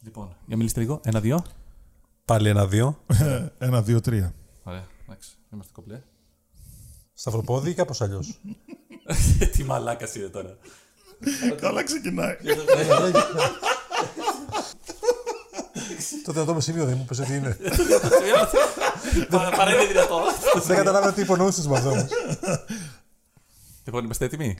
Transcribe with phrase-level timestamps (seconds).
[0.00, 1.00] Λοιπόν, για μιλήστε λίγο.
[1.04, 1.44] Ένα-δύο.
[2.24, 2.98] Πάλι ένα-δύο.
[3.58, 4.34] Ένα, δύο, τρία.
[4.62, 5.30] Ωραία, εντάξει.
[5.52, 6.02] Είμαστε κομπλέ.
[7.14, 8.40] Σταυροπόδι ή κάπως αλλιώς;
[9.52, 10.56] Τι μαλάκας είναι τώρα.
[11.60, 12.36] Καλά ξεκινάει.
[16.24, 17.56] Το δυνατό με σημείο δεν μου πες τι είναι.
[19.30, 20.20] Παρά παρά είναι δυνατό.
[20.64, 22.08] Δεν καταλάβαινα τι υπονοούσες με αυτό όμως.
[23.84, 24.56] Λοιπόν, είμαστε έτοιμοι;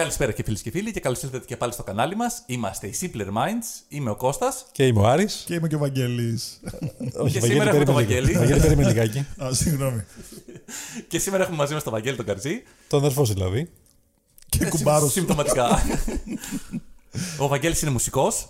[0.00, 2.42] Καλησπέρα και φίλες και φίλοι και καλώς ήρθατε και πάλι στο κανάλι μας.
[2.46, 3.84] Είμαστε οι Simpler Minds.
[3.88, 5.42] Είμαι ο Κώστας Και είμαι ο Άρης.
[5.46, 6.60] Και είμαι και ο Βαγγέλης.
[7.16, 8.38] Όχι, Και σήμερα έχουμε το περίμενε λίγο.
[8.38, 8.38] Βαγγέλη.
[8.38, 9.18] Βαγγέλη, περίμενε λιγάκι.
[9.42, 10.04] Α, συγγνώμη.
[11.08, 12.62] και σήμερα έχουμε μαζί μας τον Βαγγέλη τον Καρζή.
[12.88, 13.70] Τον αδερφό σου δηλαδή.
[14.48, 15.18] Και κουμπάρος σου.
[15.18, 15.82] Συμπτωματικά.
[17.42, 18.48] ο Βαγγέλης είναι μουσικός.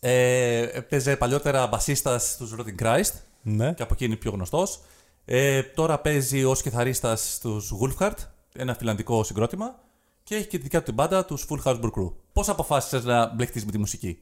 [0.00, 3.72] Ε, παίζε παλιότερα μπασίστας στους Rotting Christ Ναι.
[3.72, 4.80] και από εκεί είναι πιο γνωστός.
[5.24, 8.16] Ε, τώρα παίζει ως κιθαρίστας στους Wolfheart,
[8.52, 9.86] ένα φιλανδικό συγκρότημα.
[10.28, 12.12] Και έχει και τη δικιά του την μπάντα, τους Full House Brew Crew.
[12.32, 14.18] Πώς αποφάσισες να μπλεχτείς με τη μουσική,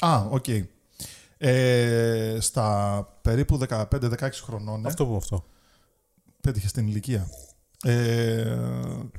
[0.00, 0.44] Α, οκ.
[1.38, 4.84] Ε, στα περίπου 15-16 χρονών.
[4.84, 5.44] ε, Αυτό που αυτό.
[6.40, 7.28] πέτυχες στην ηλικία.
[7.84, 8.56] Ε,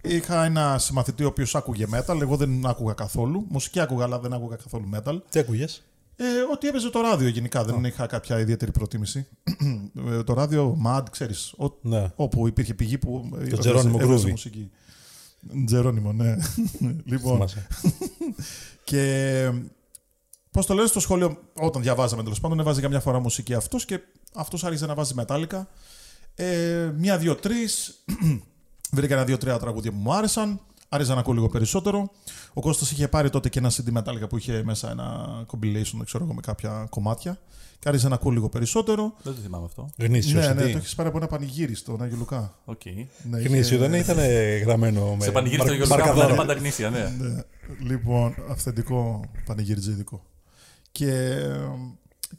[0.01, 3.45] είχα ένα συμμαθητή ο οποίος άκουγε metal, εγώ δεν άκουγα καθόλου.
[3.49, 5.17] Μουσική άκουγα, αλλά δεν άκουγα καθόλου metal.
[5.29, 5.65] Τι ακούγε.
[6.15, 9.27] Ε, ότι έπαιζε το ράδιο γενικά, δεν είχα κάποια ιδιαίτερη προτίμηση.
[10.09, 12.11] Ε, το ράδιο, MAD, ξέρεις, ο- Ναι.
[12.15, 14.29] όπου υπήρχε πηγή που ε, έβαζε- Τζερόνιμο έβαζε Groovy.
[14.29, 14.71] μουσική.
[15.65, 16.35] Τζερόνιμο, ναι.
[17.11, 17.67] λοιπόν, Θυμάσαι.
[18.89, 19.51] και
[20.51, 23.85] πώς το λένε στο σχολείο, όταν διαβάζαμε τέλος πάντων, έβαζε για μια φορά μουσική αυτός
[23.85, 23.99] και
[24.33, 25.67] αυτός άρχισε να βάζει Metallica.
[26.35, 28.03] Ε, μία, δύο, τρεις.
[28.91, 30.59] Βρήκα ένα, δύο, τρία τραγούδια που μου άρεσαν.
[30.89, 32.11] Άρεσε να ακούω λίγο περισσότερο.
[32.53, 36.05] Ο Κώστας είχε πάρει τότε και ένα CD Metallica που είχε μέσα ένα compilation, δεν
[36.05, 37.39] ξέρω εγώ, με κάποια κομμάτια.
[37.79, 39.13] Και άρχισε να ακούω λίγο περισσότερο.
[39.23, 39.89] Δεν το θυμάμαι αυτό.
[39.97, 40.39] Γνήσιο.
[40.39, 40.71] ναι, ναι, CD.
[40.71, 42.53] το έχεις πάρει από ένα πανηγύρι στον Άγιο Λουκά.
[42.65, 42.81] Οκ.
[43.29, 44.17] Ναι, Γνήσιο είχε- δεν ήταν
[44.65, 45.23] γραμμένο με.
[45.23, 46.27] Σε πανηγύρι στο μαρ- Γιώργο Κάπου μαρκαδόρο.
[46.27, 47.13] είναι πάντα γνήσια, ναι.
[47.19, 47.43] Ναι.
[47.89, 50.21] Λοιπόν, αυθεντικό πανηγυριτζίδικο.
[50.91, 51.37] Και,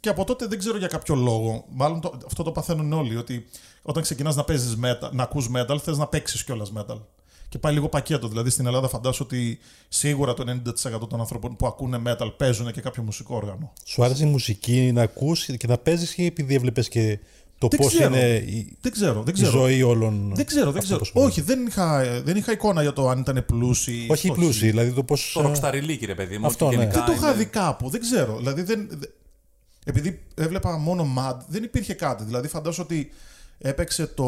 [0.01, 1.65] και από τότε δεν ξέρω για κάποιο λόγο.
[1.71, 3.17] Μάλλον το, αυτό το παθαίνουν όλοι.
[3.17, 3.47] Ότι
[3.83, 6.99] όταν ξεκινάς να παίζεις metal, να ακούς metal, θες να παίξεις κιόλας metal.
[7.49, 8.29] Και πάει λίγο πακέτο.
[8.29, 10.45] Δηλαδή στην Ελλάδα φαντάζομαι ότι σίγουρα το
[11.05, 13.73] 90% των ανθρώπων που ακούνε metal παίζουν και κάποιο μουσικό όργανο.
[13.85, 17.19] Σου άρεσε η μουσική να ακούς και να παίζεις ή επειδή έβλεπες και
[17.59, 18.15] το Δεν πώς ξέρω.
[18.15, 19.51] είναι η, Δεν ξέρω, δεν η ξέρω.
[19.51, 20.33] ζωή όλων.
[20.35, 21.11] Δεν ξέρω, δεν αυτών ξέρω.
[21.15, 23.93] των Όχι, δεν είχα, δεν είχα εικόνα για το αν ήταν πλούσιοι.
[23.93, 24.41] ή Όχι φτωχοί.
[24.41, 25.31] πλούσιοι, δηλαδή το πώς.
[25.35, 25.73] Το rockstar
[26.07, 26.47] ρε παιδί μου.
[26.47, 26.83] Αυτό, ότι ναι.
[26.83, 28.37] γενικά Δεν το είχα είναι- δει κάπου, δεν ξέρω.
[28.37, 29.07] Δηλαδή δεν, δε-
[29.85, 32.25] επειδή έβλεπα μόνο MAD, δεν υπήρχε κάτι.
[32.25, 33.11] Δηλαδή φαντάζομαι ότι
[33.59, 34.25] έπαιξε το,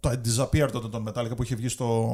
[0.00, 2.10] το I Disappear τότε τον Metallica που είχε βγει στο,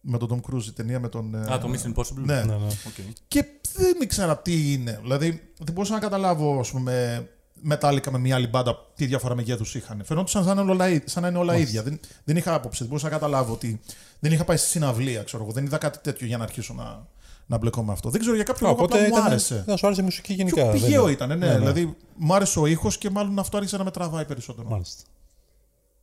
[0.00, 1.34] με τον Tom Cruise η ταινία με τον...
[1.34, 2.14] ε, Α, το Mission Impossible.
[2.24, 2.34] Ναι.
[2.42, 2.66] Ναι, ναι.
[2.86, 3.14] Οκ.
[3.28, 3.44] Και
[3.76, 4.98] δεν ήξερα τι είναι.
[5.02, 7.26] Δηλαδή δεν μπορούσα να καταλάβω ας πούμε,
[7.70, 10.02] Metallica με μια άλλη μπάντα τι διαφορά μεγέθους είχαν.
[10.04, 11.82] Φαινόντουσαν σαν, να είναι όλα, ί- σαν να είναι όλα ίδια.
[11.82, 12.78] Δεν, δεν είχα άποψη.
[12.78, 13.80] Δεν μπορούσα να καταλάβω ότι
[14.18, 15.22] δεν είχα πάει στη συναυλία.
[15.22, 15.52] Ξέρω εγώ.
[15.52, 17.06] Δεν είδα κάτι τέτοιο για να αρχίσω να,
[17.46, 18.10] να μπλεκώ με αυτό.
[18.10, 19.64] Δεν ξέρω για κάποιο λόγο Οπότε απλά μου ήταν, άρεσε.
[19.66, 20.62] να σου άρεσε η μουσική γενικά.
[20.62, 21.10] Πιο δεν πηγαίο είναι.
[21.10, 21.58] ήταν, ναι, Ναι, ναι.
[21.58, 24.68] Δηλαδή, μου άρεσε ο ήχος και μάλλον αυτό άρχισε να με τραβάει περισσότερο.
[24.68, 25.02] Μάλιστα.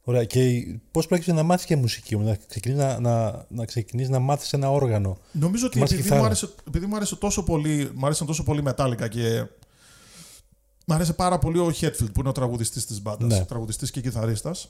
[0.04, 0.24] Ωραία.
[0.24, 0.42] Και
[0.92, 4.72] πώς πρέπει να μάθεις και μουσική, να ξεκινήσει να, να, να, ξεκινήσεις να μάθεις ένα
[4.72, 8.28] όργανο; Νομίζω ότι Θυμάσαι επειδή κιθάρα; μου, άρεσε, επειδή μου άρεσε τόσο πολύ, μου άρεσαν
[8.28, 9.46] τόσο πολύ Metallica και
[10.86, 13.46] μου άρεσε πάρα πολύ ο Hetfield που είναι ο τραγουδιστής της μπάντας, Ναι.
[13.46, 14.70] τραγουδιστής και κιθαρίστας.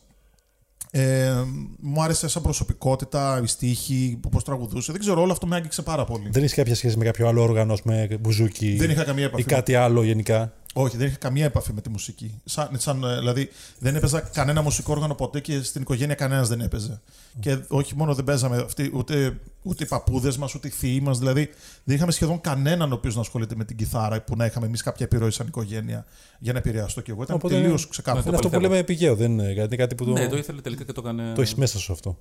[0.91, 1.31] Ε,
[1.79, 4.91] μου άρεσε σαν προσωπικότητα, η στίχη, πώς τραγουδούσε.
[4.91, 6.29] Δεν ξέρω, όλο αυτό με άγγιξε πάρα πολύ.
[6.31, 9.25] Δεν έχεις κάποια σχέση με κάποιο άλλο όργανο, ας πούμε, μπουζούκι Δεν είχα καμία ή
[9.25, 9.43] επαφή.
[9.43, 12.41] κάτι άλλο γενικά; Όχι, δεν είχα καμία επαφή με τη μουσική.
[12.45, 13.49] Σαν, σαν, ε, δηλαδή,
[13.79, 17.01] δεν έπαιζα κανένα μουσικό όργανο ποτέ και στην οικογένεια κανένας δεν έπαιζε.
[17.39, 21.17] Και όχι μόνο δεν παίζαμε αυτοί, ούτε, ούτε οι παππούδες μας, ούτε οι θείοι μας.
[21.19, 21.49] Δηλαδή,
[21.83, 24.81] δεν είχαμε σχεδόν κανέναν ο οποίος να ασχολείται με την κιθάρα που να είχαμε εμείς
[24.83, 26.05] κάποια επιρροή σαν οικογένεια
[26.39, 27.23] για να επηρεαστώ κι εγώ.
[27.23, 28.23] Ήταν Οπότε- τελείως Ναι, ξεκάθαρο.
[28.27, 28.73] Είναι αυτό που παληθεύω.
[28.73, 31.33] λέμε πηγαίο, δεν είναι κάτι, κάτι που το, Ναι, το ήθελε τελικά και το έκανε.
[31.35, 32.17] το έχεις μέσα σου αυτό.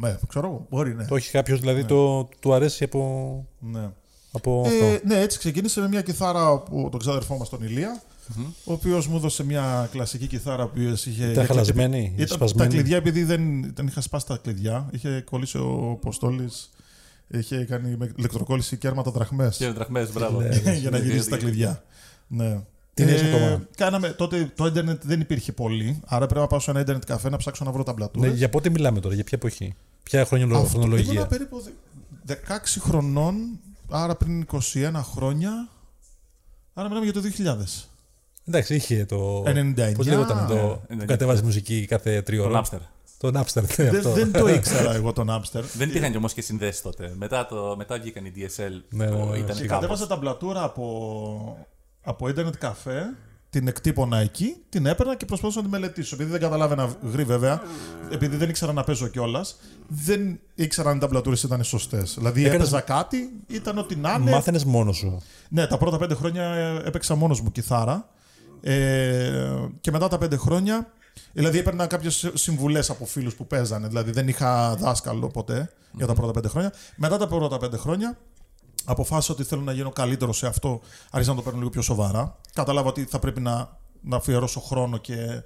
[0.00, 0.66] Ναι, ξέρω εγώ.
[0.70, 1.04] Μπορεί, ναι.
[1.06, 3.88] Το έχει κάποιος, δηλαδή το, του αρέσει από, ναι.
[4.32, 4.84] Από αυτό.
[4.84, 8.02] Ε, ναι, έτσι ξεκίνησε με μια κιθάρα από τον ξάδερφό μας τον ηλια
[8.64, 11.30] ο οποίος μου έδωσε μια κλασική κιθάρα που είχε.
[11.30, 12.68] Ήταν χαλασμένη, Ήταν σπασμένη.
[12.70, 16.70] τα κλειδιά, επειδή δεν, δεν είχα σπάσει τα κλειδιά, είχε κολλήσει ο Αποστόλης.
[17.28, 20.40] Είχε κάνει με ηλεκτροκόλληση κέρματα δραχμές Και δραχμές, μπράβο.
[20.80, 21.82] για να γυρίσει τα κλειδιά.
[22.26, 22.60] Ναι.
[22.94, 26.70] Την έχεις ακόμα; Κάναμε, τότε το ίντερνετ δεν υπήρχε πολύ, άρα πρέπει να πάω σε
[26.70, 28.36] ένα ίντερνετ καφέ να ψάξω να βρω τα Ναι, μπλατούρες.
[28.36, 32.80] για πότε μιλάμε τώρα, για ποια εποχή; Ποια χρονιολο- Αυτό- χρονολογία; Ήμουνα περίπου δε- 16
[32.80, 33.34] χρονών,
[33.90, 35.68] άρα πριν 21 χρόνια.
[36.74, 37.84] Άρα μιλάμε για το 2000.
[38.44, 39.42] Εντάξει, είχε το.
[39.46, 39.92] 99.
[39.96, 40.80] Πώς λέγονταν το.
[40.88, 42.62] Ναι, που κατέβαζε μουσική κάθε τρία Το ώρα.
[42.62, 42.78] Napster.
[43.18, 44.12] Το Napster, ναι, δεν, αυτό.
[44.12, 45.62] δεν το ήξερα εγώ τον Napster.
[45.76, 47.12] Δεν υπήρχαν κι όμως και συνδέσεις τότε.
[47.16, 48.80] Μετά, το, μετά βγήκαν οι DSL.
[48.88, 49.38] Ναι, ναι, που ναι.
[49.38, 49.66] ήταν Και κάπως.
[49.66, 51.66] κατέβαζα τα μπλατούρα από,
[52.02, 53.16] από ίντερνετ καφέ
[53.50, 56.14] την εκτύπωνα εκεί, την έπαιρνα και προσπαθούσα να τη μελετήσω.
[56.14, 57.62] Επειδή δεν καταλάβαινα γρή βέβαια,
[58.10, 59.56] επειδή δεν ήξερα να παίζω κιόλας,
[59.88, 62.14] δεν ήξερα αν οι ταμπλατούρες ήταν σωστές.
[62.18, 64.30] Δηλαδή Έκανες- έπαιζα κάτι, ήταν ό,τι να είναι.
[64.30, 65.22] Μάθαινες μόνος σου.
[65.48, 68.08] Ναι, τα πρώτα πέντε χρόνια ε, έπαιξα μόνος μου κιθάρα.
[68.62, 69.42] Ε,
[69.80, 70.92] και μετά τα πέντε χρόνια,
[71.32, 73.88] δηλαδή έπαιρνα κάποιες συμβουλές από φίλους που παίζανε.
[73.88, 76.72] Δηλαδή δεν είχα δάσκαλο ποτέ για τα πρώτα πέντε χρόνια.
[76.96, 78.18] Μετά τα πρώτα πέντε χρόνια,
[78.84, 80.80] αποφάσισα ότι θέλω να γίνω καλύτερο σε αυτό.
[81.10, 82.36] Άρχισα να το παίρνω λίγο πιο σοβαρά.
[82.54, 85.42] Κατάλαβα ότι θα πρέπει να, να αφιερώσω χρόνο και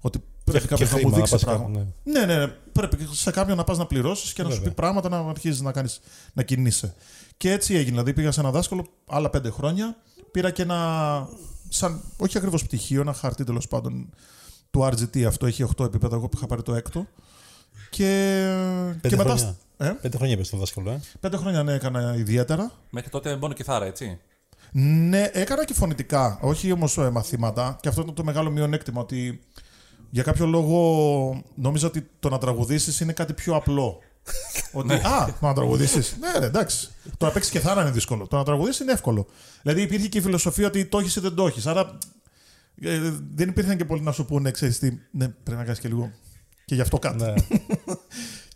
[0.00, 1.78] ότι πρέπει Και- κάποιο και να μου χρήμα, να δείξεις πας πράγματα.
[1.78, 2.46] κάπου, Ναι, ναι, ναι.
[2.72, 4.70] Πρέπει σε κάποιον να πας να πληρώσεις και να σου Βέβαια.
[4.70, 6.00] πει πράγματα να αρχίζεις να, κάνεις,
[6.32, 6.94] να κινείσαι.
[7.36, 7.90] Και έτσι έγινε.
[7.90, 9.96] Δηλαδή πήγα σε ένα δάσκαλο άλλα πέντε χρόνια.
[10.30, 11.28] Πήρα και ένα.
[11.68, 14.10] Σαν, όχι ακριβώς πτυχίο, ένα χαρτί τέλος πάντων
[14.70, 15.22] του RGT.
[15.22, 16.16] Αυτό έχει 8 επίπεδα.
[16.16, 17.06] Εγώ είχα πάρει το έκτο.
[17.90, 18.42] Και,
[19.00, 19.56] Πέντε και μετά.
[19.76, 19.94] Χρόνια.
[19.94, 22.72] Ε, Πέντε χρόνια είπες στο δάσκαλο, ε; πέντε χρόνια ναι, έκανα ιδιαίτερα.
[22.90, 24.18] Μέχρι τότε μόνο κιθάρα, έτσι.
[24.72, 27.76] Ναι, έκανα και φωνητικά, όχι όμως μαθήματα.
[27.80, 29.00] Και αυτό είναι το μεγάλο μειονέκτημα.
[29.00, 29.40] Ότι
[30.10, 33.98] για κάποιο λόγο νόμιζα ότι το να τραγουδήσεις είναι κάτι πιο απλό.
[34.72, 36.16] ότι, α, το να τραγουδήσεις.
[36.20, 36.88] ναι, ναι, εντάξει.
[37.16, 38.26] Το να παίξεις και θάρα είναι δύσκολο.
[38.26, 39.26] Το να τραγουδήσεις είναι εύκολο.
[39.62, 41.66] Δηλαδή υπήρχε και η φιλοσοφία ότι το έχεις ή δεν το έχεις.
[41.66, 41.98] Άρα
[42.80, 45.88] ε, δεν υπήρχαν και πολλοί να σου πούνε, ξέρεις τι, ναι, πρέπει να κάνεις και
[45.88, 46.12] λίγο.
[46.64, 47.22] Και γι' αυτό κάτι.
[47.22, 47.34] Ναι.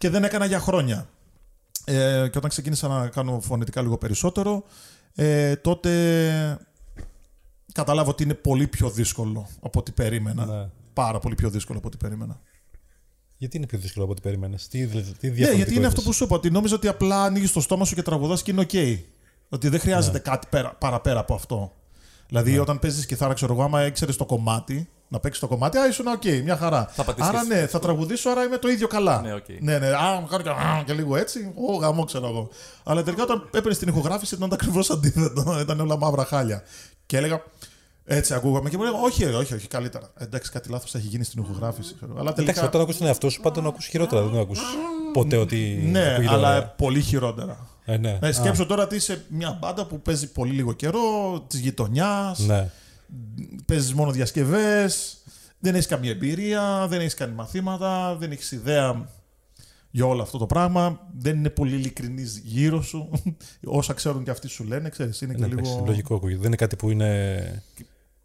[0.01, 1.09] Και δεν έκανα για χρόνια.
[1.85, 4.65] Ε, και όταν ξεκίνησα να κάνω φωνητικά λίγο περισσότερο,
[5.15, 6.59] ε, τότε
[7.73, 10.45] κατάλαβα ότι είναι πολύ πιο δύσκολο από ό,τι περίμενα.
[10.45, 10.69] Ναι.
[10.93, 12.41] Πάρα πολύ πιο δύσκολο από ό,τι περίμενα.
[13.37, 16.05] Γιατί είναι πιο δύσκολο από ό,τι περίμενες; Τι, τι Ναι, διαφορετικό γιατί είναι αυτό είδες;
[16.05, 18.61] που σου είπα, ότι νόμιζα ότι απλά ανοίγεις το στόμα σου και τραγουδάς και είναι
[18.61, 18.71] οκ.
[19.49, 20.23] Ότι δεν χρειάζεται Ναι.
[20.23, 21.73] κάτι πέρα, παραπέρα από αυτό.
[22.29, 25.87] Δηλαδή, όταν παίζεις κιθάρα, ξέρω εγώ, άμα ήξερε το κομμάτι, να παίξει το κομμάτι, α,
[25.89, 26.89] ήσουν οκ, μια χαρά.
[26.93, 29.21] Θα πατήσεις άρα και ναι, θα τραγουδήσω, άρα είμαι το ίδιο καλά.
[29.21, 29.45] Ναι, οκ.
[29.61, 32.49] ναι, ναι, α, κάνω και, α, και λίγο έτσι, ογαμώ ξέρω εγώ.
[32.83, 35.57] Αλλά τελικά όταν έπαιρνες την ηχογράφηση ήταν ακριβώς αντίθετο.
[35.63, 36.63] ήταν όλα μαύρα χάλια.
[37.07, 37.43] Και έλεγα,
[38.05, 40.11] έτσι ακούγαμε και μου λέγανε, όχι, όχι, όχι, καλύτερα.
[40.19, 41.95] Εντάξει, κάτι λάθος έχει γίνει στην ηχογράφηση.
[41.95, 42.11] Ξέρω.
[42.13, 42.21] εγώ.
[42.21, 42.67] Αλλά Εντάξει, τελικά.
[42.67, 44.23] όταν ακούς τον εαυτό σου, πάντα τον ακούς χειρότερα.
[44.23, 44.61] Δεν τον ακούς
[45.13, 45.89] ποτέ ότι.
[45.91, 46.67] Ναι, ακούγεται αλλά ωραία.
[46.67, 47.67] πολύ χειρότερα.
[47.85, 48.19] Ε, ναι.
[48.23, 51.01] Ε, Α, σκέψω τώρα ότι είσαι μια μπάντα που παίζει πολύ λίγο καιρό,
[51.47, 52.71] της γειτονιάς, Ναι.
[53.67, 55.23] Παίζεις μόνο διασκευές,
[55.59, 59.09] δεν έχεις καμία εμπειρία, δεν έχεις κάνει μαθήματα, δεν έχεις ιδέα
[59.91, 61.09] για όλο αυτό το πράγμα.
[61.19, 63.11] Δεν είναι πολύ ειλικρινής γύρω σου.
[63.65, 65.85] Όσα ξέρουν και αυτοί σου λένε, ξέρεις, είναι και Ναι, εντάξει, λίγο.
[65.87, 66.39] λογικό ακούγεται.
[66.39, 67.63] Δεν είναι κάτι που είναι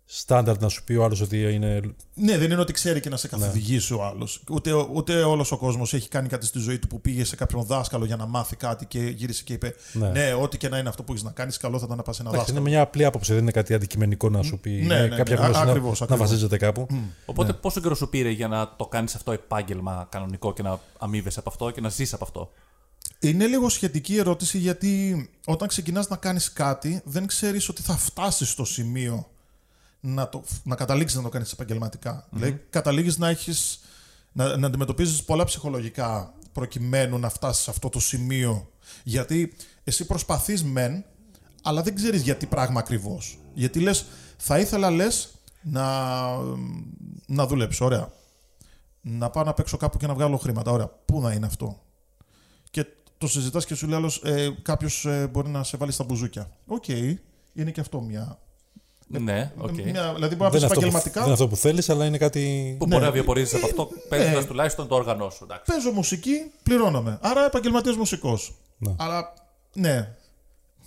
[0.07, 1.81] στάνταρ να σου πει ο άλλος ότι είναι.
[2.13, 3.21] Ναι, δεν είναι ότι ξέρει και να Ναι.
[3.21, 4.43] σε καθοδηγήσει ο άλλος.
[4.51, 7.63] Ούτε, ούτε όλος ο κόσμος έχει κάνει κάτι στη ζωή του που πήγε σε κάποιον
[7.63, 10.09] δάσκαλο για να μάθει κάτι και γύρισε και είπε: Ναι.
[10.09, 12.15] Ναι, ό,τι και να είναι αυτό που έχεις να κάνεις, καλό θα ήταν να πας
[12.15, 12.77] σε ένα Εντάξει, είναι δάσκαλο.
[12.79, 14.69] μια απλή άποψη, δεν είναι κάτι αντικειμενικό να σου πει.
[14.69, 16.27] Ναι, είναι ναι, κάποια ναι, γνώση να- ακριβώς, να, ακριβώς.
[16.27, 16.87] βασίζεται κάπου.
[17.25, 17.57] Οπότε Ναι.
[17.57, 21.49] πόσο καιρό σου πήρε για να το κάνεις αυτό επάγγελμα κανονικό και να αμείβεσαι από
[21.49, 22.51] αυτό και να ζήσει από αυτό;
[23.19, 28.49] Είναι λίγο σχετική ερώτηση γιατί όταν ξεκινάς να κάνεις κάτι δεν ξέρεις ότι θα φτάσεις
[28.49, 29.27] στο σημείο
[30.05, 32.27] να, το, να καταλήξεις να το κάνεις επαγγελματικά.
[32.29, 33.79] Δηλαδή καταλήγεις να, έχεις,
[34.31, 38.69] να, να αντιμετωπίζεις πολλά ψυχολογικά προκειμένου να φτάσεις σε αυτό το σημείο.
[39.03, 39.53] Γιατί
[39.83, 41.05] εσύ προσπαθείς μεν,
[41.61, 43.37] αλλά δεν ξέρεις για τι πράγμα ακριβώς.
[43.53, 44.05] Γιατί λες,
[44.37, 46.27] θα ήθελα λες να,
[47.25, 48.13] να δουλέψω, ωραία.
[49.01, 50.87] Να πάω να παίξω κάπου και να βγάλω χρήματα, ωραία.
[50.87, 51.81] Πού να είναι αυτό;
[52.71, 52.85] Και
[53.17, 56.49] το συζητάς και σου λέει άλλος, ε, κάποιος μπορεί να σε βάλει στα μπουζούκια.
[56.67, 56.87] Οκ,
[57.53, 58.39] είναι και αυτό μια.
[59.07, 59.71] Ναι, οκ.
[59.71, 61.13] μια δηλαδή μπορεί να Δεν πεις είναι, αυτό που, επαγγελματικά.
[61.19, 62.75] δεν είναι αυτό που θέλεις, αλλά είναι κάτι.
[62.79, 62.93] Που Ναι.
[62.95, 65.43] μπορεί να βιοπορίζεις από αυτό παίζοντας τουλάχιστον το όργανό σου.
[65.43, 65.71] Εντάξει.
[65.71, 67.17] Παίζω μουσική, πληρώνομαι.
[67.21, 68.55] Άρα επαγγελματίας μουσικός.
[68.77, 68.93] Ναι.
[68.97, 69.33] Αλλά
[69.73, 70.09] ναι.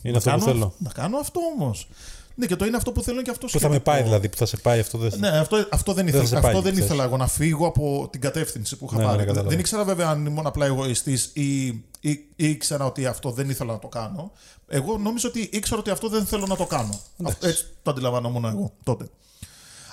[0.03, 0.75] Είναι αυτό που κάνω, θέλω.
[0.79, 1.89] Να κάνω αυτό όμως.
[2.35, 3.91] Ναι, και το είναι αυτό που θέλω και αυτό Που θα με σχετικό.
[3.91, 4.99] πάει δηλαδή, που θα σε πάει αυτό.
[4.99, 5.13] Δεν...
[5.19, 6.85] Ναι, αυτό, αυτό δεν, Δεν ήθελα, σε αυτό πάει, δεν ξέρεις.
[6.91, 9.19] ήθελα εγώ να φύγω από την κατεύθυνση που είχα Ναι, ναι, πάρει.
[9.19, 9.49] ναι, κατάλαβα.
[9.51, 11.67] δεν ήξερα βέβαια αν ήμουν απλά εγωιστής ή,
[12.01, 14.33] ή, ή ήξερα ότι αυτό δεν ήθελα να το κάνω.
[14.69, 17.01] Εγώ νόμιζα ότι ήξερα ότι αυτό δεν θέλω να το κάνω.
[17.25, 19.09] Αυτό, έτσι το αντιλαμβανόμουν εγώ τότε.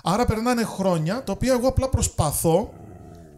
[0.04, 2.74] Άρα περνάνε χρόνια τα οποία εγώ απλά προσπαθώ,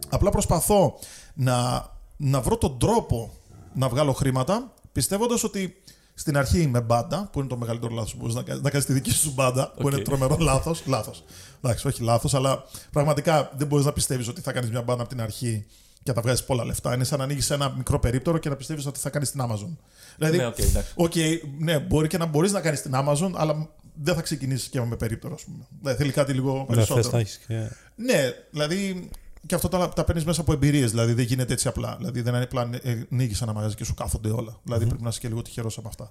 [0.08, 0.98] απλά προσπαθώ
[1.34, 3.32] να, να βρω τον τρόπο
[3.74, 5.82] να βγάλω χρήματα, πιστεύοντας ότι
[6.14, 8.86] στην αρχή είμαι μπάντα, που είναι το μεγαλύτερο λάθος που μπορείς να κάνεις, να κάνεις
[8.86, 9.92] τη δική σου μπάντα, που Οκ.
[9.92, 10.82] είναι τρομερό λάθος.
[10.86, 11.24] Λάθος.
[11.62, 15.10] Εντάξει, όχι λάθος, αλλά πραγματικά δεν μπορείς να πιστεύεις ότι θα κάνεις μια μπάντα από
[15.10, 15.66] την αρχή
[16.02, 16.94] και θα βγάζεις πολλά λεφτά.
[16.94, 19.76] Είναι σαν να ανοίγεις ένα μικρό περίπτερο και να πιστεύεις ότι θα κάνεις την Amazon.
[20.16, 20.92] Δηλαδή, Ναι, οκ, εντάξει.
[20.94, 21.12] Οκ,
[21.58, 23.68] ναι, μπορεί και να μπορείς να κάνεις την Amazon, αλλά
[24.02, 25.66] δεν θα ξεκινήσεις και με περίπτερο, ας πούμε.
[25.80, 27.02] Δηλαδή, θέλει κάτι λίγο Ναι, περισσότερο.
[27.02, 27.70] θες να έχεις και...
[27.94, 29.08] Ναι, δηλαδή
[29.46, 30.90] και αυτό τα, τα παίρνεις μέσα από εμπειρίες.
[30.90, 31.94] Δηλαδή δεν γίνεται έτσι απλά.
[31.98, 34.60] Δηλαδή δεν είναι απλά ε, ανοίγεις ένα μαγαζί και σου κάθονται όλα.
[34.62, 36.10] Δηλαδή πρέπει να είσαι και λίγο τυχερός από αυτά.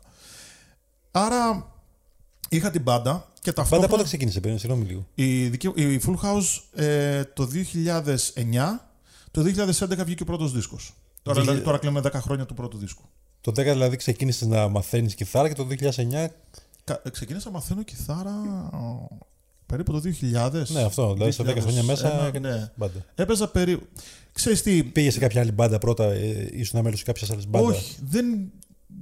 [1.12, 1.72] Άρα
[2.50, 3.88] είχα την μπάντα και Πάντα ταυτόχρονα.
[3.88, 5.08] πότε ξεκίνησε, περίμενε, συγγνώμη λίγο.
[5.16, 8.87] Η, δική, η Full House ε, το 2009,
[9.32, 10.94] το 2011 βγήκε ο πρώτος δίσκος.
[11.24, 13.04] Τώρα, Δι- δηλαδή, τώρα κλείνουμε 10 χρόνια του πρώτου δίσκου.
[13.42, 16.28] Το 10 δηλαδή ξεκίνησες να μαθαίνεις κιθάρα και το 2009.
[16.84, 18.34] Κα- ε, Ξεκίνησα να μαθαίνω κιθάρα.
[19.66, 20.70] περίπου το 2000.
[20.70, 21.14] Ναι, αυτό.
[21.14, 22.72] Δηλαδή σε 10 χρόνια μέσα 2001, έκανες ναι.
[22.76, 23.06] μπάντα.
[23.16, 23.86] Έπαιζα περίπου.
[24.32, 27.96] Ξέρεις τι, Πήγε σε κάποια άλλη μπάντα πρώτα, ε, ήσουν μέλος κάποια άλλη μπάντα; όχι,
[28.04, 28.52] δεν,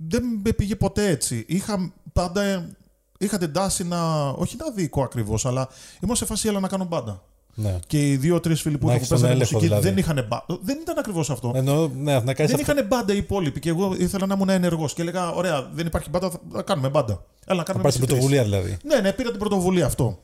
[0.07, 1.45] δεν με πήγε ποτέ έτσι.
[1.47, 2.69] Είχα πάντα.
[3.17, 4.29] Είχα την τάση να.
[4.29, 5.67] Όχι να δίκο ακριβώς, αλλά
[6.03, 7.23] ήμουν σε φάση έλα να κάνω μπάντα.
[7.57, 7.79] Ναι.
[7.87, 9.87] Και οι δύο-τρει φίλοι που Να είχα που έχεις τον παίζανε έλεγχο, μουσική δηλαδή.
[9.89, 10.59] δεν είχαν μπάντα.
[10.61, 11.51] Δεν ήταν ακριβώς αυτό.
[11.55, 12.71] Εννοώ, ναι, να κάνεις δεν αυτό.
[12.71, 14.93] είχαν μπάντα οι υπόλοιποι και εγώ ήθελα να ήμουν ενεργός.
[14.93, 17.13] Και έλεγα: Ωραία, δεν υπάρχει μπάντα, θα θα κάνουμε μπάντα.
[17.13, 18.29] Έλα να Να κάνουμε πάρεις την εμείς οι τρεις.
[18.37, 18.77] πρωτοβουλία δηλαδή.
[18.83, 20.19] Ναι, ναι, πήρα την πρωτοβουλία αυτό.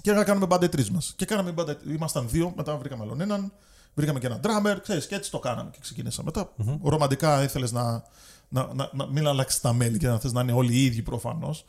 [0.00, 1.12] Και έλεγα: Κάνουμε μπάντα οι τρεις μας.
[1.16, 1.76] Και κάναμε μπάντα.
[1.88, 3.52] Ήμασταν δύο, μετά βρήκαμε άλλον έναν.
[3.94, 6.30] Βρήκαμε και έναν drummer, ξέρεις, και έτσι το κάναμε και ξεκινήσαμε.
[6.34, 8.02] Μετά, ρομαντικά ήθελες να,
[8.48, 11.02] να, να, να μην αλλάξεις τα μέλη και να θες να είναι όλοι οι ίδιοι
[11.02, 11.64] προφανώς.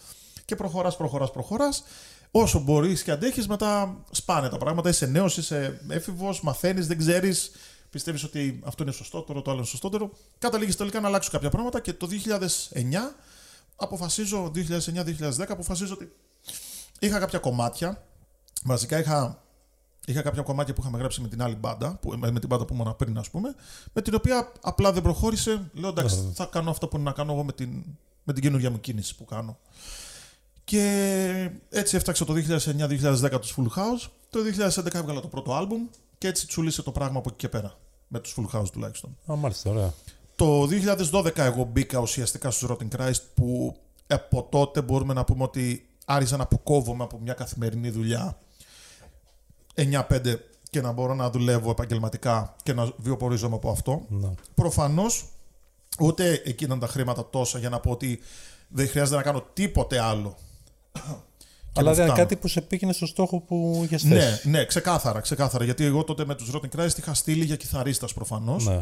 [0.45, 1.83] Και προχωράς, προχωράς, προχωράς.
[2.31, 4.89] Όσο μπορείς και αντέχει, μετά σπάνε τα πράγματα.
[4.89, 7.51] Είσαι νέος, είσαι έφηβος, μαθαίνεις, δεν ξέρεις.
[7.89, 10.11] Πιστεύεις ότι αυτό είναι σωστότερο, το άλλο είναι σωστότερο.
[10.39, 13.15] Καταλήγεις τελικά να αλλάξουν κάποια πράγματα και το 2009
[13.75, 16.11] αποφασίζω, 2009-2010, αποφασίζω ότι
[16.99, 18.03] είχα κάποια κομμάτια.
[18.63, 19.43] Βασικά είχα,
[20.05, 22.65] είχα κάποια κομμάτια που είχαμε γράψει με την άλλη μπάντα, που, με, με την μπάντα
[22.65, 23.55] που ήμουν πριν, ας πούμε,
[23.93, 25.69] με την οποία απλά δεν προχώρησε.
[25.73, 27.83] Λέω εντάξει, θα κάνω αυτό που είναι να κάνω εγώ με την,
[28.23, 29.57] με την καινούργια μου κίνηση που κάνω.
[30.69, 34.09] Και έτσι έφταξα το 2009-2010 τους Full House.
[34.29, 34.39] Το
[34.75, 35.81] 2011 έβγαλα το πρώτο άλμπουμ
[36.17, 37.77] και έτσι τσουλήσε το πράγμα από εκεί και πέρα.
[38.07, 39.17] Με τους Full House τουλάχιστον.
[39.31, 39.93] Α, μάλιστα, ωραία.
[40.35, 40.67] Το
[41.11, 43.75] 2012 εγώ μπήκα ουσιαστικά στους Rotten Christ που
[44.07, 48.37] από τότε μπορούμε να πούμε ότι άρχισα να αποκόβομαι από μια καθημερινή δουλειά
[49.75, 50.35] 9-5
[50.69, 54.05] και να μπορώ να δουλεύω επαγγελματικά και να βιοπορίζομαι από αυτό.
[54.09, 54.29] Ναι.
[54.55, 55.25] Προφανώς
[55.99, 58.19] ούτε εκεί ήταν τα χρήματα τόσα για να πω ότι
[58.67, 60.37] δεν χρειάζεται να κάνω τίποτε άλλο.
[61.71, 62.27] Και Αλλά να δεν είναι φτάνω.
[62.27, 64.49] κάτι που σε πήγαινε στο στόχο που είχες Ναι, θέσει.
[64.49, 65.63] ναι, ξεκάθαρα, ξεκάθαρα.
[65.63, 68.65] Γιατί εγώ τότε με τους Rotten Christ είχα στείλει για κιθαρίστας προφανώς.
[68.65, 68.81] Ναι.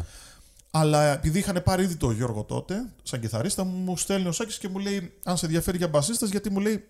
[0.70, 4.68] Αλλά επειδή είχαν πάρει ήδη το Γιώργο τότε, σαν κιθαρίστα, μου στέλνει ο Σάκης και
[4.68, 6.84] μου λέει: Αν σε ενδιαφέρει για μπασίστας, γιατί μου λέει.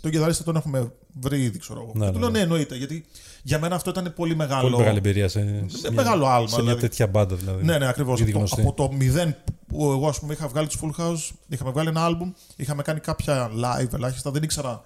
[0.00, 1.92] Τον κιθαρίστα τον έχουμε βρει ήδη, ξέρω εγώ.
[1.94, 2.38] Ναι, Και του ναι, λέω: ναι.
[2.38, 2.76] Ναι, εννοείται.
[2.76, 3.04] Γιατί
[3.46, 4.62] για μένα αυτό ήταν πολύ μεγάλο.
[4.62, 6.80] Πολύ μεγάλη εμπειρία σε, σε μια, μεγάλο άλμα, σε μια δηλαδή.
[6.80, 7.64] τέτοια μπάντα δηλαδή.
[7.64, 8.20] Ναι, ναι, ακριβώς.
[8.20, 8.60] Ήδη Από, γνωστή.
[8.60, 9.36] από το μηδέν
[9.66, 13.00] που εγώ ας πούμε, είχα βγάλει τους Full House, είχαμε βγάλει ένα album, είχαμε κάνει
[13.00, 14.30] κάποια live ελάχιστα.
[14.30, 14.84] Δεν ήξερα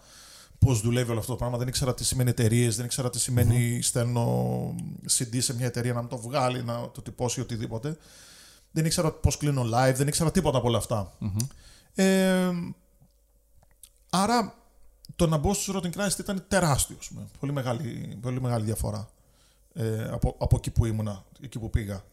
[0.58, 3.82] πώς δουλεύει όλο αυτό το πράγμα, δεν ήξερα τι σημαίνει εταιρείες, δεν ήξερα τι σημαίνει
[3.82, 4.74] στέλνω
[5.18, 7.96] CD σε μια εταιρεία να μου το βγάλει, να το τυπώσει οτιδήποτε.
[8.70, 11.12] Δεν ήξερα πώς κλείνω live, δεν ήξερα τίποτα από όλα αυτά.
[11.94, 12.50] Ε,
[14.10, 14.57] άρα
[15.16, 16.96] το να μπω στους Rotten Christ ήταν τεράστιο.
[17.00, 17.26] ας πούμε.
[17.40, 19.08] Πολύ, μεγάλη, πολύ μεγάλη διαφορά
[19.74, 22.04] ε, από, από εκεί που ήμουνα, εκεί που πήγα.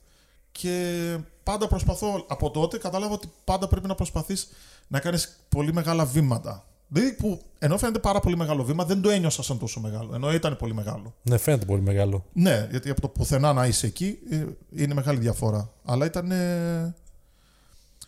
[0.52, 4.48] Και πάντα προσπαθώ, από τότε κατάλαβα ότι πάντα πρέπει να προσπαθείς
[4.88, 6.66] να κάνεις πολύ μεγάλα βήματα.
[6.88, 10.16] Δηλαδή που ενώ φαίνεται πάρα πολύ μεγάλο βήμα, δεν το ένιωσα σαν τόσο μεγάλο.
[10.16, 11.14] Ενώ ήταν πολύ μεγάλο.
[11.24, 12.26] Ναι, φαίνεται πολύ μεγάλο.
[12.34, 15.72] Ναι, γιατί από το πουθενά να είσαι εκεί ε, είναι μεγάλη διαφορά.
[15.86, 16.32] Αλλά ήταν.
[16.32, 16.96] ε,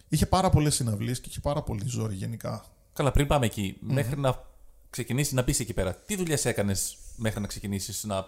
[0.09, 2.65] είχε πάρα πολλές συναυλίες και είχε πάρα πολύ ζόρι γενικά.
[2.93, 4.43] Καλά, πριν πάμε εκεί, μέχρι να
[4.89, 8.25] ξεκινήσει να μπεις εκεί πέρα, τι δουλειές έκανες μέχρι να ξεκινήσεις να,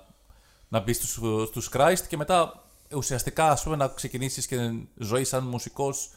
[0.68, 2.64] να μπεις στους στους Christ και μετά
[2.96, 4.58] ουσιαστικά ας πούμε, να ξεκινήσεις και
[4.98, 6.10] ζωή σαν μουσικός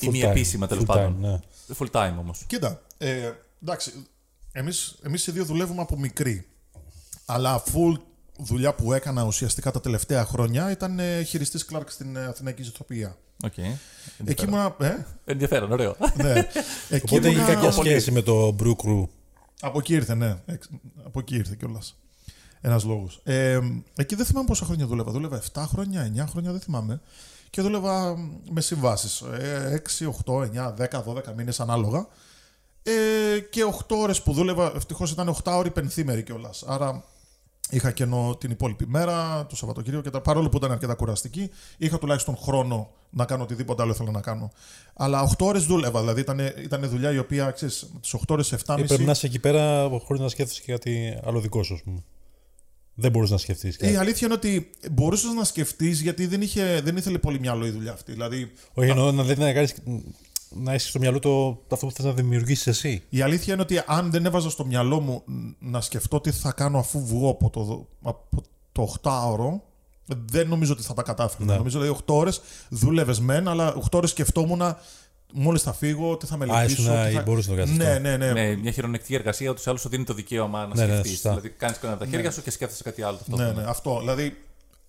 [0.00, 0.28] ή Full μη time.
[0.28, 1.16] επίσημα τέλος Full πάντων.
[1.16, 1.38] time, ναι.
[1.78, 2.44] Full time όμως.
[2.46, 4.06] Κοίτα, ε, εντάξει,
[4.52, 6.46] εμείς, εμείς οι δύο δουλεύουμε από μικροί.
[7.26, 7.96] Αλλά full
[8.38, 13.16] δουλειά που έκανα ουσιαστικά τα τελευταία χρόνια ήταν ε, χειριστής Clark στην ε, Αθηναϊκή Ζωθροπία.
[13.44, 13.76] Okay.
[14.24, 14.76] Εκεί ήμουνα.
[14.80, 15.96] Ε, Ενδιαφέρον, ωραίο.
[16.14, 16.32] ναι.
[16.90, 19.04] Εκεί Οπότε έχει ήμουνα- κάποια σχέση με το Brew Crew.
[19.64, 20.36] Από εκεί ήρθε, ναι.
[20.46, 20.68] Εξ-
[21.04, 21.96] Από εκεί ήρθε κιόλας.
[22.60, 23.20] Ένας λόγος.
[23.24, 23.60] Ε,
[23.96, 25.10] εκεί δεν θυμάμαι πόσα χρόνια δούλευα.
[25.12, 27.00] Δούλευα 7 χρόνια, 9 χρόνια, δεν θυμάμαι.
[27.50, 28.16] Και δούλευα
[28.50, 29.22] με συμβάσεις.
[29.70, 32.06] 6, 8, 9, 10, 12 μήνες ανάλογα.
[32.82, 36.62] Ε, και 8 ώρες που δούλευα, ευτυχώς ήταν 8 ώρε πενθήμερη κιόλας.
[36.66, 37.04] Άρα
[37.70, 41.98] είχα κενό την υπόλοιπη μέρα, το Σαββατοκύριακο και τα, παρόλο που ήταν αρκετά κουραστική, είχα
[41.98, 44.50] τουλάχιστον χρόνο να κάνω οτιδήποτε άλλο ήθελα να κάνω.
[44.94, 48.78] Αλλά 8 ώρες δούλευα, δηλαδή ήταν, ήταν δουλειά η οποία, ξέρεις, τις 8 ώρες 7,5.
[48.78, 51.82] Ή πρέπει να είσαι εκεί πέρα χωρίς να σκέφτεσαι και κάτι άλλο δικό σου, ας
[51.82, 52.02] πούμε.
[52.94, 53.96] Δεν μπορεί να σκεφτείς Η κάτι.
[53.96, 57.92] αλήθεια είναι ότι μπορούσες να σκεφτείς γιατί δεν, είχε, δεν ήθελε πολύ μυαλό η δουλειά
[57.92, 58.12] αυτή.
[58.12, 59.74] Δηλαδή, Όχι, εννοώ να, δηλαδή, να, κάνεις,
[60.54, 63.02] να έχει στο μυαλό το, αυτό που θες να δημιουργήσεις εσύ.
[63.08, 65.22] η αλήθεια είναι ότι αν δεν έβαζα στο μυαλό μου
[65.58, 68.42] να σκεφτώ τι θα κάνω αφού βγω από το, από
[68.72, 69.60] το 8ωρο,
[70.30, 71.44] δεν νομίζω ότι θα τα κατάφερα.
[71.44, 71.56] Ναι.
[71.56, 72.40] Νομίζω ότι 8 ώρες
[72.70, 74.62] δούλευες μεν, αλλά 8 ώρες σκεφτόμουν
[75.34, 76.82] μόλις θα φύγω, τι θα με Α, λυπήσω.
[76.82, 77.22] ήσουν- τι θα...
[77.22, 78.00] μπορείς να το κάνεις ναι, αυτό.
[78.00, 80.84] ναι, ναι, με μια χειρονεκτική εργασία, ούτως ή άλλως σου δίνει το δικαίωμα να Ναι,
[80.84, 81.10] ναι, σκεφτείς.
[81.10, 81.28] σωστά.
[81.28, 83.12] δηλαδή, κάνεις κανένα από τα χέρια σου και σκέφτεσαι κάτι άλλο.
[83.26, 83.62] Ναι, ταυτόχρονα.
[83.62, 83.98] ναι, αυτό.
[83.98, 84.36] Δηλαδή,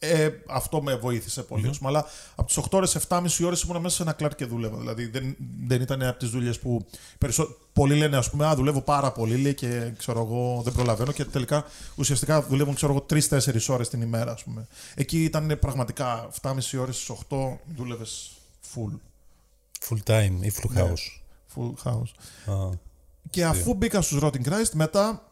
[0.09, 1.69] ε, αυτό με βοήθησε πολύ.
[1.73, 1.79] Mm-hmm.
[1.83, 2.05] Αλλά
[2.35, 4.77] από τις 8 ώρες, 7,5 ώρες ήμουν μέσα σε ένα κλάρ και δούλευα.
[4.77, 6.85] Δηλαδή, δεν, δεν ήταν από τις δουλειές που.
[7.17, 7.55] Περισσο...
[7.73, 11.11] Πολλοί λένε, ας πούμε, Α, δουλεύω πάρα πολύ λέει, και ξέρω εγώ, δεν προλαβαίνω.
[11.11, 14.67] Και τελικά ουσιαστικά δουλεύουν, ξέρω εγώ, 3-4 ώρες την ημέρα, ας πούμε.
[14.95, 18.31] Εκεί ήταν πραγματικά 7,5 ώρες στις 8 δούλευες
[18.75, 18.99] full.
[19.89, 20.81] Full time ή full Ναι.
[20.81, 21.21] house.
[21.55, 22.53] Full house.
[22.53, 22.69] Α,
[23.29, 25.31] Και αφού μπήκα στους Rotting Christ, μετά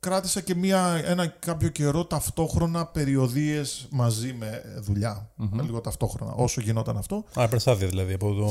[0.00, 5.30] κράτησα και μια, ένα κάποιο καιρό ταυτόχρονα περιοδίες μαζί με δουλειά.
[5.36, 7.24] Με λίγο ταυτόχρονα, όσο γινόταν αυτό.
[7.34, 8.48] Α, περσάδια δηλαδή από το.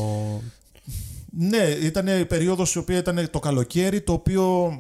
[1.31, 4.71] Ναι, ήταν η περίοδος η οποία ήταν το καλοκαίρι, το οποίο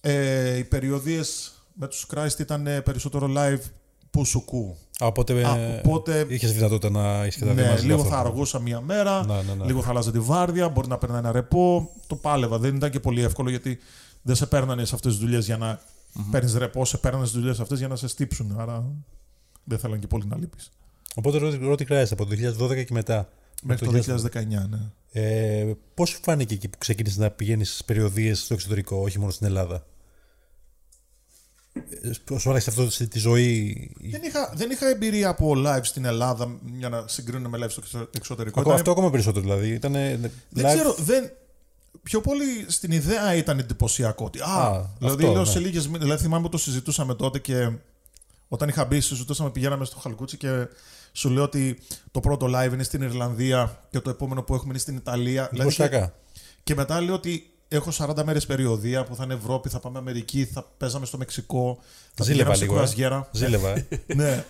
[0.00, 3.60] ε, οι περιοδίες με τους Christ ήταν περισσότερο live
[4.10, 4.76] που σου κού.
[4.98, 8.02] Α, οπότε, Α, οπότε- είχες δυνατότητα να έχεις και τα δύο Ναι, μαζί λίγο θα
[8.02, 8.30] ταυτόχρονα.
[8.30, 9.64] αργούσα μία μέρα, Ναι, ναι, ναι.
[9.64, 11.90] λίγο θα άλλαζα τη βάρδια, μπορεί να παίρνα ένα ρεπό.
[12.06, 12.58] Το πάλευα.
[12.58, 13.78] Δεν ήταν και πολύ εύκολο γιατί
[14.22, 15.80] δεν σε παίρνανε σε αυτές τις δουλειές για να
[16.16, 18.54] mm παίρνεις ρεπό, σε παίρνανε στι δουλειές αυτές για να σε στύψουν.
[18.58, 18.92] Άρα
[19.64, 20.70] δεν θέλαν και πολύ να λείπεις.
[21.14, 23.28] Οπότε ρώτη, ρώτη κράζεται από το 2012 και μετά.
[23.62, 24.78] Μέχρι το 2019, ναι.
[25.12, 29.30] Ε, Πώς σου φάνηκε εκεί που ξεκίνησες να πηγαίνεις στις περιοδίες στο εξωτερικό, όχι μόνο
[29.32, 29.86] στην Ελλάδα;
[32.30, 36.04] Ε, Σου άρεσε αυτό στη- τη ζωή; Δεν είχα, δεν είχα εμπειρία από live στην
[36.04, 38.60] Ελλάδα για να συγκρίνω με live στο εξω- εξωτερικό.
[38.60, 39.68] Ακόμα, Ήταν- αυτό ακόμα περισσότερο δηλαδή.
[39.72, 40.18] Ήτανε
[40.50, 41.30] Δεν live- ξέρω, δεν...
[42.02, 44.24] πιο πολύ στην ιδέα ήταν εντυπωσιακό.
[44.24, 45.50] Ότι, α, Α, δηλαδή αυτό, λέω ναι.
[45.50, 47.70] σε λίγες μήνες, δηλαδή θυμάμαι που το συζητούσαμε τότε και
[48.48, 50.66] όταν είχα μπει, συζητούσαμε, πηγαίναμε στο Χαλκούτσι και
[51.12, 51.78] σου λέω ότι
[52.10, 55.48] το πρώτο live είναι στην Ιρλανδία και το επόμενο που έχουμε είναι στην Ιταλία.
[55.50, 56.14] Δηλαδή και, εντυπωσιακά.
[56.62, 60.44] και μετά λέω ότι έχω 40 μέρες περιοδία που θα είναι Ευρώπη, θα πάμε Αμερική,
[60.44, 61.78] θα παίζαμε στο Μεξικό,
[62.14, 62.72] θα Ζήλευα πηγαίναμε σε λίγο.
[62.74, 62.76] ε.
[62.76, 63.28] κουρασγέρα.
[63.32, 63.68] Ζήλευα.
[63.70, 63.86] ε.
[64.14, 64.44] ναι.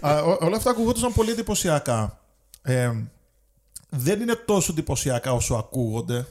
[0.00, 2.20] Α, ό- όλα αυτά ακούγονταν πολύ εντυπωσιακά.
[2.62, 2.92] Ε,
[3.90, 6.26] δεν είναι τόσο εντυπωσιακά όσο ακούγονται.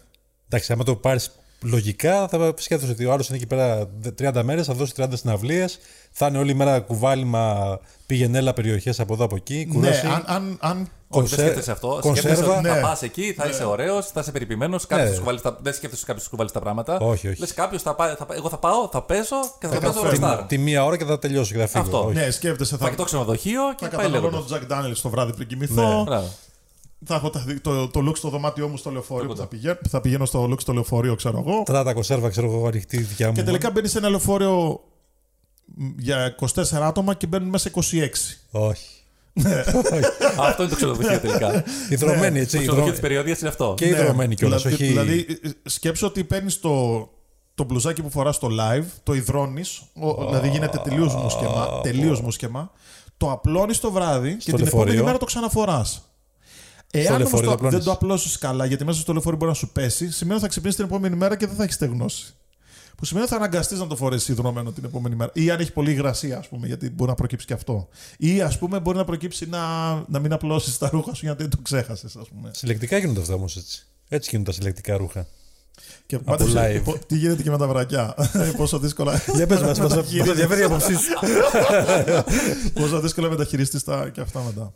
[0.49, 3.89] Εντάξει, άμα το πάρεις λογικά, θα σκέφτεσαι ότι ο άλλος είναι εκεί πέρα
[4.39, 5.79] 30 μέρες, θα δώσει 30 συναυλίες,
[6.11, 10.05] θα είναι όλη μέρα κουβάλιμα πήγαινε έλα περιοχές από εδώ από εκεί, κούραση.
[10.05, 11.87] Ναι, αν, αν, αν Όχι, δεν Κονσέρ- σκέφτεσαι αυτό.
[12.01, 12.15] κονσέρβα.
[12.35, 12.73] Σκέφτεσαι ότι Ναι.
[12.73, 14.87] θα πας εκεί, θα είσαι ωραίος, θα είσαι περιποιημένος.
[14.89, 15.03] Ναι.
[15.61, 16.97] Δεν σκέφτεσαι κάποιος που βάλει τα πράγματα.
[16.99, 17.39] Όχι, όχι.
[17.39, 19.87] Λες κάποιος θα πάει, θα, πάει- εγώ θα πάω, θα παίζω και θα, Θα το
[19.87, 20.27] παίζω καταφέρω.
[20.27, 20.47] ρωστάρ.
[20.47, 21.83] τη μία ώρα και θα τελειώσω και θα φύγω.
[21.83, 22.05] Αυτό.
[22.05, 22.15] Όχι.
[22.15, 24.39] ναι, σκέφτεσαι, θα, Θα κοιτώ ξενοδοχείο θα και πάει καταναλώνω λέγοντας.
[24.49, 26.03] τον Τζακ Ντάνιελ το βράδυ πριν κοιμηθώ.
[26.09, 26.21] Ναι.
[27.07, 27.07] Μπράβο.
[27.07, 29.41] Θα έχω τα- το, το look στο δωμάτιό μου στο λεωφορείο που Τίποτα.
[29.43, 31.63] θα πηγαίνω, θα πηγαίνω στο look στο λεωφορείο, ξέρω εγώ.
[31.65, 33.33] Τράτα κονσέρβα, ξέρω εγώ, ανοιχτή δικιά μου.
[33.33, 34.81] Και τελικά μπαίνει σε ένα λεωφορείο
[35.65, 37.81] μ, για 24 άτομα και μπαίνουν μέσα 26.
[38.51, 38.87] Όχι.
[40.37, 41.63] Αυτό είναι το ξενοδοχείο τελικά.
[41.89, 42.55] Ιδρωμένη, έτσι.
[42.55, 43.73] Το ξενοδοχείο της ιδρω- περιοδίας είναι αυτό.
[43.77, 44.61] Και ιδρωμένη κιόλας.
[44.63, 44.91] δηλαδή, Όχι...
[44.91, 47.09] δηλαδή, ε, σκέψω ότι παίρνεις το,
[47.55, 49.81] το μπλουζάκι που φοράς στο live, το υδρώνεις,
[50.27, 52.71] δηλαδή γίνεται τελείως μουσκεμά, τελείως μουσκεμά,
[53.17, 54.81] το απλώνεις το βράδυ και την λεωφορείο.
[54.83, 56.09] επόμενη μέρα το ξαναφοράς.
[56.91, 57.85] Εάν όμως λεωφορείο το το, δεν απλώνεις.
[57.85, 60.77] το απλώσεις καλά, γιατί μέσα στο λεωφορείο μπορεί να σου πέσει, σημαίνει ότι θα ξυπνήσεις
[60.77, 62.33] την επόμενη μέρα και δεν θα έχεις στεγνώσει.
[62.97, 65.31] Που σημαίνει ότι θα αναγκαστείς να το φορέσεις υδρωμένο την επόμενη μέρα.
[65.33, 67.87] Ή αν έχει πολύ υγρασία, ας πούμε, γιατί μπορεί να προκύψει και αυτό.
[68.17, 71.51] Ή ας πούμε μπορεί να προκύψει να, να μην απλώσεις τα ρούχα σου γιατί δεν
[71.51, 72.51] το ξέχασες, ας πούμε.
[72.53, 73.85] Συλλεκτικά γίνονται αυτά όμως έτσι.
[74.09, 75.27] Έτσι γίνονται τα συλλεκτικά ρούχα.
[76.05, 76.81] Και Από πάντως, live.
[76.83, 78.15] πο- τι γίνεται και με τα βρακιά.
[78.57, 79.21] Πόσο δύσκολα.
[79.35, 80.19] Για πες μας, μας μεταχειρίζεσαι.
[80.19, 81.11] μας ενδιαφέρει η άποψή σου.
[82.81, 84.73] Πόσο δύσκολα μεταχειριστείς τα και αυτά μετά.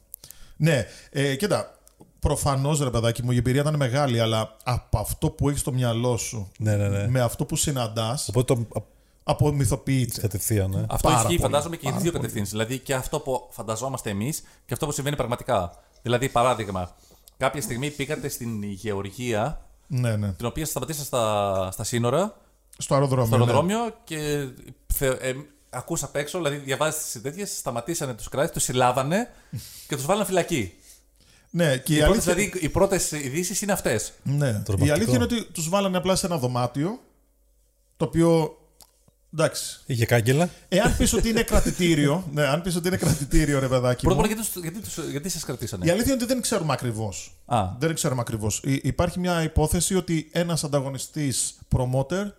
[0.58, 1.79] Ναι, ε, κοίτα.
[2.20, 6.18] Προφανώς ρε παιδάκι μου, η εμπειρία ήταν μεγάλη, αλλά από αυτό που έχεις στο μυαλό
[6.18, 7.08] σου Ναι, ναι, ναι.
[7.08, 8.86] με αυτό που συναντάς, Οπότε το
[9.24, 10.22] απομυθοποιείται.
[10.22, 10.86] κατευθείαν, ναι.
[10.90, 12.24] Αυτό Πάρα ισχύει, πολύ, φαντάζομαι, και για τι πάρα δύο πολύ.
[12.24, 12.52] κατευθύνσεις.
[12.52, 15.72] Δηλαδή και αυτό που φανταζόμαστε εμείς και αυτό που συμβαίνει πραγματικά.
[16.02, 16.96] Δηλαδή, παράδειγμα,
[17.38, 20.32] κάποια στιγμή πήγατε στην Γεωργία, Ναι, ναι.
[20.34, 22.36] την οποία σταματήσατε στα, στα σύνορα,
[22.78, 23.26] Στο αεροδρόμιο.
[23.26, 23.44] στο ναι.
[23.44, 24.48] αεροδρόμιο και
[24.94, 25.34] θε, ε,
[25.70, 29.30] ακούσα απ' έξω, δηλαδή διαβάζεις τις τέτοιε, σταματήσανε τους κράτες, τους συλλάβανε
[29.88, 30.74] και τους βάλανε φυλακή.
[31.50, 34.14] Ναι, και Οι η πρώτες, αλήθεια, δηλαδή, οι πρώτες ειδήσεις είναι αυτές.
[34.24, 34.34] ναι.
[34.34, 34.94] η Τρομακτικό.
[34.94, 37.00] αλήθεια είναι ότι τους βάλανε απλά σε ένα δωμάτιο.
[37.98, 38.54] Το οποίο.
[39.34, 39.80] Εντάξει.
[39.86, 40.50] Είχε κάγκελα.
[40.70, 42.24] Εάν πεις ότι είναι κρατητήριο.
[42.34, 44.04] ναι, αν πεις ότι είναι κρατητήριο, ρε παιδάκι.
[44.04, 46.34] Πρώτα μου, απ' όλα, γιατί, τους- γιατί, τους- γιατί σας κρατήσανε; Η αλήθεια είναι ότι
[46.34, 47.34] δεν ξέρουμε ακριβώς.
[47.46, 47.64] Α.
[47.80, 48.62] Δεν ξέρουμε ακριβώς.
[48.64, 52.32] Υπάρχει μια υπόθεση ότι ένας ανταγωνιστής promoter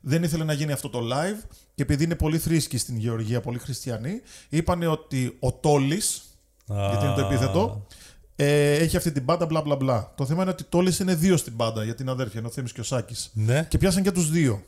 [0.00, 1.42] δεν ήθελε να γίνει αυτό το live
[1.74, 6.22] και επειδή είναι πολύ θρήσκοι στην Γεωργία, πολύ χριστιανοί, είπαν ότι ο Τόλης,
[6.66, 7.86] γιατί είναι το επίθετο,
[8.36, 10.12] ε, έχει αυτή την πάντα μπλα μπλα μπλα.
[10.16, 12.72] Το θέμα είναι ότι Τόλη είναι δύο στην πάντα για την αδέρφια, είναι ο Θέμης
[12.72, 13.30] και ο Σάκης.
[13.34, 13.66] Ναι.
[13.68, 14.62] Και πιάσαν και τους δύο.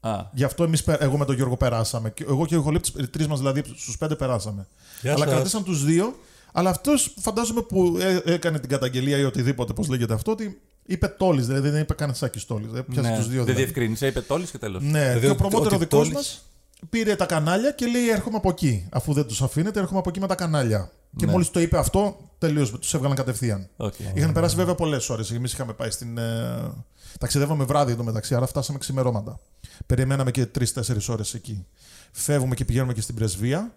[0.00, 2.10] Α, Γι' αυτό εμείς, πε- εγώ με τον Γιώργο περάσαμε.
[2.10, 4.66] Και Εγώ και ο Χολίπτη, τρεις μας δηλαδή, στους πέντε περάσαμε.
[5.02, 5.32] Γεια αλλά σας.
[5.34, 6.18] κρατήσαν τους δύο.
[6.52, 11.06] Αλλά αυτός φαντάζομαι που ε, έκανε την καταγγελία ή οτιδήποτε, πώς λέγεται αυτό, ότι είπε
[11.08, 12.66] τόλης, δηλαδή δεν είπε καν σάκι τόλης.
[12.66, 13.36] Δηλαδή, πιάσε ναι, τους δύο.
[13.36, 13.62] δεν Δηλαδή.
[13.64, 14.82] διευκρίνησε, είπε τόλης και τέλος.
[14.82, 16.42] Ναι, Δηλαδή, και ο ότι- προμότερ ο ότι δικός Τόλης- μας
[16.90, 18.88] πήρε τα κανάλια και λέει: Έρχομαι από εκεί.
[18.92, 20.90] Αφού δεν τους αφήνετε, έρχομαι από εκεί με τα κανάλια.
[21.16, 21.32] Και Ναι.
[21.32, 23.68] μόλις το είπε αυτό, τελείωσε, τους έβγαλαν κατευθείαν.
[23.76, 24.14] Okay.
[24.14, 25.30] Είχαν περάσει βέβαια πολλές ώρες.
[25.30, 26.18] Εμείς είχαμε πάει στην.
[26.18, 26.72] Ε...
[27.18, 29.40] Ταξιδεύαμε βράδυ εδώ μεταξύ, άρα φτάσαμε ξημερώματα.
[29.86, 31.66] Περιμέναμε και τρει-τέσσερι ώρες εκεί.
[32.12, 33.74] Φεύγουμε και πηγαίνουμε και στην πρεσβεία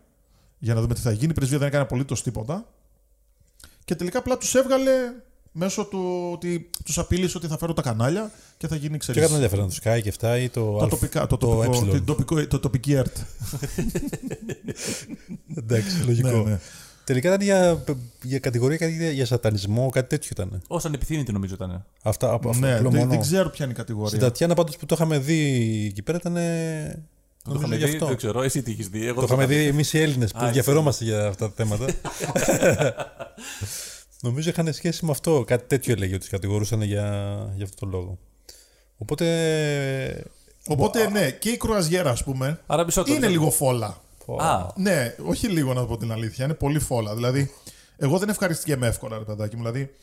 [0.60, 1.32] για να δούμε τι θα γίνει.
[1.32, 2.66] Η πρεσβεία δεν έκανε απολύτως τίποτα.
[3.86, 4.92] Και τελικά απλά τους έβγαλε
[5.52, 9.22] μέσω του ότι τους απείλησε ότι θα φέρω τα κανάλια και θα γίνει Και ξέρεις,
[9.22, 10.78] κάτι ενδιαφέρον, το Sky και αυτά ή το.
[10.78, 11.90] το, Α- τοπικά, το, το τοπικό, ε.
[11.90, 13.18] την τοπικό, το τοπική ΕΡΤ.
[15.56, 16.30] Εντάξει, λογικό.
[16.30, 16.60] Ναι, ναι.
[17.04, 17.84] Τελικά ήταν για,
[18.22, 20.62] για κατηγορία κάτι για, για σατανισμό, κάτι τέτοιο ήταν.
[20.68, 21.86] Ω ανεπιθύμητη νομίζω ήταν.
[22.04, 23.12] Αυτά από αυτό ναι, απλό δεν, μόνο.
[23.12, 24.20] δεν ξέρω ποια είναι η Στην κατηγορία.
[24.20, 26.34] Τατιάνα πάντως που το είχαμε δει εκεί πέρα ήταν.
[26.34, 28.06] Το Νομίζω είχαμε γι' δει, αυτό.
[28.08, 29.06] δεν ξέρω, εσύ τι έχει δει.
[29.08, 31.86] Εγώ Το είχαμε δει εμείς οι Έλληνες που Α, ενδιαφερόμαστε για αυτά τα θέματα.
[34.22, 35.44] Νομίζω είχαν σχέση με αυτό.
[35.48, 37.04] Κάτι τέτοιο έλεγε ότι τους κατηγορούσαν για,
[37.56, 38.18] για αυτό το λόγο.
[38.98, 40.24] Οπότε.
[40.68, 44.02] Οπότε ναι, και η κρουαζιέρα, ας πούμε, Άρα μισό το- είναι λίγο φόλα.
[44.40, 46.46] Α, Ναι, όχι λίγο να πω την αλήθεια.
[46.46, 47.16] Είναι πολύ φόλα.
[47.16, 47.52] Δηλαδή,
[47.98, 49.62] εγώ δεν ευχαριστήκαμε εύκολα, ρε παιδάκι μου.
[49.62, 49.96] Δηλαδή,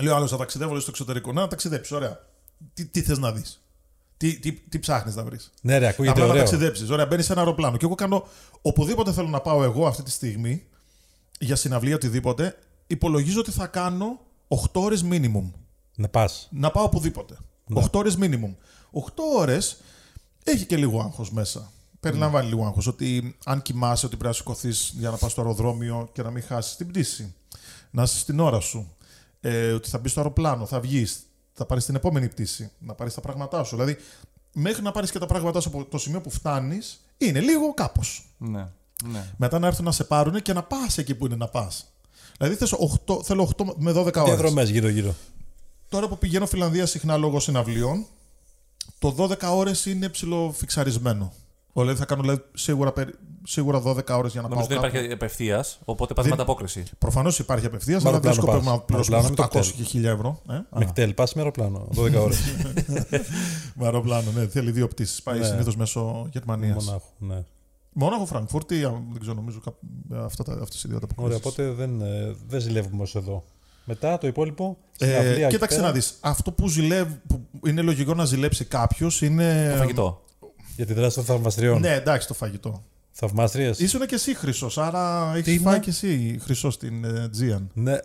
[0.00, 1.32] λέω άλλο, θα ταξιδεύω λέει, στο εξωτερικό.
[1.32, 2.18] Να ταξιδέψει, ωραία.
[2.74, 3.62] Τι, τι θες να δεις;
[4.16, 6.42] Τι, τι, τι ψάχνεις να βρεις; Ναι, ρε, ακούγεται Απλά να ωραίο.
[6.44, 6.90] ταξιδέψεις.
[6.90, 7.76] Ωραία, μπαίνεις σε ένα αεροπλάνο.
[7.76, 8.26] Και εγώ κάνω
[8.62, 10.66] οπουδήποτε θέλω να πάω εγώ αυτή τη στιγμή
[11.38, 15.50] για συναυλία οτιδήποτε, υπολογίζω ότι θα κάνω 8 ώρες minimum.
[15.94, 16.48] Να πας.
[16.50, 17.36] Να πάω οπουδήποτε.
[17.66, 17.82] Ναι.
[17.84, 18.54] 8 ώρες minimum.
[18.92, 19.00] 8
[19.36, 19.80] ώρες
[20.44, 21.72] έχει και λίγο άγχος μέσα.
[22.02, 22.86] Περιλαμβάνει λίγο άγχος.
[22.86, 26.42] Ότι αν κοιμάσαι, ότι πρέπει να σηκωθείς για να πας στο αεροδρόμιο και να μην
[26.42, 27.34] χάσεις την πτήση.
[27.90, 28.96] Να είσαι στην ώρα σου.
[29.40, 33.14] Ε, ότι θα μπεις στο αεροπλάνο, θα βγεις, θα πάρεις την επόμενη πτήση, να πάρεις
[33.14, 33.76] τα πράγματά σου.
[33.76, 33.96] Δηλαδή,
[34.52, 38.28] μέχρι να πάρεις και τα πράγματά σου από το σημείο που φτάνεις, είναι λίγο κάπως.
[38.38, 38.68] ναι.
[39.04, 39.24] ναι.
[39.36, 41.92] Μετά να έρθουν να σε πάρουν και να πας εκεί που είναι να πας.
[42.38, 42.74] Δηλαδή, θες
[43.06, 44.24] 8, θέλω 8 με 12 ώρες.
[44.24, 45.14] Διαδρομέ γύρω-γύρω.
[45.88, 48.06] Τώρα που πηγαίνω Φιλανδία συχνά λόγω συναυλίων,
[48.98, 51.32] το 12 ώρες είναι ψηλοφιξαρισμένο.
[51.72, 54.86] Δηλαδή θα κάνω δηλαδή, σίγουρα, περι- σίγουρα 12 ώρες για να Νομίζω πάω δεν κάπου.
[54.96, 56.84] υπάρχει απευθεία, οπότε πας με Δεν- ανταπόκριση.
[56.98, 58.78] Προφανώς υπάρχει απευθεία, Με αλλά δεν αεροπλάνο σκοπεύουμε πας.
[58.78, 60.42] να πληρώσουμε Με αεροπλάνο 800 με και 1000 ευρώ.
[60.50, 61.88] Ε; Με κτέλ, πας με αεροπλάνο.
[61.94, 62.38] 12 ώρες.
[63.76, 64.46] Με αεροπλάνο, ναι.
[64.46, 65.22] Θέλει δύο πτήσεις.
[65.22, 65.44] Πάει Ναι.
[65.44, 66.84] συνήθως μέσω Γερμανίας.
[66.84, 67.06] Μονάχου.
[67.18, 67.44] Ναι.
[67.92, 71.60] Μόναχο, Φραγκφούρτη, α, δεν ξέρω, νομίζω κάπου- αυτά τα- αυτές οι δύο τα Ωραία, αποκλήσεις.
[71.60, 73.44] οπότε δεν, ε, δεν ζηλεύουμε ως εδώ.
[73.84, 74.76] Μετά το υπόλοιπο.
[74.98, 78.64] Ε, συναυλία εκεί κοίταξε πέρα, να δεις, αυτό που, ζηλεύ, που είναι λογικό να ζηλέψει
[78.64, 79.68] κάποιος είναι...
[79.72, 80.24] Το φαγητό.
[80.76, 81.80] Για τη δράση των θαυμαστριών.
[81.80, 82.84] Ναι, εντάξει το φαγητό.
[83.10, 83.78] Θαυμάστριες.
[83.78, 87.70] Ήσουν και εσύ χρυσός, άρα έχεις ήμουν; φάει και εσύ χρυσός στην ε, Τζίαν.
[87.74, 87.98] Ναι.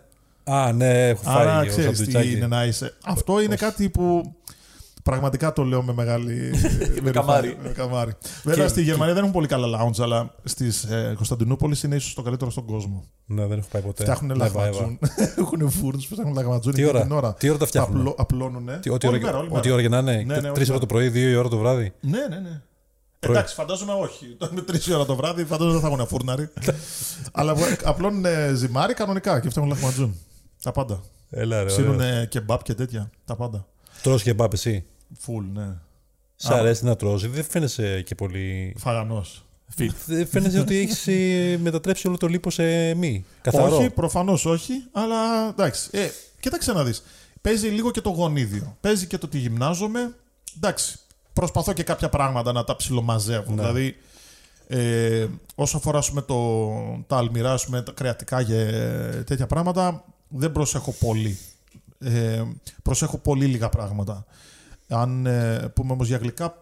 [0.44, 2.36] Α, ναι, έχω Άρα φάει ο ξέρεις τι σαντουιτσάκι.
[2.36, 2.94] είναι να είσαι.
[3.04, 4.34] Αυτό είναι κάτι που
[5.10, 6.50] πραγματικά το λέω με μεγάλη.
[7.02, 7.56] Με καμάρι.
[7.62, 8.12] με καμάρι.
[8.44, 12.14] Βέβαια Και- στη Γερμανία δεν έχουν πολύ καλά lounge, αλλά στη ε, Κωνσταντινούπολης είναι ίσως
[12.14, 13.04] το καλύτερο στον κόσμο.
[13.26, 14.02] Ναι, δεν έχω πάει ποτέ.
[14.02, 14.60] Φτιάχνουν Ναι, βάιβα.
[14.64, 14.98] λαχματζούν.
[15.38, 16.72] Έχουν φούρνους που φτιάχνουν λαχματζούν.
[16.74, 17.34] Τι εκείνη ώρα, την ώρα.
[17.34, 18.78] τι ώρα τα φτιάχνουν; Απλώ, απλώνουνε.
[18.82, 19.72] Τι, ό,τι Όλη ώρα, μέρα, όλη ό,τι μέρα.
[19.72, 20.12] ώρα και να είναι.
[20.12, 20.78] Ναι, ναι, όλη Τρει ώρα μέρα.
[20.78, 22.60] το πρωί, δύο η ώρα το βράδυ; Ναι, ναι, ναι.
[23.18, 23.34] Πρωί.
[23.36, 24.36] Εντάξει, φαντάζομαι όχι.
[24.54, 26.48] Με τρεις ώρα το βράδυ, φαντάζομαι δεν θα έχουν φούρναρι.
[27.32, 30.14] Αλλά απλώνουν ζυμάρι κανονικά και φτιάχνουν λαχματζούν.
[30.62, 31.00] Τα πάντα.
[31.30, 31.66] Έλα, ρε.
[31.66, 32.24] Ψήνουν ωραίο.
[32.24, 33.10] κεμπάπ και τέτοια.
[33.24, 33.66] Τα πάντα.
[34.02, 34.84] Τρως και μπάπ εσύ.
[35.18, 35.74] Φουλ, ναι.
[36.36, 37.30] Σ' αρέσει να τρως.
[37.30, 38.74] Δεν φαίνεσαι και πολύ.
[38.78, 39.24] Φαγανό.
[39.78, 39.90] Fit.
[40.06, 41.08] Δεν φαίνεσαι ότι έχεις
[41.60, 43.24] μετατρέψει όλο το λίπος σε μη.
[43.40, 43.76] Καθαρό.
[43.76, 45.88] Όχι, προφανώς όχι, αλλά εντάξει.
[45.92, 46.08] Ε,
[46.40, 47.02] κοίταξε να δεις.
[47.40, 48.76] Παίζει λίγο και το γονίδιο.
[48.80, 50.14] Παίζει και το ότι γυμνάζομαι.
[50.56, 50.98] Εντάξει.
[51.32, 53.50] Προσπαθώ και κάποια πράγματα να τα ψιλομαζεύω.
[53.50, 53.62] Ναι.
[53.62, 53.96] Δηλαδή,
[54.68, 56.70] ε, όσο αφορά ας πούμε, το,
[57.06, 58.64] τα αλμυρά, ας πούμε, τα κρεατικά και
[59.26, 61.38] τέτοια πράγματα, δεν προσέχω πολύ.
[61.98, 62.42] Ε,
[62.82, 64.26] προσέχω πολύ λίγα πράγματα.
[64.88, 66.54] Αν ε, πούμε όμως για γλυκά,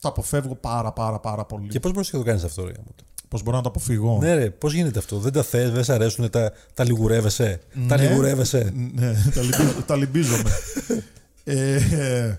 [0.00, 1.68] τα αποφεύγω πάρα πάρα πάρα πολύ.
[1.68, 2.72] Και πώς μπορείς να το κάνεις αυτό, ρε.
[2.72, 5.84] γαμώτο; Πώς μπορώ να τα αποφύγω; Ναι, ρε, πώς γίνεται αυτό; Δεν τα θες, δεν
[5.84, 8.08] σε αρέσουν, τα, τα λιγουρεύεσαι; Τα Ναι.
[8.08, 10.50] λιγουρεύεσαι; Ναι, τα, λυμπι- τα λυμπίζομαι.
[11.44, 12.38] ε, ε,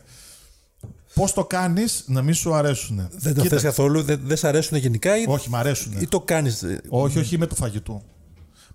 [1.13, 3.08] Πώς το κάνεις να μην σου αρέσουν.
[3.12, 5.93] Δεν τα θες καθόλου, δεν, δεν σε αρέσουν γενικά ή, Όχι, μ' αρέσουν.
[6.02, 6.63] ή το κάνεις.
[6.89, 8.02] Όχι, όχι, είμαι του φαγητού.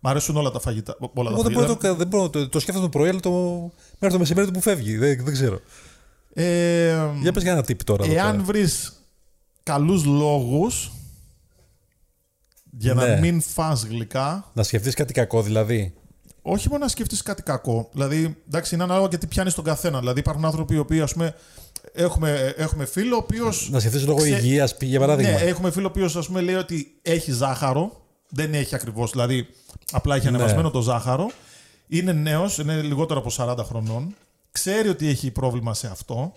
[0.01, 0.97] Μ' αρέσουν όλα τα φαγητά.
[1.15, 1.89] Όλα Εγώ τα δεν μπορώ, να φαγητά.
[1.89, 3.31] το, δεν μπορώ, να το, το σκέφτομαι το πρωί, αλλά το,
[3.99, 4.97] μέχρι το μεσημέρι του που φεύγει.
[4.97, 5.61] Δεν, δεν ξέρω.
[6.35, 8.05] Ε, Για πες για ένα τύπη τώρα.
[8.05, 8.43] εδώ εάν πέρα.
[8.43, 8.93] βρεις
[9.63, 10.91] καλούς λόγους
[12.71, 13.19] για να Ναι.
[13.21, 15.95] μην φας γλυκά, Να σκεφτείς κάτι κακό δηλαδή.
[16.43, 17.89] όχι μόνο να σκεφτείς κάτι κακό.
[17.93, 19.99] Δηλαδή, εντάξει, είναι ανάλογα γιατί πιάνεις τον καθένα.
[19.99, 21.35] Δηλαδή, υπάρχουν άνθρωποι οι οποίοι, ας πούμε,
[21.93, 23.69] έχουμε, έχουμε φίλο ο οποίος.
[23.73, 25.33] Να σκεφτείς λόγω Ξέ- υγείας, για παράδειγμα.
[25.33, 28.05] Ναι, έχουμε φίλο ο οποίος ας πούμε λέει ότι έχει ζάχαρο.
[28.29, 29.11] Δεν έχει ακριβώς.
[29.11, 29.47] Δηλαδή,
[29.93, 30.37] απλά έχει Ναι.
[30.37, 31.31] ανεβασμένο το ζάχαρο.
[31.89, 34.15] Είναι νέος, είναι λιγότερο από 40 χρονών.
[34.53, 36.33] Ξέρει ότι έχει πρόβλημα σε αυτό,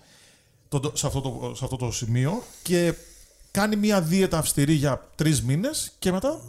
[0.68, 2.94] το, το- σε, αυτό το, σε αυτό το σημείο και
[3.50, 6.40] κάνει μία δίαιτα αυστηρή για τρεις μήνες και μετά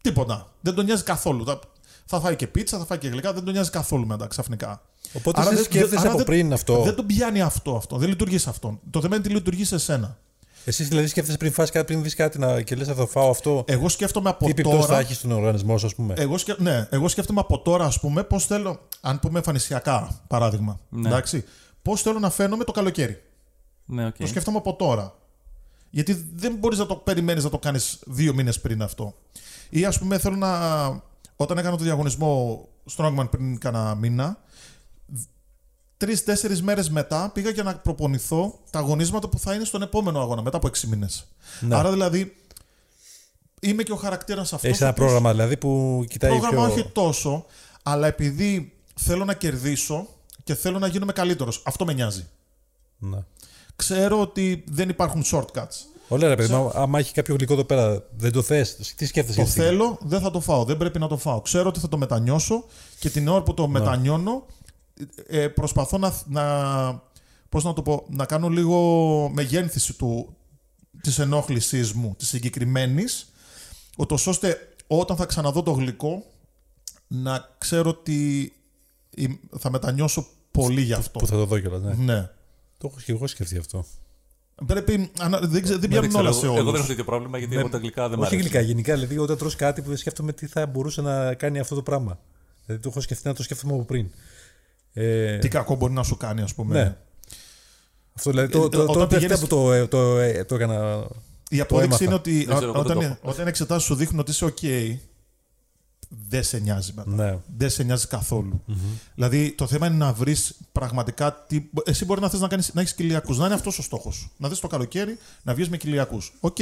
[0.00, 0.52] τίποτα.
[0.60, 1.44] Δεν τον νοιάζει καθόλου.
[1.44, 1.60] Θα,
[2.06, 4.82] θα φάει και πίτσα, θα φάει και γλυκά, δεν τον νοιάζει καθόλου μετά ξαφνικά.
[5.12, 6.82] Οπότε Άρα εσύ δεν- σκέφτεσαι άρα από δεν- πριν αυτό.
[6.82, 7.96] Δεν τον πιάνει αυτό, αυτό.
[7.96, 8.80] Δεν λειτουργείς σε αυτόν.
[8.90, 10.18] Το θέμα είναι τι λειτουργείς σε σένα.
[10.68, 13.64] Εσύ δηλαδή σκέφτεσαι πριν φας κάτι, πριν δεις κάτι να, και λες θα φάω αυτό.
[13.66, 15.00] Εγώ σκέφτομαι από τι επιπτώσεις θα τώρα.
[15.00, 16.54] έχει στον οργανισμός σου, ας πούμε; Εγώ, σκε...
[16.58, 18.80] ναι, εγώ σκέφτομαι από τώρα, ας πούμε, πώς θέλω.
[19.00, 20.80] Αν πούμε εμφανισιακά, παράδειγμα.
[20.88, 21.08] Ναι.
[21.08, 21.44] Εντάξει.
[21.82, 23.22] Πώς θέλω να φαίνομαι το καλοκαίρι.
[23.84, 24.16] Ναι, οκ.
[24.16, 25.14] Το σκέφτομαι από τώρα.
[25.90, 29.14] Γιατί δεν μπορείς να το περιμένεις να το κάνεις δύο μήνες πριν αυτό.
[29.70, 30.50] Ή ας πούμε, θέλω να.
[31.36, 32.60] Όταν έκανα το διαγωνισμό
[32.96, 34.38] Strongman πριν κάνα μήνα,
[35.96, 40.42] τρεις-τέσσερις μέρες μετά πήγα για να προπονηθώ τα αγωνίσματα που θα είναι στον επόμενο αγώνα,
[40.42, 41.26] μετά από έξι μήνες.
[41.60, 41.76] Ναι.
[41.76, 42.36] Άρα δηλαδή.
[43.60, 44.70] Είμαι και ο χαρακτήρας αυτός.
[44.70, 46.72] Έχεις ένα πρόγραμμα δηλαδή που κοιτάει Πρόγραμμα πιο...
[46.72, 47.44] όχι τόσο,
[47.82, 50.06] αλλά επειδή θέλω να κερδίσω
[50.44, 51.62] και θέλω να γίνομαι καλύτερος.
[51.64, 52.26] Αυτό με νοιάζει.
[52.98, 53.18] Ναι.
[53.76, 55.76] Ξέρω ότι δεν υπάρχουν shortcuts.
[56.08, 59.12] Όλα ρε παιδί, μου, άμα έχει κάποιο γλυκό εδώ πέρα, δεν το θες; Τι σκέφτεσαι
[59.26, 60.64] Το για αυτή τη στιγμή; θέλω, δεν θα το φάω.
[60.64, 61.40] Δεν πρέπει να το φάω.
[61.40, 62.64] Ξέρω ότι θα το μετανιώσω
[62.98, 64.46] και την ώρα που το μετανιώνω,
[65.26, 67.02] ε, προσπαθώ να, να,
[67.48, 70.36] πώς να το πω, να κάνω λίγο μεγένθηση του,
[71.00, 73.32] της ενόχλησής μου, της συγκεκριμένης,
[73.98, 76.24] ούτως ώστε όταν θα ξαναδώ το γλυκό,
[77.06, 78.52] να ξέρω ότι
[79.10, 81.18] η- θα μετανιώσω πολύ γι' αυτό.
[81.18, 81.82] Που θα το δω κιόλας.
[81.82, 82.04] Ναι.
[82.12, 82.28] Ναι.
[82.78, 83.84] Το έχω και εγώ σκεφτεί αυτό.
[84.66, 86.78] Πρέπει, ανα- δεν, ξε- δεν Δεν πιάνουν ξέρω, όλα εγώ- σε Εγώ δεν όλους.
[86.78, 88.50] έχω τέτοιο πρόβλημα γιατί εγώ τα γλυκά δεν μ' Όχι αρέσουν.
[88.50, 88.94] γλυκά, γενικά.
[88.94, 92.18] Δηλαδή, όταν τρως κάτι που δεν σκέφτομαι τι θα μπορούσε να κάνει αυτό το πράγμα.
[92.66, 94.10] Δηλαδή, το έχω σκεφτεί να το σκέφτομαι από πριν.
[94.98, 96.82] Ε, Τι κακό μπορεί να σου κάνει, ας πούμε.
[96.82, 96.96] ναι.
[98.16, 98.52] Αυτό δηλαδή.
[98.52, 101.06] Το, Ε, το, όταν το, τελευταία πηγαίνεις- που το, ε, το, ε, το έκανα.
[101.48, 102.04] Η απόδειξη έμαθα.
[102.04, 103.30] είναι ότι Δεν ξέρω, εγώ όταν, δεν το έχω.
[103.30, 104.96] όταν εξετάσεις σου δείχνουν ότι είσαι OK,
[106.28, 107.10] δεν σε νοιάζει μετά.
[107.10, 107.38] Ναι.
[107.56, 108.62] Δεν σε νοιάζει καθόλου.
[109.14, 111.44] Δηλαδή το θέμα είναι να βρεις πραγματικά.
[111.48, 111.62] Τι...
[111.84, 113.38] Εσύ μπορεί να θες να, κάνεις, να έχεις κοιλιακούς.
[113.38, 114.28] Να είναι αυτός ο στόχος.
[114.36, 116.32] Να δεις το καλοκαίρι να βγεις με κοιλιακούς.
[116.40, 116.56] Οκ.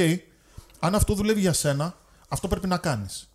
[0.78, 1.94] Αν αυτό δουλεύει για σένα,
[2.28, 3.28] αυτό πρέπει να κάνεις.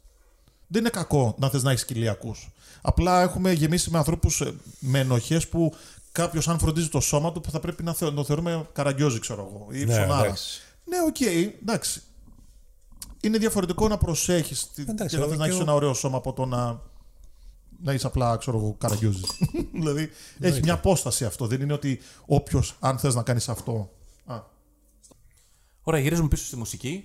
[0.67, 2.49] Δεν είναι κακό να θες να έχεις κοιλιακούς.
[2.82, 4.44] Απλά έχουμε γεμίσει με ανθρώπους
[4.80, 5.74] με ενοχές που
[6.12, 9.68] κάποιος, αν φροντίζει το σώμα του, θα πρέπει να θε- το θεωρούμε καραγκιόζη, ξέρω εγώ,
[9.80, 10.26] ή Ναι, ψωνάρα.
[10.26, 10.62] εντάξει.
[10.86, 11.20] Ναι, οκ,
[11.62, 12.02] εντάξει.
[13.22, 15.94] Είναι διαφορετικό να προσέχεις Εντάξει, και να εγώ θες να και έχεις εγώ- ένα ωραίο
[15.94, 16.80] σώμα από το να.
[17.84, 19.26] Να είσαι απλά, ξέρω εγώ, καραγκιόζης.
[19.74, 21.48] δηλαδή έχει μια απόσταση αυτό.
[21.48, 23.92] Δεν είναι ότι όποιος, αν θες να κάνεις αυτό.
[24.26, 24.39] Α,
[25.84, 27.04] Ωραία, γυρίζουμε πίσω στη μουσικη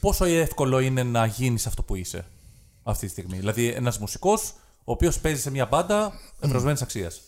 [0.00, 2.24] Πόσο εύκολο είναι να γίνεις αυτό που είσαι
[2.82, 7.20] αυτή τη στιγμή; Δηλαδή, ένας μουσικός ο οποίος παίζει σε μια μπάντα ευρωσμένη αξίας.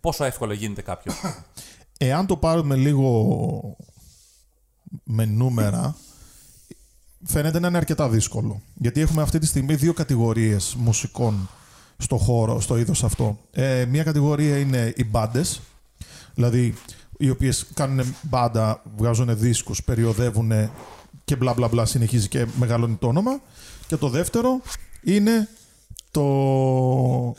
[0.00, 1.12] Πόσο εύκολο γίνεται κάποιο.
[1.98, 3.76] Εάν το πάρουμε λίγο
[5.02, 5.96] με νούμερα,
[7.24, 8.60] φαίνεται να είναι αρκετά δύσκολο.
[8.74, 11.48] Γιατί έχουμε αυτή τη στιγμή δύο κατηγορίες μουσικών
[11.96, 13.38] στο χώρο, στο είδος αυτό.
[13.50, 15.60] Ε, μία κατηγορία είναι οι μπάντες,
[16.34, 16.74] δηλαδή
[17.18, 20.52] οι οποίες κάνουν μπάντα, βγάζουν δίσκους, περιοδεύουν
[21.24, 23.40] και μπλα μπλα μπλα συνεχίζει και μεγαλώνει το όνομα.
[23.86, 24.60] Και το δεύτερο
[25.02, 25.48] είναι
[26.10, 27.34] το...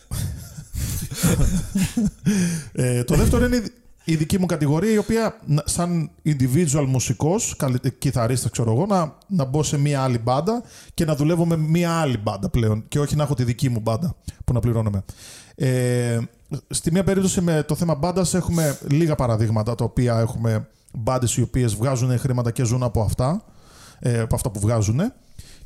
[2.71, 3.63] ε, το δεύτερο είναι
[4.03, 9.17] η δική μου κατηγορία, η οποία να- σαν individual μουσικός, καλυ- κιθαρίστας ξέρω εγώ, να,
[9.27, 12.99] να μπω σε μία άλλη μπάντα και να δουλεύω με μία άλλη μπάντα πλέον και
[12.99, 15.03] όχι να έχω τη δική μου μπάντα που να πληρώνομαι.
[15.55, 16.19] Ε,
[16.69, 21.41] στη μία περίπτωση με το θέμα μπάντας έχουμε λίγα παραδείγματα τα οποία έχουμε μπάντες οι
[21.41, 23.45] οποίες βγάζουν χρήματα και ζουν από αυτά,
[23.99, 24.99] ε, από αυτά που βγάζουν.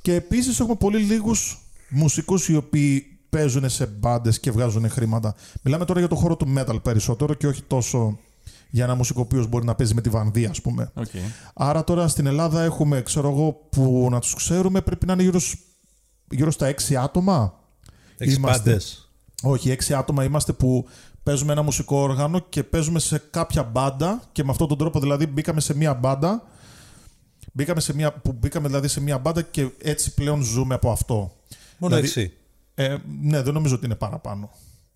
[0.02, 5.36] Και επίσης έχουμε πολύ λίγους μουσικούς οι οποίοι παίζουν σε μπάντες και βγάζουν χρήματα.
[5.62, 8.18] Μιλάμε τώρα για το χώρο του metal περισσότερο και όχι τόσο
[8.70, 10.92] για ένα μουσικό ο οποίος μπορεί να παίζει με τη βανδία, ας πούμε.
[10.96, 11.20] Okay.
[11.54, 15.40] Άρα τώρα στην Ελλάδα έχουμε, ξέρω εγώ, που να τους ξέρουμε πρέπει να είναι γύρω,
[15.40, 15.58] σ-
[16.30, 17.54] γύρω στα 6 άτομα.
[18.18, 18.70] Έχει Είμαστε.
[18.72, 18.84] πάντε.
[19.42, 20.88] Όχι, έξι άτομα είμαστε που
[21.24, 25.26] παίζουμε ένα μουσικό όργανο και παίζουμε σε κάποια μπάντα και με αυτόν τον τρόπο δηλαδή
[25.26, 26.44] μπήκαμε σε μία μπάντα.
[27.54, 31.32] Μπήκαμε σε μία, που μπήκαμε δηλαδή σε μία μπάντα και έτσι πλέον ζούμε από αυτό.
[31.78, 32.34] Μόνο Δηλαδή, έξι.
[32.76, 34.50] Ε, ναι, δεν νομίζω ότι είναι παραπάνω.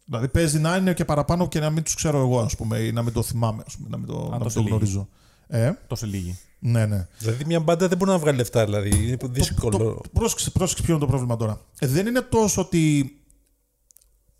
[0.05, 2.91] Δηλαδή παίζει να είναι και παραπάνω και να μην τους ξέρω εγώ, ας πούμε, ή
[2.91, 4.69] να μην το θυμάμαι, ας πούμε, να μην το, να μην τόσο το λίγοι.
[4.71, 5.07] γνωρίζω.
[5.47, 6.37] Ε, Τόσο λίγοι.
[6.59, 7.07] ναι, ναι.
[7.17, 8.89] Δηλαδή μια μπάντα δεν μπορεί να βγάλει λεφτά, δηλαδή.
[9.07, 9.77] Είναι δύσκολο.
[9.77, 11.61] Το, το, πρόσεξε, πρόσεξε ποιο είναι το πρόβλημα τώρα.
[11.79, 13.13] Ε, δεν είναι τόσο ότι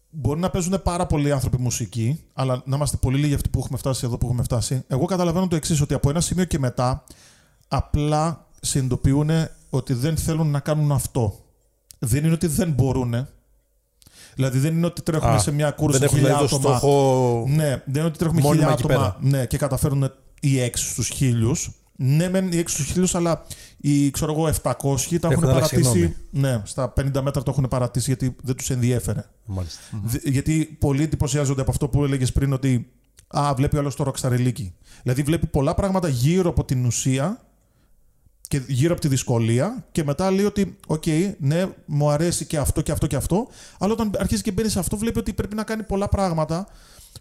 [0.09, 3.77] μπορεί να παίζουν πάρα πολλοί άνθρωποι μουσική, αλλά να είμαστε πολύ λίγοι αυτοί που έχουμε
[3.77, 4.83] φτάσει εδώ που έχουμε φτάσει.
[4.87, 7.03] Εγώ καταλαβαίνω το εξής, ότι από ένα σημείο και μετά
[7.67, 9.29] απλά συνειδητοποιούν
[9.69, 11.43] ότι δεν θέλουν να κάνουν αυτό.
[11.99, 13.27] Δεν είναι ότι δεν μπορούν.
[14.35, 16.77] Δηλαδή δεν είναι ότι τρέχουν Α, σε μια κούρσα δεν έχουν χιλιά δηλαδή το άτομα.
[16.77, 17.45] στόχο.
[17.47, 21.07] Ναι, δεν είναι ότι τρέχουμε Μόνιμα χίλια εκεί άτομα ναι, και καταφέρουν οι έξι στους
[21.07, 21.71] χίλιους.
[21.95, 23.45] Ναι, μεν οι έξι στους χίλιους, αλλά
[23.77, 25.99] οι ξέρω εγώ, 700 τα έχουν, Έχουν αλλάξει παρατήσει.
[25.99, 26.15] γνώμη.
[26.31, 29.25] Ναι, στα 50 μέτρα το έχουν παρατήσει γιατί δεν τους ενδιέφερε.
[29.45, 29.79] Μάλιστα.
[30.03, 32.91] Δ- Γιατί πολλοί εντυπωσιάζονται από αυτό που έλεγες πριν ότι
[33.27, 34.73] Α, βλέπει ο άλλος το ροκσταριλίκι.
[35.03, 37.41] Δηλαδή βλέπει πολλά πράγματα γύρω από την ουσία
[38.49, 41.03] και γύρω από τη δυσκολία και μετά λέει ότι, οκ,
[41.39, 43.47] ναι, μου αρέσει και αυτό και αυτό και αυτό.
[43.79, 46.67] Αλλά όταν αρχίζει και μπαίνει σε αυτό, βλέπει ότι πρέπει να κάνει πολλά πράγματα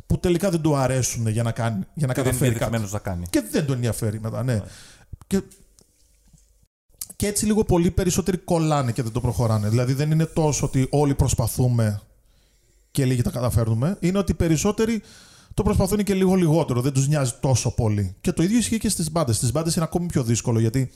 [0.06, 2.58] που τελικά δεν του αρέσουν για να, κάνει, για να Και δεν είναι καταφέρει κάτι.
[2.58, 3.26] διατεθειμένος να κάνει.
[3.30, 4.62] Και δεν τον ενδιαφέρει μετά, ναι.
[5.26, 5.42] Και,
[7.16, 9.68] και έτσι λίγο πολύ περισσότεροι κολλάνε και δεν το προχωράνε.
[9.68, 12.00] Δηλαδή δεν είναι τόσο ότι όλοι προσπαθούμε
[12.90, 13.96] και λίγοι τα καταφέρνουμε.
[14.00, 15.02] Είναι ότι οι περισσότεροι
[15.54, 16.80] το προσπαθούν και λίγο λιγότερο.
[16.80, 18.16] Δεν τους νοιάζει τόσο πολύ.
[18.20, 19.36] Και το ίδιο ισχύει και στις μπάντες.
[19.36, 20.90] Στις μπάντες είναι ακόμη πιο δύσκολο γιατί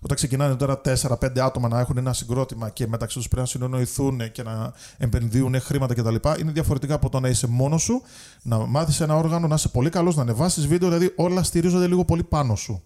[0.00, 4.32] όταν ξεκινάνε τώρα 4-5 άτομα να έχουν ένα συγκρότημα και μεταξύ τους πρέπει να συνονοηθούν
[4.32, 6.14] και να επενδύουν χρήματα κτλ.
[6.40, 8.02] Είναι διαφορετικά από το να είσαι μόνος σου,
[8.42, 10.88] να μάθεις ένα όργανο, να είσαι πολύ καλός, να ανεβάσεις βίντεο.
[10.88, 12.82] Δηλαδή όλα στηρίζονται λίγο πολύ πάνω σου.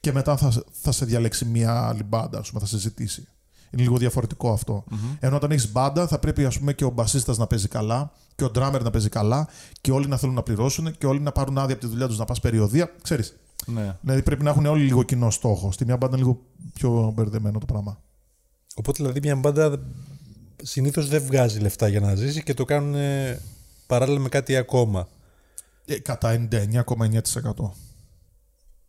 [0.00, 3.28] Και μετά θα, θα σε διαλέξει μια άλλη μπάντα, ας πούμε, θα σε ζητήσει.
[3.70, 4.84] Είναι λίγο διαφορετικό αυτό.
[5.20, 8.44] Ενώ όταν έχεις μπάντα, θα πρέπει ας πούμε, και ο μπασίστας να παίζει καλά και
[8.44, 9.48] ο ντράμερ να παίζει καλά
[9.80, 12.18] και όλοι να θέλουν να πληρώσουν και όλοι να πάρουν άδεια από τη δουλειά τους
[12.18, 12.90] να πας περιοδία.
[13.02, 13.96] Ξέρεις, Ναι.
[14.00, 15.72] Δηλαδή πρέπει να έχουν όλοι λίγο κοινό στόχο.
[15.72, 16.40] Στη μια μπάντα είναι λίγο
[16.74, 18.00] πιο μπερδεμένο το πράγμα.
[18.74, 19.78] Οπότε δηλαδή μια μπάντα
[20.62, 23.40] συνήθως δεν βγάζει λεφτά για να ζήσει και το κάνουν ε,
[23.86, 25.08] παράλληλα με κάτι ακόμα.
[25.84, 27.20] Ε, κατά 99,9%.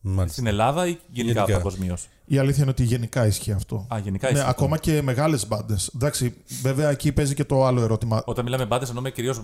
[0.07, 0.31] Μάλιστα.
[0.33, 1.53] Στην Ελλάδα ή γενικά, Γενικά.
[1.57, 3.85] παγκοσμίως; Η αλήθεια είναι ότι γενικά ισχύει αυτό.
[3.93, 4.49] Α, γενικά Ναι, ισχύει.
[4.49, 5.91] ακόμα και μεγάλες μπάντες.
[5.95, 8.21] Εντάξει, βέβαια εκεί παίζει και το άλλο ερώτημα.
[8.25, 9.41] Όταν μιλάμε μπάντες, εννοούμε κυρίως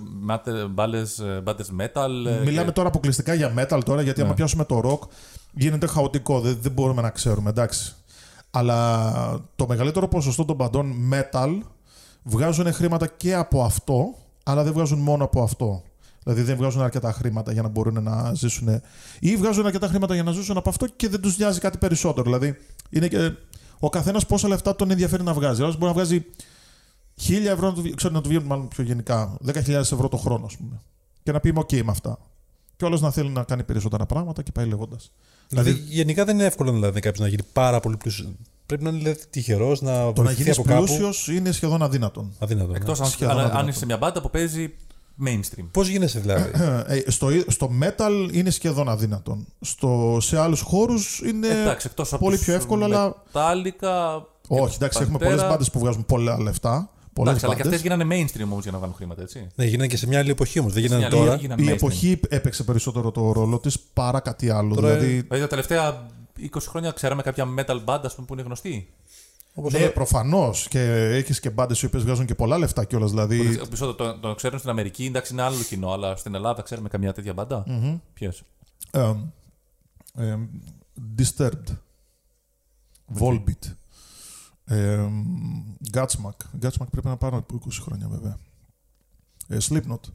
[1.44, 2.26] μπάντες metal.
[2.28, 4.36] ε, Μιλάμε και- τώρα αποκλειστικά για metal τώρα, γιατί άμα Ναι.
[4.36, 5.08] πιάσουμε το rock
[5.52, 6.40] γίνεται χαοτικό.
[6.40, 7.94] Δεν, δεν μπορούμε να ξέρουμε, εντάξει.
[8.52, 9.12] Αλλά
[9.56, 11.58] το μεγαλύτερο ποσοστό των παντών metal
[12.24, 15.84] βγάζουν χρήματα και από αυτό, αλλά δεν βγάζουν μόνο από αυτό.
[16.24, 18.82] Δηλαδή δεν βγάζουν αρκετά χρήματα για να μπορούν να ζήσουν.
[19.20, 22.24] ή βγάζουν αρκετά χρήματα για να ζήσουν από αυτό και δεν τους νοιάζει κάτι περισσότερο.
[22.24, 22.56] Δηλαδή
[22.90, 23.32] είναι και
[23.80, 25.62] ο καθένας πόσα λεφτά τον ενδιαφέρει να βγάζει.
[25.62, 26.26] Ο άλλος μπορεί να βγάζει
[27.28, 30.18] 1000 ευρώ, να του, βγει- ξέρω, να του βγαίνουν μάλλον πιο γενικά, 10.000 ευρώ το
[30.18, 30.82] χρόνο, ας πούμε.
[31.24, 32.18] Και να πει είμαι OK με αυτά.
[32.76, 35.12] Και όλο να θέλει να κάνει περισσότερα πράγματα και πάει λέγοντας.
[35.48, 38.30] Δηλαδή, γενικά δεν είναι εύκολο δηλαδή, κάποιος να γίνει πάρα πολύ πλούσιος.
[38.66, 40.84] Πρέπει να είναι δηλαδή, τυχερός να Το να βοηθηθεί γίνεις από κάπου.
[40.84, 42.32] πλούσιος είναι σχεδόν αδύνατον.
[42.40, 42.74] Αδύνατο.
[42.76, 43.06] Εκτός Ναι.
[43.06, 43.68] αν, Σχεδόν αν, αν αδύνατο.
[43.70, 44.74] είσαι σε μια μπάντα που παίζει
[45.26, 45.66] mainstream.
[45.72, 46.52] Πώς γίνεσαι δηλαδή;
[47.06, 49.48] Ε, στο, στο metal είναι σχεδόν αδύνατον.
[49.62, 51.48] Στο, σε άλλους χώρους είναι.
[51.48, 54.22] Εντάξει, εκτός από πολύ τους πιο εύκολο, αλλά- Metallica.
[54.48, 55.24] Όχι, εντάξει, έχουμε Pantera.
[55.24, 56.90] πολλές μπάντες που βγάζουν πολλά λεφτά.
[57.14, 58.04] Πολλές Εντάξει, αλλά και αυτές μπάντε.
[58.04, 59.48] γίνανε mainstream όμως για να βγάλουν χρήματα, έτσι.
[59.56, 60.74] ναι, γίνανε και σε μια άλλη εποχή όμως.
[60.74, 61.36] Δεν γίνανε μια άλλη- τώρα.
[61.36, 61.74] γίνανε Η mainstream.
[61.74, 64.76] εποχή έπαιξε περισσότερο το ρόλο της παρά κάτι άλλο.
[64.76, 66.06] Τώρα- δηλαδή, Δηλαδή τα τελευταία
[66.40, 68.90] 20 χρόνια ξέραμε κάποια metal band ας πούμε, που είναι γνωστή.
[69.54, 70.68] Όπως ναι, τώρα- προφανώς.
[70.68, 73.10] Και έχεις και μπάντες οι οποίες βγάζουν και πολλά λεφτά κιόλας.
[73.10, 76.90] Δηλαδή, Περισσότερο το, το ξέρουν στην Αμερική, εντάξει είναι άλλο κοινό, αλλά στην Ελλάδα ξέρουμε
[76.90, 77.64] καμιά τέτοια μπάντα.
[77.68, 77.98] μμμ.
[78.14, 78.42] Ποιες;
[78.92, 79.14] Ε,
[80.14, 80.38] ε,
[81.18, 81.78] Disturbed.
[83.20, 83.72] Volbeat.
[84.66, 85.08] Ε,
[85.94, 86.62] Godsmack.
[86.62, 88.38] Godsmack πρέπει να πάρω από 20 χρόνια βέβαια.
[89.48, 90.12] Ε, Slipknot.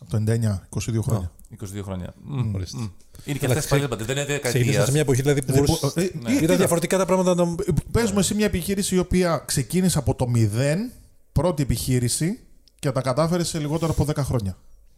[0.00, 1.32] Από το 99, 22 χρόνια.
[1.50, 2.14] 22 χρόνια.
[2.24, 2.78] Μμ, Ορίστε.
[2.78, 2.86] μμ.
[3.24, 4.04] Είναι και Αλλά αυτές παλιές μπάντες.
[4.04, 4.92] Δεν είναι Ξεκινήσατε σε δεκαετία.
[4.92, 6.28] μια εποχή δηλαδή που Δεν μπορούσες- μπο- ε, Ναι.
[6.28, 7.34] ε, Ήταν κοίτα, διαφορετικά τα πράγματα.
[7.34, 7.54] να-
[7.90, 10.90] Πες μου εσύ μια επιχείρηση η οποία ξεκίνησε από το 0,
[11.32, 12.40] πρώτη επιχείρηση
[12.78, 14.56] και τα κατάφερε σε λιγότερο από 10 χρόνια.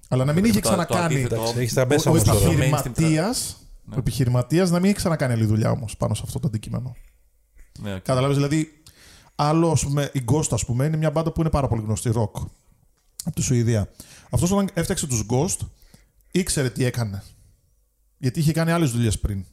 [0.08, 1.04] Αλλά να μην είχε Το- το ξανακάνει.
[1.14, 2.38] αντίθετο- Εντάξει, έχεις τα Ο, μέσα ο όμως τώρα.
[2.38, 3.94] επιχειρηματίας, Ναι.
[3.94, 6.96] ο επιχειρηματίας να μην έχει ξανακάνει άλλη δουλειά όμως πάνω σε αυτό το αντικείμενο.
[7.82, 8.00] Ναι, οκ.
[8.02, 8.82] Καταλάβεις, δηλαδή,
[9.34, 12.10] άλλο, ας πούμε, η Ghost, ας πούμε, είναι μια μπάντα που είναι πάρα πολύ γνωστή,
[12.14, 12.40] rock,
[13.24, 13.88] από τη Σουηδία.
[14.30, 15.56] Αυτός όταν έφτιαξε τους Ghost,
[16.32, 17.22] ήξερε τι έκανε.
[18.18, 19.44] Γιατί είχε κάνει άλλες δουλειές πριν,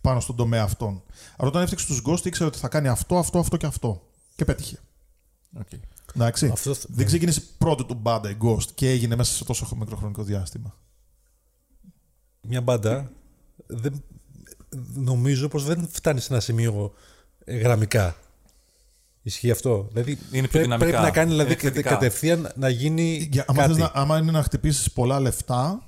[0.00, 1.02] πάνω στον τομέα αυτόν.
[1.36, 4.06] Αλλά όταν έφτιαξε τους Ghost, ήξερε ότι θα κάνει αυτό, αυτό, αυτό και αυτό.
[4.36, 4.78] Και πέτυχε.
[5.58, 5.66] Οκ.
[6.14, 6.46] Εντάξει.
[6.46, 10.22] Αυτό- Δεν ξεκίνησε πρώτη του μπάντα η Ghost και έγινε μέσα σε τόσο μικρό χρονικό
[10.22, 10.76] διάστημα.
[12.40, 13.10] μια μπάντα
[13.66, 14.02] δεν,
[14.94, 16.92] νομίζω πως δεν φτάνει σε ένα σημείο
[17.44, 18.16] ε, γραμμικά.
[19.22, 20.76] Ισχύει αυτό; Δηλαδή πιο πρέ- δυναμικά.
[20.90, 21.90] πρέπει να κάνει δηλαδή, Είναι εκθετικά.
[21.90, 23.72] κατευθείαν να γίνει Για, άμα, κάτι.
[23.72, 25.87] θες να, άμα είναι να χτυπήσεις πολλά λεφτά,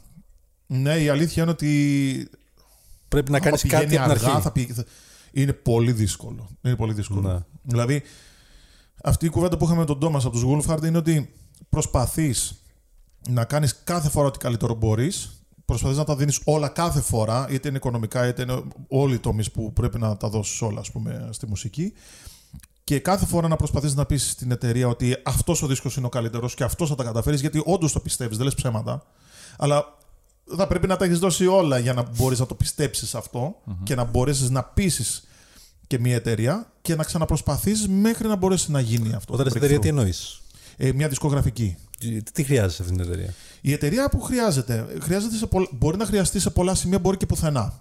[0.73, 2.31] ναι, η αλήθεια είναι ότι
[3.09, 4.43] Πρέπει να άμα κάνεις πηγαίνει κάτι από την αργά, αρχή.
[4.43, 4.85] θα πηγ- θα-
[5.33, 6.49] Είναι πολύ δύσκολο.
[6.63, 7.21] Είναι πολύ δύσκολο.
[7.33, 7.39] Ναι.
[7.63, 8.03] Δηλαδή,
[9.03, 11.33] αυτή η κουβέντα που είχαμε με τον Τόμας από τους Wolfhard είναι ότι
[11.69, 12.63] προσπαθείς
[13.29, 17.69] να κάνεις κάθε φορά ό,τι καλύτερο μπορείς, προσπαθείς να τα δίνεις όλα κάθε φορά, είτε
[17.69, 21.29] είναι οικονομικά, είτε είναι όλοι οι τομείς που πρέπει να τα δώσεις όλα, ας πούμε,
[21.33, 21.93] στη μουσική.
[22.85, 26.09] Και κάθε φορά να προσπαθείς να πεις στην εταιρεία ότι αυτός ο δίσκος είναι ο
[26.09, 29.03] καλύτερος και αυτός θα τα καταφέρεις, γιατί όντως το πιστεύεις, δεν λες ψέματα.
[29.59, 29.99] Αλλά
[30.57, 33.95] θα πρέπει να τα έχεις δώσει όλα για να μπορείς να το πιστέψεις αυτό και
[33.95, 35.25] να μπορέσεις να πείσεις
[35.87, 39.33] και μια εταιρεία και να ξαναπροσπαθείς μέχρι να μπορέσει να γίνει αυτό.
[39.35, 39.99] Όταν το στην εταιρεία τι breakthrough.
[39.99, 40.41] εννοείς;
[40.77, 41.77] Ε, μια δισκογραφική.
[41.99, 46.05] Τι, τι χρειάζεσαι αυτή την εταιρεία; Η εταιρεία που χρειάζεται, χρειάζεται σε πολλα- μπορεί να
[46.07, 47.81] χρειαστεί σε πολλά σημεία, μπορεί και πουθενά.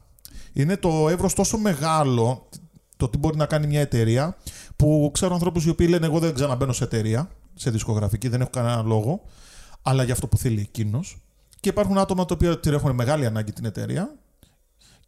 [0.54, 2.50] Είναι το εύρος τόσο μεγάλο
[2.98, 4.38] το τι μπορεί να κάνει μια εταιρεία
[4.76, 8.50] που ξέρω ανθρώπους οι οποίοι λένε: Εγώ δεν ξαναμπαίνω σε εταιρεία, σε δισκογραφική, δεν έχω
[8.50, 9.22] κανένα λόγο,
[9.82, 11.18] αλλά για αυτό που θέλει εκείνος.
[11.60, 14.16] Και υπάρχουν άτομα τα οποία την έχουν μεγάλη ανάγκη την εταιρεία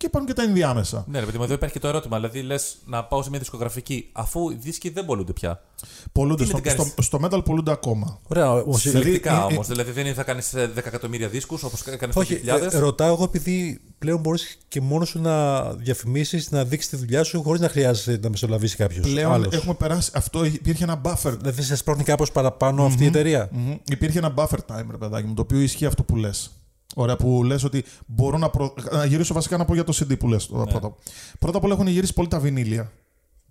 [0.01, 1.05] και υπάρχουν και τα ενδιάμεσα.
[1.07, 2.15] Ναι, ρε παιδί μου, εδώ υπάρχει και το ερώτημα.
[2.15, 5.63] Δηλαδή, λες να πάω σε μια δισκογραφική, αφού οι δίσκοι δεν πολλούνται πια.
[6.11, 8.19] Πολλούνται Τι με στο, την κάνεις; στο, στο metal πολλούνται ακόμα.
[8.27, 9.67] Ωραία, όμως, Δηλαδή, Συλλεκτικά ε, ε, όμως.
[9.67, 12.73] Δηλαδή, δεν είναι θα κάνεις 10 εκατομμύρια δίσκους όπως έκανε στο Όχι, 2000.
[12.73, 17.23] ε, ρωτάω εγώ επειδή πλέον μπορείς και μόνος σου να διαφημίσεις, να δείξεις τη δουλειά
[17.23, 19.07] σου χωρίς να χρειάζεται να μεσολαβήσει κάποιος.
[19.07, 20.11] Πλέον έχουμε περάσει.
[20.13, 23.49] Αυτό υπήρχε ένα buffer Δηλαδή σε σπρώχνει κάπως παραπάνω αυτή η εταιρεία.
[23.51, 23.75] Μμμ.
[23.89, 26.51] Υπήρχε ένα buffer time, ρε παιδάκι μου, το οποίο ισχύει αυτό που λες.
[26.95, 28.73] Ωραία, που λες ότι μπορώ να, προ...
[28.91, 30.49] να γυρίσω βασικά να πω για το CD που λες.
[30.49, 30.63] Ναι.
[30.65, 30.95] Πρώτα.
[31.39, 32.91] πρώτα απ' όλα έχουν γυρίσει πολύ τα βινίλια.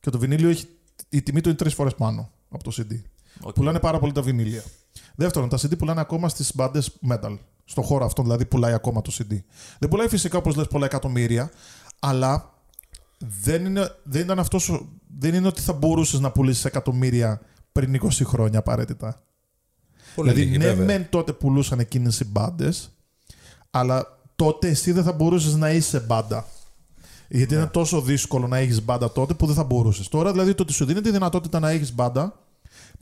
[0.00, 0.66] Και το βινίλιο έχει.
[1.08, 3.00] Η τιμή του είναι τρεις φορές πάνω από το CD.
[3.42, 3.52] Οκ.
[3.54, 4.62] Πουλάνε πάρα πολύ τα βινίλια.
[5.14, 7.38] Δεύτερον, τα CD πουλάνε ακόμα στις μπάντες metal.
[7.64, 9.38] Στον χώρο αυτόν δηλαδή πουλάει ακόμα το CD.
[9.78, 11.50] Δεν πουλάει φυσικά όπως λες πολλά εκατομμύρια,
[11.98, 12.54] αλλά
[13.18, 14.88] δεν είναι, δεν ήταν αυτός, ο-
[15.18, 17.40] δεν είναι ότι θα μπορούσες να πουλήσεις εκατομμύρια
[17.72, 19.22] πριν 20 χρόνια απαραίτητα.
[20.14, 20.84] Πολύ δηλαδή, λίγη, ναι, βέβαια.
[20.84, 22.90] μεν τότε πουλούσαν εκείνες οι μπάντες,
[23.70, 26.46] αλλά τότε εσύ δεν θα μπορούσες να είσαι μπάντα.
[27.28, 30.08] Γιατί είναι τόσο δύσκολο να έχεις μπάντα τότε που δεν θα μπορούσες.
[30.08, 32.34] Τώρα δηλαδή το ότι σου δίνει τη δυνατότητα να έχεις μπάντα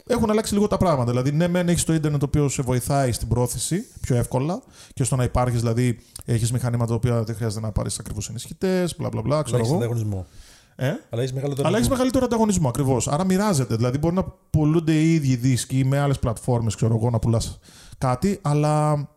[0.06, 1.10] έχουν αλλάξει λίγο τα πράγματα.
[1.10, 4.62] Δηλαδή, ναι, μεν έχεις το ίντερνετ το οποίο σε βοηθάει στην πρόθεση πιο εύκολα
[4.94, 8.96] και στο να υπάρχεις, δηλαδή, έχεις μηχανήματα τα οποία δεν χρειάζεται να πάρεις ακριβού ενισχυτές,
[8.98, 9.42] μπλα μπλα μπλα.
[9.42, 9.84] Ξέρω Αλλά έχεις εγώ.
[9.84, 10.26] ανταγωνισμό.
[10.76, 11.90] Ε; Αλλά έχεις μεγαλύτερο Αλλά έχεις ανταγωνισμό.
[11.90, 13.08] μεγαλύτερο ανταγωνισμό ακριβώς.
[13.08, 13.76] Άρα μοιράζεται.
[13.76, 17.58] Δηλαδή, μπορεί να πουλούνται οι ίδιοι δίσκοι με άλλες πλατφόρμες, ξέρω εγώ, να πουλάς
[17.98, 19.08] κάτι, αλλά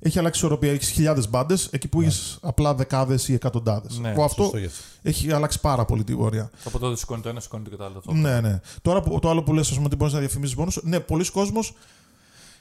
[0.00, 0.72] έχει αλλάξει η ισορροπία.
[0.72, 3.98] Έχεις χιλιάδες μπάντες εκεί που έχει απλά δεκάδες ή εκατοντάδες.
[3.98, 4.82] Ναι, που αυτό Σωστό γι' αυτό.
[5.02, 6.50] έχει αλλάξει πάρα πολύ την πορεία.
[6.64, 8.02] Από τότε σηκώνει το ένα, σηκώνει το άλλο.
[8.04, 8.60] το Ναι, ναι.
[8.82, 10.80] Τώρα που, το άλλο που λες, ας πούμε, ότι μπορείς να διαφημίσει μόνο σου.
[10.84, 11.74] Ναι, πολλοί κόσμος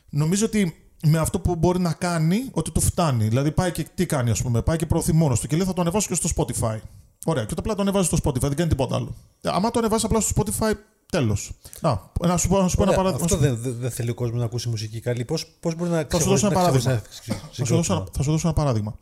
[0.09, 3.27] νομίζω ότι με αυτό που μπορεί να κάνει, ότι του φτάνει.
[3.27, 5.73] Δηλαδή πάει και τι κάνει, ας πούμε, πάει και προωθεί μόνος του και λέει θα
[5.73, 6.77] το ανεβάσω και στο Spotify.
[7.25, 9.15] Ωραία, και το απλά το ανεβάζεις στο Spotify, δεν κάνει τίποτα άλλο.
[9.41, 10.71] Ε, άμα το ανεβάσεις απλά στο Spotify,
[11.11, 11.51] τέλος.
[11.81, 13.25] Να, να σου πω, να σου πω ένα Ωραία, παράδειγμα.
[13.25, 15.25] Αυτό δεν, δεν, δεν θέλει ο κόσμος να ακούσει μουσική καλή.
[15.25, 17.09] Πώ πώς μπορεί να Θα σου δώσω ένα ξεχωρίσει- να παράδειγμα.
[17.09, 18.09] ξεχωρίσει Θα σου, δώσω, ένα- συγκρότημα.
[18.17, 18.97] θα σου δώσω ένα παράδειγμα.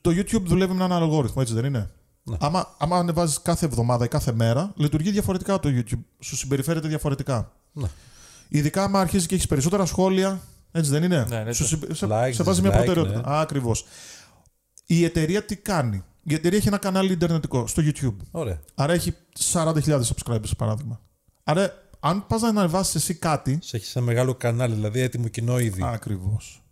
[0.00, 1.90] Το YouTube δουλεύει με έναν αλγόριθμο, έτσι δεν είναι;
[2.22, 2.36] Ναι.
[2.40, 5.98] Άμα, άμα ανεβάζεις κάθε εβδομάδα ή κάθε μέρα, λειτουργεί διαφορετικά το YouTube.
[6.20, 7.52] Σου συμπεριφέρεται διαφορετικά.
[7.72, 7.86] Ναι.
[8.48, 10.40] Ειδικά άμα αρχίζεις και έχεις περισσότερα σχόλια,
[10.72, 13.16] έτσι δεν είναι; Ναι, ναι, Σου συμπε- σε, Likes, σε βάζει μια dislike, προτεραιότητα.
[13.30, 13.40] ναι.
[13.40, 13.84] Ακριβώς.
[14.86, 18.16] Η εταιρεία τι κάνει; Η εταιρεία έχει ένα κανάλι Ιντερνετικό στο YouTube.
[18.30, 18.60] Ωραία.
[18.74, 19.14] Άρα έχει
[19.52, 21.00] 40.000 subscribers, παράδειγμα.
[21.44, 23.58] Άρα, αν πας να ανεβάσεις εσύ κάτι.
[23.62, 25.82] Σε έχει ένα μεγάλο κανάλι, δηλαδή έτοιμο κοινό ήδη.
[25.84, 26.62] Ακριβώς.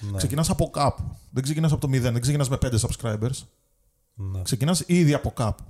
[0.00, 0.16] Ναι.
[0.16, 1.16] Ξεκινάς από κάπου.
[1.30, 3.44] Δεν ξεκινάς από το 0, δεν ξεκινάς με 5 subscribers.
[4.14, 4.42] Ναι.
[4.42, 5.62] Ξεκινάς ήδη από κάπου.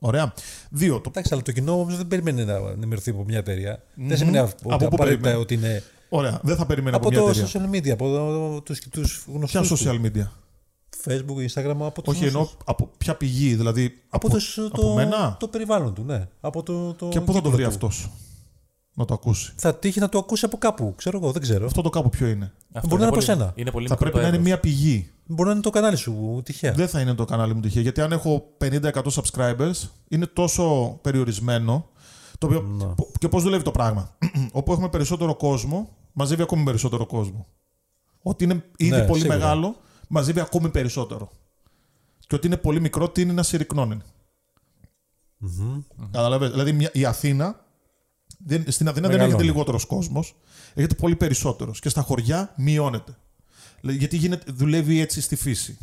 [0.00, 0.32] Ωραία.
[0.70, 1.00] Δύο.
[1.00, 1.08] Το...
[1.08, 3.82] Εντάξει, αλλά το κοινό όμως δεν περιμένει να ενημερωθεί από μια εταιρεία.
[3.94, 5.82] Δεν σημαίνει ότι Από πού απαραίτητα περιμένει; ότι είναι.
[6.08, 6.40] Ωραία.
[6.42, 7.70] Δεν θα περιμένει από, Από μια το εταιρεία.
[7.70, 9.76] social media, από του τους Ποια γνωστούς του.
[9.78, 10.26] social media;
[11.04, 12.62] Facebook, Instagram, από τους Όχι, εννοώ γνωστούς.
[12.64, 13.54] από ποια πηγή.
[13.54, 14.02] Δηλαδή.
[14.08, 16.28] Από, τους- από το, μένα; το περιβάλλον του, ναι.
[16.40, 17.68] Από το, το Και πού θα το κύκλο βρει του.
[17.68, 18.10] αυτός
[18.94, 21.66] να το ακούσει; Θα τύχει να το ακούσει από κάπου, ξέρω εγώ, δεν ξέρω.
[21.66, 23.52] Αυτό το κάπου ποιο είναι; Αυτό Μπορεί να είναι πολύ- από σένα.
[23.54, 24.48] Είναι πολύ Θα μικρό πρέπει το να είναι εύρος.
[24.48, 25.10] μια πηγή.
[25.26, 26.72] Μπορεί να είναι το κανάλι σου τυχαία.
[26.72, 27.82] Δεν θα είναι το κανάλι μου τυχαία.
[27.82, 31.86] Γιατί αν έχω 50-100 subscribers, είναι τόσο περιορισμένο.
[32.38, 32.60] Το οποίο...
[32.60, 32.94] Ναι.
[33.18, 34.16] Και πώς δουλεύει το πράγμα.
[34.52, 37.46] Όπου έχουμε περισσότερο κόσμο, μαζεύει ακόμη περισσότερο κόσμο.
[38.22, 39.38] Ότι είναι ήδη Ναι, πολύ σίγουρα.
[39.38, 39.76] μεγάλο,
[40.08, 41.30] μαζεύει ακόμη περισσότερο.
[42.26, 43.98] Και ότι είναι πολύ μικρό, τι είναι να συρρυκνώνει.
[46.12, 46.52] Καταλαβαίνετε.
[46.56, 47.66] Δηλαδή μια- η Αθήνα.
[48.44, 49.28] Δεν, στην Αθήνα δεν Μεγαλώνει.
[49.38, 50.34] έχετε λιγότερος κόσμος,
[50.74, 51.80] έχετε πολύ περισσότερος.
[51.80, 53.16] Και στα χωριά μειώνεται.
[53.80, 55.78] Δηλαδή, Γιατί γίνεται, δουλεύει έτσι στη φυση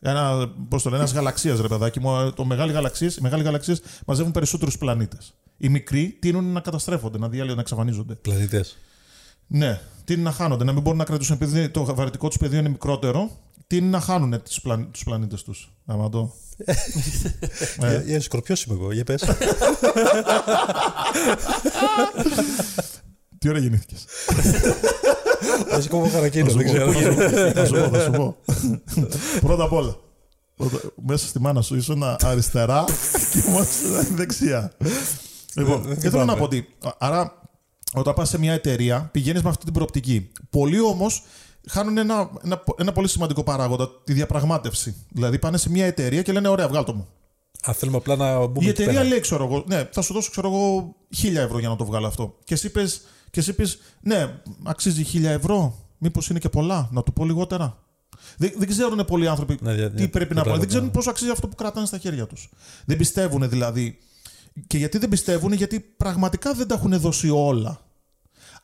[0.00, 2.32] Ένα, πώς το λένε, ένας γαλαξίας ρε παιδάκι μου.
[2.32, 5.34] Το μεγάλη γαλαξίες, οι μεγάλοι γαλαξίες μαζεύουν περισσότερους πλανήτες.
[5.56, 8.14] Οι μικροί τείνουν να καταστρέφονται, να διάλυονται, να εξαφανίζονται.
[8.14, 8.76] Πλανήτες.
[9.46, 12.68] Ναι, τείνουν να χάνονται, να μην μπορούν να κρατήσουν επειδή το βαρυτικό τους πεδίο είναι
[12.68, 13.30] μικρότερο.
[13.68, 15.72] Τείνουν να χάνουν τους, πλαν, τους πλανήτες τους.
[15.86, 16.32] Άμα το...
[17.78, 19.24] Για, για σκορπιός είμαι εγώ, για πες.
[23.38, 24.04] Τι ώρα γεννήθηκες;
[25.68, 26.92] Θα σε κόβω καρακίνο, δεν ξέρω.
[27.52, 28.36] Θα σου πω, θα σου πω.
[29.40, 29.96] Πρώτα απ' όλα.
[30.56, 32.84] πρώτα- Μέσα στη μάνα σου ήσουν αριστερά
[33.32, 33.68] και μόνος
[34.14, 34.72] δεξιά.
[35.54, 36.32] Λοιπόν, δεν και θέλω θυμάμαι.
[36.32, 36.68] να πω ότι.
[36.98, 37.42] Άρα,
[37.94, 40.30] όταν πας σε μια εταιρεία, πηγαίνεις με αυτή την προοπτική.
[40.50, 41.22] Πολλοί όμως
[41.70, 44.94] χάνουν ένα, ένα, ένα πολύ σημαντικό παράγοντα, τη διαπραγμάτευση.
[45.08, 47.08] Δηλαδή πάνε σε μια εταιρεία και λένε: Ωραία, βγάλ το μου.
[47.62, 49.08] Αν θέλουμε απλά να μπούμε Η εκεί εταιρεία πέρα.
[49.08, 52.06] λέει, ξέρω εγώ, ναι, θα σου δώσω, ξέρω εγώ, χίλια ευρώ για να το βγάλω
[52.06, 52.36] αυτό.
[52.44, 53.00] Και εσύ πες,
[53.30, 55.74] και εσύ πες ναι, αξίζει χίλια ευρώ.
[55.98, 57.78] Μήπως είναι και πολλά, να του πω λιγότερα.
[58.36, 60.56] Δεν, δεν ξέρουν πολλοί άνθρωποι Ναι, δια- τι ναι, πρέπει να ναι, πούνε.
[60.56, 60.72] Δεν ναι.
[60.72, 62.48] ξέρουν πόσο αξίζει αυτό που κρατάνε στα χέρια τους.
[62.84, 63.98] Δεν πιστεύουν δηλαδή.
[64.66, 67.80] Και γιατί δεν πιστεύουν, γιατί πραγματικά δεν τα έχουν δώσει όλα.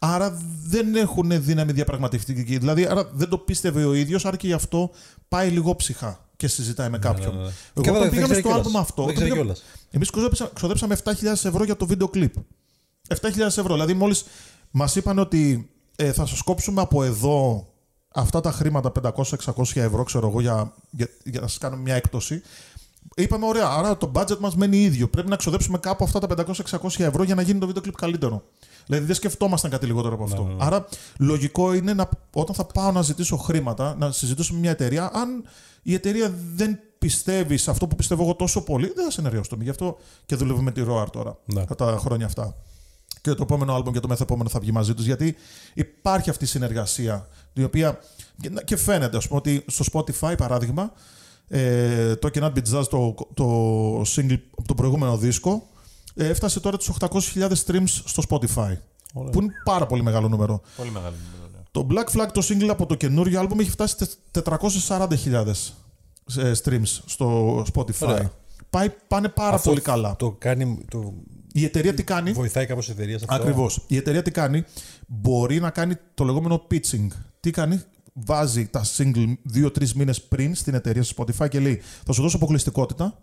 [0.07, 2.59] Άρα δεν έχουν δύναμη διαπραγματευτική.
[2.59, 4.91] Δηλαδή, άρα δεν το πίστευε ο ίδιος, άρα και γι' αυτό
[5.29, 7.35] πάει λίγο ψυχά και συζητάει με κάποιον.
[7.37, 7.49] ναι, ναι.
[7.75, 8.67] Εγώ Και όταν δεν πήγαμε ξέρει στο κιόλας.
[8.67, 9.03] άλμπουμ αυτό.
[9.05, 9.87] Δεν όταν ξέρει πήγαμε- κιόλας.
[9.91, 12.35] Εμείς ξοδέψαμε, ξοδέψαμε 7.000 ευρώ για το βίντεο κλιπ.
[13.09, 13.73] 7.000 ευρώ.
[13.73, 14.25] Δηλαδή, μόλις
[14.71, 17.67] μας είπαν ότι ε, θα σας κόψουμε από εδώ
[18.15, 22.43] αυτά τα χρήματα, 500-600 ευρώ, ξέρω εγώ, για, για, για να σας κάνουμε μια έκπτωση.
[23.17, 25.09] Είπαμε, ωραία, άρα το budget μας μένει ίδιο.
[25.09, 28.43] Πρέπει να ξοδέψουμε κάπου αυτά τα 500-600 ευρώ για να γίνει το βίντεο κλιπ καλύτερο.
[28.87, 30.57] Δηλαδή δεν σκεφτόμασταν κάτι λιγότερο από αυτό.
[30.59, 30.87] Άρα
[31.19, 35.45] λογικό είναι να, όταν θα πάω να ζητήσω χρήματα, να συζητήσω με μια εταιρεία, αν
[35.83, 39.65] η εταιρεία δεν πιστεύει σε αυτό που πιστεύω εγώ τόσο πολύ, δεν θα συνεργαστούμε.
[39.65, 41.65] Γι' αυτό και δουλεύουμε με τη ROAR τώρα, Ναι.
[41.65, 42.57] κατά τα χρόνια αυτά.
[43.21, 45.35] Και το επόμενο άλμπομ και το μεθεπόμενο θα βγει μαζί τους, γιατί
[45.75, 47.99] υπάρχει αυτή η συνεργασία, η οποία
[48.41, 50.93] και- και φαίνεται, ας πούμε, ότι στο Spotify, παράδειγμα,
[51.49, 55.74] ε, το Cannot Be Jazz, το, το single από τον προηγούμενο δίσκο, ε,
[56.15, 58.73] έφτασε τώρα τους 800.000 streams στο Spotify.
[59.17, 59.31] Ωραία.
[59.31, 60.61] Που είναι πάρα πολύ μεγάλο νούμερο.
[60.77, 61.51] Πολύ μεγάλο νούμερο.
[61.53, 61.63] ναι.
[61.71, 63.97] Το Black Flag, το single από το καινούριο άλμπουμ, έχει φτάσει
[64.31, 65.75] τε- 440.000
[66.37, 68.07] ε, streams στο Spotify.
[68.07, 68.31] Ωραία.
[68.71, 70.17] Πάει, πάνε πάρα Αυτό πολύ καλά.
[70.17, 70.85] Το κάνει.
[70.91, 71.15] Το
[71.53, 73.85] Η εταιρεία τι κάνει; βοηθάει κάπως η εταιρεία σε αυτό; Ακριβώς.
[73.87, 74.65] Η εταιρεία τι κάνει;
[75.07, 77.07] Μπορεί να κάνει το λεγόμενο pitching.
[77.41, 77.81] Τι κάνει;
[78.13, 82.37] βάζει τα single δύο-τρεις μήνες πριν στην εταιρεία στο Spotify και λέει: Θα σου δώσω
[82.37, 83.19] αποκλειστικότητα.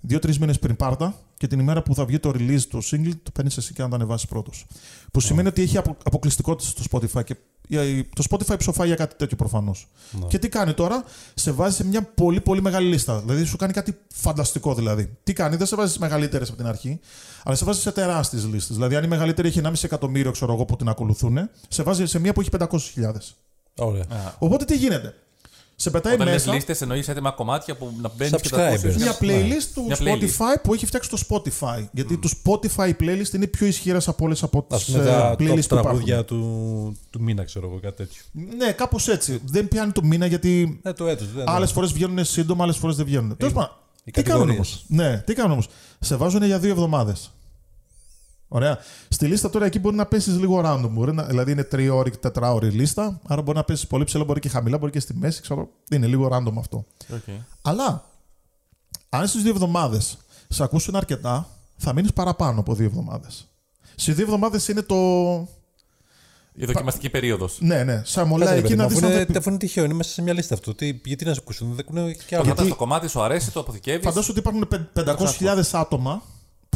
[0.00, 3.30] Δύο-τρεις μήνες πριν πάρτα και την ημέρα που θα βγει το release το single, το
[3.30, 4.66] παίρνεις εσύ και να το ανεβάσεις πρώτος.
[5.12, 7.24] Που σημαίνει ότι έχει απο- αποκλειστικότητα στο Spotify.
[7.24, 7.36] Και
[7.68, 9.88] η- το Spotify ψοφάει για κάτι τέτοιο προφανώς.
[10.28, 13.20] Και τι κάνει τώρα, σε βάζει σε μια πολύ πολύ μεγάλη λίστα.
[13.20, 15.16] Δηλαδή σου κάνει κάτι φανταστικό δηλαδή.
[15.24, 17.00] Τι κάνει, δεν σε βάζει μεγαλύτερες από την αρχή,
[17.44, 18.76] αλλά σε βάζει σε τεράστιες λίστες.
[18.76, 21.38] Δηλαδή, αν η μεγαλύτερη έχει 1,5 εκατομμύριο, ξέρω εγώ, που την ακολουθούν,
[21.68, 23.36] σε βάζει σε μια που έχει 500.000.
[23.78, 24.02] Ωραία.
[24.02, 25.14] Α, Οπότε τι γίνεται;
[25.78, 28.74] Σε πετάει Όταν λες μέσα λίστες εννοείς έτοιμα κομμάτια που να μπαίνεις και τα Subscribers.
[28.74, 28.96] ακούσεις.
[28.96, 29.16] μια Ναι.
[29.20, 30.22] playlist του Μια playlist.
[30.22, 31.84] Spotify που έχει φτιάξει το Spotify.
[31.92, 35.34] Γιατί το Spotify playlist είναι πιο ισχυρές από όλες από Α τις πούμε τα top
[35.34, 35.82] playlists που υπάρχουν.
[35.82, 38.22] τραγούδια του, του μήνα, ξέρω εγώ, κάτι τέτοιο.
[38.56, 39.40] Ναι, κάπως έτσι.
[39.44, 41.32] Δεν πιάνει το μήνα γιατί Ναι, το έτος.
[41.32, 43.36] δεν- άλλες φορές βγαίνουν σύντομα, άλλες φορές δεν βγαίνουν.
[43.36, 43.70] Τέλος πάντων.
[44.04, 45.10] οι Τι κάνουν όμως; κατηγορίες.
[45.12, 45.68] Ναι, τι κάνουν όμως;
[46.00, 47.30] Σε βάζουν για δύο εβδομάδες.
[48.48, 48.78] Ωραία.
[49.08, 50.88] Στη λίστα τώρα εκεί μπορεί να πέσεις λίγο random.
[50.90, 53.20] Μπορεί να, δηλαδή είναι τριώρη και τετράωρη λίστα.
[53.26, 55.40] Άρα μπορεί να πέσεις πολύ ψηλά, μπορεί και χαμηλά, μπορεί και στη μέση.
[55.42, 56.84] Ξέρω, είναι λίγο random αυτό.
[57.14, 57.22] Οκ.
[57.62, 58.04] Αλλά
[59.08, 60.16] αν στις δύο εβδομάδες
[60.48, 63.48] σε ακούσουν αρκετά, θα μείνεις παραπάνω από δύο εβδομάδες.
[63.94, 64.96] Σε δύο εβδομάδες είναι το.
[66.58, 67.58] Η δοκιμαστική περίοδος.
[67.60, 68.02] Ναι, ναι.
[68.04, 69.10] Σαν μολά Κάτσε, ρε εκεί παιδί μου, να αφού δεις.
[69.14, 69.38] είναι, Αν θα...
[69.38, 70.74] αφού είναι τυχαίο, είναι μέσα σε μια λίστα αυτό.
[70.74, 72.44] Τι, γιατί να σε ακούσουν, δεν ακούνε και Το άλλοι.
[72.46, 74.04] κρατάς το κομμάτι, σου αρέσει, το αποθηκεύεις.
[74.06, 76.22] Φαντάσου ότι υπάρχουν πε- 500.000 άτομα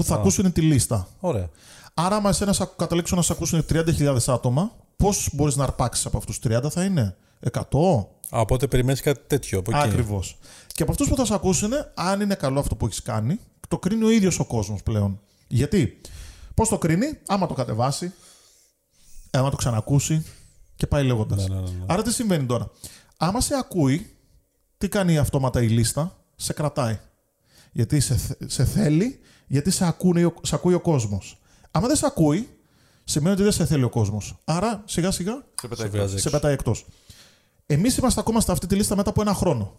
[0.03, 1.09] που θα ακούσουν τη λίστα.
[1.21, 1.49] Ωραία.
[1.95, 6.07] Άρα, άμα εσένα σε ακου- καταλήξουν να σε ακούσουν 30.000 άτομα, πώς μπορείς να αρπάξεις
[6.07, 8.09] από αυτούς 30 θα είναι; 100.
[8.37, 9.89] Α, οπότε περιμένεις κάτι τέτοιο από εκεί.
[9.89, 10.39] Ακριβώς.
[10.67, 13.39] Και από αυτούς που θα σε ακούσουν, αν είναι καλό αυτό που έχεις κάνει,
[13.69, 15.21] το κρίνει ο ίδιος ο κόσμος πλέον.
[15.49, 16.01] Γιατί,
[16.55, 18.13] πώς το κρίνει, άμα το κατεβάσει,
[19.31, 20.25] άμα το ξανακούσει
[20.77, 21.49] και πάει λέγοντας.
[21.49, 21.85] Ναι, ναι, ναι, ναι.
[21.87, 22.71] Άρα τι συμβαίνει τώρα;
[23.17, 24.17] Άμα σε ακούει,
[24.79, 26.99] τι κάνει αυτόματα η λίστα, σε κρατάει.
[27.73, 29.21] Γιατί σε, θε- σε θέλει,
[29.53, 31.39] γιατί σε, ακούνε, ο- σε ακούει ο κόσμος.
[31.71, 32.49] Άμα δεν σε ακούει,
[33.05, 34.39] σημαίνει ότι δεν σε θέλει ο κόσμος.
[34.45, 36.21] Άρα σιγά σιγά Σε πετάει Σε βγάζει εκτός.
[36.23, 36.87] σε πετάει εκτός.
[37.67, 39.77] Εμείς είμαστε ακόμα σε αυτή τη λίστα μετά από ένα χρόνο.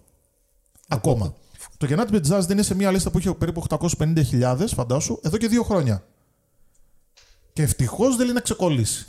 [0.87, 1.33] Ακόμα.
[1.77, 5.37] Το Γεννάτι με Jazz δεν είναι σε μια λίστα που είχε περίπου 850.000, φαντάσου, εδώ
[5.37, 6.03] και δύο χρόνια.
[7.53, 9.05] Και ευτυχώς δεν λέει να ξεκολλήσει.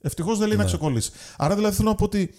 [0.00, 1.10] Ευτυχώς δεν λέει να ξεκολλήσει.
[1.36, 2.34] Άρα δηλαδή θέλω να πω ότι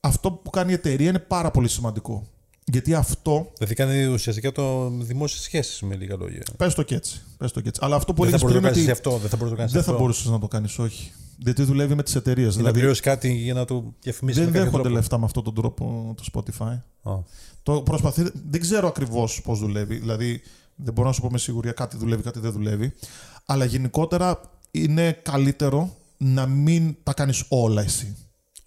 [0.00, 2.26] αυτό που κάνει η εταιρεία είναι πάρα πολύ σημαντικό.
[2.64, 3.50] Γιατί αυτό.
[3.56, 6.42] Δηλαδή κάνει ουσιαστικά το δημόσιες σχέσεις με λίγα λόγια.
[6.56, 7.22] Πες το και έτσι.
[7.36, 7.80] Πες το και έτσι.
[7.84, 9.18] Αλλά αυτό που Δεν θα έλεγες μπορούσε να πριν κάνεις ότι αυτό.
[9.18, 10.02] Δεν θα μπορούσε να κάνεις δεν θα αυτό.
[10.02, 11.12] μπορούσες να το κάνεις, όχι.
[11.38, 12.46] Γιατί δουλεύει με τις εταιρείες.
[12.46, 14.98] Ή να Δηλαδή πληρώσει κάτι για να το διαφημίσεις δεν με κάποιο δέχονται τρόπο.
[14.98, 16.78] λεφτά με αυτόν τον τρόπο το Spotify.
[17.10, 17.18] Α.
[17.62, 19.96] Το προσπαθεί, δεν ξέρω ακριβώς πώς δουλεύει.
[19.96, 20.42] Δηλαδή,
[20.74, 22.92] δεν μπορώ να σου πω με σιγουριά κάτι δουλεύει, κάτι δεν δουλεύει.
[23.44, 24.40] Αλλά γενικότερα
[24.70, 28.16] είναι καλύτερο να μην τα κάνεις όλα εσύ.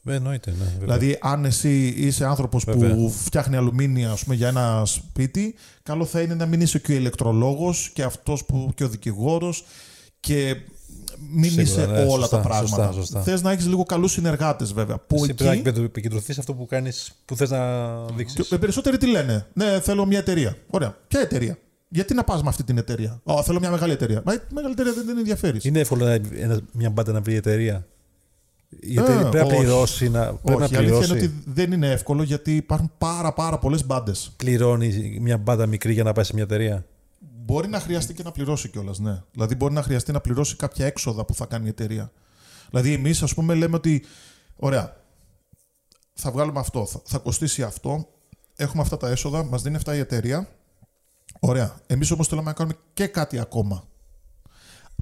[0.08, 0.58] Ε, εννοείται, ναι.
[0.58, 0.80] βέβαια.
[0.80, 3.10] Δηλαδή, αν εσύ είσαι άνθρωπος που Βέβαια.
[3.10, 6.96] φτιάχνει αλουμίνια ας πούμε, για ένα σπίτι, καλό θα είναι να μην είσαι και ο
[6.96, 9.66] ηλεκτρολόγος και αυτός που και ο δικηγόρος
[10.20, 10.56] και
[11.32, 12.68] μην Σίγουρα, είσαι ναι, όλα σωστά, τα πράγματα.
[12.68, 13.22] σωστά, σωστά.
[13.22, 14.98] Θες να έχεις λίγο καλούς συνεργάτες, βέβαια.
[14.98, 18.48] Που Εσύ εκεί, πρέπει να επικεντρωθείς σε αυτό που κάνεις, που θες να δείξεις.
[18.48, 20.58] Και οι περισσότεροι τι λένε; Ναι, θέλω μια εταιρεία.
[20.70, 20.98] Ωραία.
[21.08, 21.58] Ποια εταιρεία;
[21.90, 24.22] Γιατί να πας με αυτή την εταιρεία; Ω, θέλω μια μεγάλη εταιρεία.
[24.26, 25.64] Μα η μεγάλη εταιρεία δεν την ενδιαφέρεις.
[25.64, 27.86] Είναι εύκολο να, ένα- μια μπάντα να βρει εταιρεία.
[28.70, 29.54] Η Ε, εταιρεία πρέπει όχι.
[29.56, 30.10] να πληρώσει.
[30.10, 31.12] Να, πρέπει Όχι, η να αλήθεια πληρώσει.
[31.12, 34.34] είναι ότι δεν είναι εύκολο γιατί υπάρχουν πάρα, πάρα πολλές μπάντες.
[34.38, 36.86] Πληρώνει μια μπάντα μικρή για να πάει σε μια εταιρεία.
[37.20, 39.22] Μπορεί να χρειαστεί και να πληρώσει κιόλας, ναι.
[39.32, 42.12] Δηλαδή, μπορεί να χρειαστεί να πληρώσει κάποια έξοδα που θα κάνει η εταιρεία.
[42.70, 44.06] Δηλαδή, εμείς, ας πούμε, λέμε ότι.
[44.56, 44.96] Ωραία.
[46.14, 46.86] Θα βγάλουμε αυτό.
[46.86, 48.08] Θα, θα κοστίσει αυτό.
[48.56, 49.44] Έχουμε αυτά τα έσοδα.
[49.44, 50.50] Μας δίνει αυτά η εταιρεία.
[51.40, 51.76] Ωραία.
[51.88, 53.84] Εμείς όμως θέλουμε να κάνουμε και κάτι ακόμα.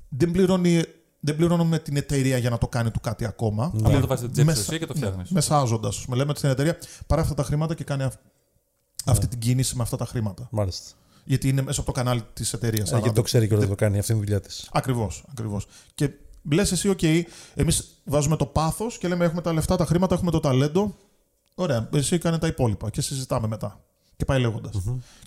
[0.09, 0.83] Δεν, πληρώνει,
[1.25, 3.71] δεν πληρώνουμε την εταιρεία για να το κάνει του κάτι ακόμα.
[3.83, 5.29] Απλά το βάζεις στην τσέπη σου Μεσα- εσύ και το φτιάχνεις.
[5.29, 6.05] Μεσάζοντας.
[6.07, 8.19] Λέμε στην εταιρεία πάρε αυτά τα χρήματα και κάνει αυ-
[9.05, 10.47] αυτή την κίνηση με αυτά τα χρήματα.
[10.51, 10.89] Μάλιστα.
[11.23, 12.91] Γιατί είναι μέσα από το κανάλι της εταιρείας.
[12.91, 13.99] Ε, γιατί το ξέρει και όταν το κάνει.
[13.99, 14.69] Αυτή είναι η δουλειά της.
[14.71, 15.23] Ακριβώς.
[15.31, 15.67] Ακριβώς.
[15.95, 16.09] Και
[16.51, 17.21] λες εσύ, OK,
[17.55, 20.95] εμείς βάζουμε το πάθος και λέμε: Έχουμε τα λεφτά, τα χρήματα, έχουμε το ταλέντο.
[21.55, 23.79] Ωραία, εσύ κάνε τα υπόλοιπα και συζητάμε μετά.
[24.17, 24.73] Και πάει λέγοντας.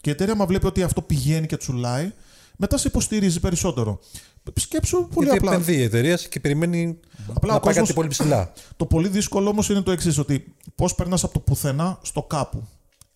[0.00, 2.12] Και η εταιρεία, μας βλέπει ότι αυτό πηγαίνει και τσουλάει,
[2.60, 4.00] μετά σε υποστηρίζει περισσότερο.
[4.54, 5.52] Σκέψου πολύ Γιατί απλά.
[5.52, 6.98] επενδύει η εταιρεία και περιμένει
[7.34, 8.52] Απλά να ο πάει κόσμος- κάτι πολύ ψηλά.
[8.76, 12.66] Το πολύ δύσκολο όμως είναι το εξής: Ότι πώς περνάς από το πουθενά στο κάπου.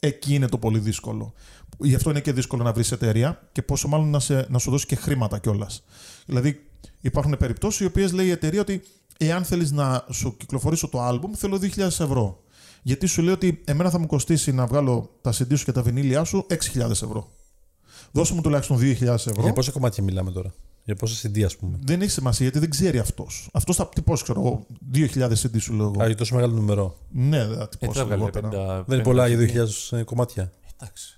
[0.01, 1.33] Εκεί είναι το πολύ δύσκολο.
[1.79, 4.71] Γι' αυτό είναι και δύσκολο να βρεις εταιρεία και πόσο μάλλον να, σε, να σου
[4.71, 5.85] δώσει και χρήματα κιόλας.
[6.27, 6.61] Δηλαδή,
[7.01, 8.83] υπάρχουν περιπτώσεις οι οποίες λέει η εταιρεία ότι
[9.19, 12.43] εάν θέλεις να σου κυκλοφορήσω το album, θέλω 2.000 ευρώ.
[12.83, 15.83] Γιατί σου λέει ότι εμένα θα μου κοστίσει να βγάλω τα CD σου και τα
[15.83, 17.31] βινίλια σου 6.000 ευρώ.
[18.13, 19.43] Δώσε μου τουλάχιστον 2.000 ευρώ.
[19.43, 20.53] Για πόσα κομμάτια μιλάμε τώρα;
[20.85, 21.79] Για πόσα CD, ας πούμε.
[21.85, 23.49] Δεν έχει σημασία γιατί δεν ξέρει αυτός.
[23.53, 26.03] Αυτός θα τυπώσει, ξέρω εγώ, 2.000 CD σου λέω εγώ.
[26.03, 26.97] Α, για τόσο μεγάλο νούμερο.
[27.11, 28.49] Ναι, δεν θα Έτσι τυπώσει θα βγάλει λιγότερα.
[28.81, 28.85] 50.
[28.87, 30.53] Δεν είναι πολλά για 2.000 κομμάτια.
[30.81, 31.17] Εντάξει.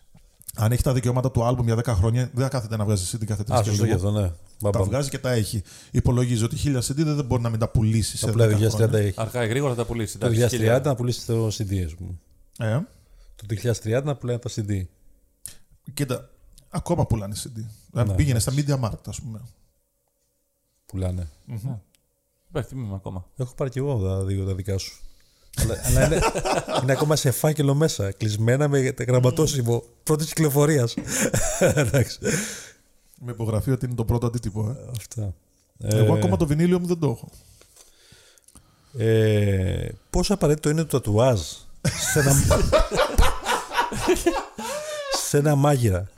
[0.56, 3.24] Αν έχει τα δικαιώματα του album για 10 χρόνια, δεν θα κάθεται να βγάζει CD
[3.24, 4.08] κάθε τρεις Α, και σωστό γι' λίγο.
[4.08, 4.30] αυτό, ναι.
[4.60, 4.88] Μπαμ, Τα μπαμ.
[4.88, 5.62] βγάζει και τα έχει.
[5.90, 8.70] Υπολογίζει ότι 1000 CD δεν μπορεί να μην τα πουλήσεις σε Απλά 10 το 2030
[8.70, 8.98] χρόνια.
[8.98, 9.14] έχει.
[9.20, 10.18] Αργά ή γρήγορα θα τα πουλήσεις.
[10.18, 12.10] Το εντάξει, 2030 να πουλήσεις το CD, ας πούμε.
[12.58, 12.78] Ε,
[13.36, 14.82] Το 2030 να πουλάει τα CD.
[15.94, 16.30] κοίτα,
[16.74, 17.60] ακόμα πουλάνε CD.
[17.90, 19.40] Δηλαδή Ναι, πήγαινε στα Media Markt, ας πούμε.
[20.86, 21.28] Πουλάνε.
[22.48, 23.26] Υπάρχει τιμήμα ακόμα.
[23.36, 24.98] Έχω πάρει και εγώ τα δύο τα δικά σου.
[25.56, 26.20] αλλά αλλά είναι,
[26.82, 30.94] είναι ακόμα σε φάκελο μέσα, κλεισμένα με γραμματόσημο πρώτης κυκλοφορίας.
[31.58, 32.18] Εντάξει.
[33.20, 34.70] Με υπογραφή ότι είναι το πρώτο αντίτυπο.
[34.70, 34.90] Ε.
[34.96, 35.34] Αυτά.
[35.78, 37.28] Εγώ Ε, ακόμα το βινίλιο μου δεν το έχω.
[38.98, 41.40] Ε, πόσο απαραίτητο είναι το τατουάζ
[42.12, 42.32] σε ένα,
[45.28, 46.10] σε ένα μάγειρα;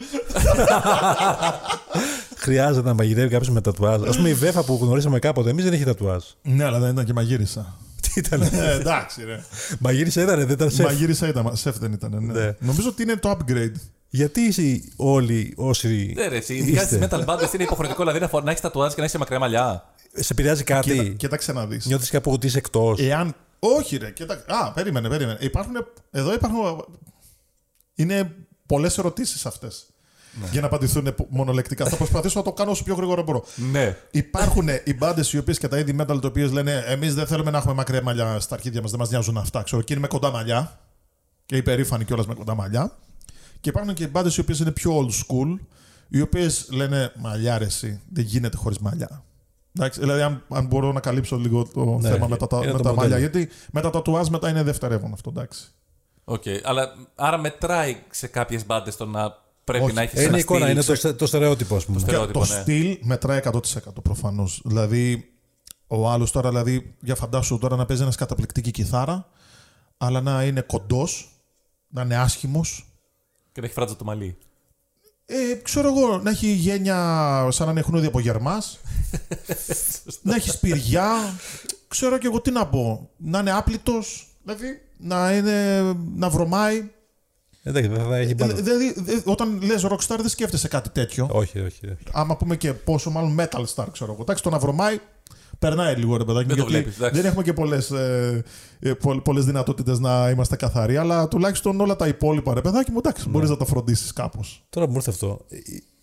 [2.37, 4.03] Χρειάζεται να μαγειρεύει κάποιος με τατουάζ.
[4.03, 6.25] Α πούμε η Βέφα που γνωρίσαμε κάποτε, εμείς δεν είχε τατουάζ.
[6.43, 7.77] Ναι, αλλά δεν ήταν και μαγείρισα.
[8.01, 9.45] Τι ήταν; ε, εντάξει, ρε.
[9.79, 10.87] Μαγείρισα ήταν, δεν ήταν σεφ.
[10.87, 12.25] Μαγείρισα ήταν, σεφ δεν ήταν.
[12.25, 12.33] Ναι.
[12.33, 12.55] Ναι.
[12.59, 13.73] Νομίζω ότι είναι το upgrade.
[14.09, 16.13] Γιατί εσύ όλοι όσοι.
[16.17, 18.63] Ναι, ρε, εσύ, ειδικά είστε, στις metal bands είναι υποχρεωτικό δηλαδή να φο- να έχεις
[18.63, 19.85] τατουάζ και να έχει μακριά μαλλιά.
[20.15, 21.15] Σε επηρεάζει Κοίτα, κάτι.
[21.19, 21.87] κοίταξε να δεις.
[21.87, 23.01] Νιώθεις κάπου ότι είσαι εκτός.
[23.01, 23.35] Εάν.
[23.59, 24.11] Όχι, ρε.
[24.11, 24.35] Κοίτα...
[24.47, 25.39] Α, περίμενε, περίμενε.
[25.41, 25.75] Υπάρχουν.
[26.11, 26.85] Εδώ υπάρχουν.
[27.95, 28.35] Είναι
[28.67, 29.87] πολλές ερωτήσεις αυτές.
[30.41, 30.49] Ναι.
[30.53, 31.85] Για να απαντηθούν μονολεκτικά.
[31.85, 33.45] Θα προσπαθήσω να το κάνω όσο πιο γρήγορα μπορώ.
[33.71, 33.97] Ναι.
[34.11, 37.51] Υπάρχουν οι μπάντες οι οποίες και τα είδη metal οι οποίες λένε Εμείς δεν θέλουμε
[37.51, 39.63] να έχουμε μακριά μαλλιά στα αρχίδια μας, δεν μας νοιάζουν αυτά.
[39.63, 40.81] Ξέρω, και είναι με κοντά μαλλιά.
[41.47, 42.93] Και υπερήφανοι κιόλας με κοντά μαλλιά.
[43.61, 45.59] Και υπάρχουν και μπάντες οι οποίες είναι πιο old school,
[46.09, 49.25] οι οποίες λένε Μαλλιά, ρε, εσύ, δεν γίνεται χωρίς μαλλιά.
[49.79, 52.73] Εντάξει, δηλαδή, αν, αν μπορώ να καλύψω λίγο το Ναι, θέμα με τα, είναι με
[52.73, 52.95] το τα μοντέλο.
[52.95, 55.65] μαλλιά, γιατί με τα τατουάζ μετά είναι δευτερεύον αυτό, εντάξει.
[56.25, 56.43] Οκ.
[56.65, 59.95] Αλλά άρα μετράει σε κάποιες μπάντες το να πρέπει Όχι.
[59.95, 61.99] να έχεις Ε, είναι εικόνα, είναι το, στε- το στερεότυπος, α πούμε.
[61.99, 62.61] στε- Και Στερεότυπο, το ναι.
[62.61, 64.61] στυλ μετράει 100% προφανώς.
[64.65, 65.31] Δηλαδή,
[65.87, 69.29] ο άλλος τώρα, δηλαδή, για φαντάσου τώρα να παίζει ένας καταπληκτική κιθάρα,
[69.97, 71.41] αλλά να είναι κοντός,
[71.89, 72.87] να είναι άσχημος.
[73.53, 74.37] Και να έχει φράτζα το μαλλί.
[75.27, 76.97] Ε, ξέρω εγώ, να έχει γένια
[77.51, 78.79] σαν να είναι χνούδι από γερμάς.
[80.23, 81.13] να έχει σπηριά.
[81.89, 83.11] Ξέρω και εγώ τι να πω.
[83.17, 84.27] Να είναι άπλητος.
[84.45, 85.83] Δηλαδή, να, είναι,
[86.15, 86.91] να βρωμάει.
[87.69, 88.53] Εντάξει, δεν θα έχει Ε, πάνω.
[88.55, 91.29] Δηλαδή, δε- όταν λες rockstar δεν σκέφτεσαι κάτι τέτοιο.
[91.33, 91.87] Όχι, όχι.
[91.87, 91.97] όχι.
[92.13, 94.23] άμα πούμε και πόσο μάλλον metal star, ξέρω εγώ.
[94.23, 94.99] Εντάξει, το να βρωμάει,
[95.59, 96.47] περνάει λίγο ρε παιδάκι.
[96.47, 97.21] Δεν το γιατί βλέπεις, εντάξει.
[97.21, 98.43] δεν έχουμε και πολλές ε,
[98.81, 98.93] ε,
[99.23, 103.31] πολλές δυνατότητες να είμαστε καθαροί, αλλά τουλάχιστον όλα τα υπόλοιπα ρε παιδάκι μου, εντάξει, Ναι.
[103.33, 104.65] μπορείς να τα φροντίσεις κάπως.
[104.71, 105.41] Τώρα μου ήρθε αυτό.
[105.49, 105.57] Ε,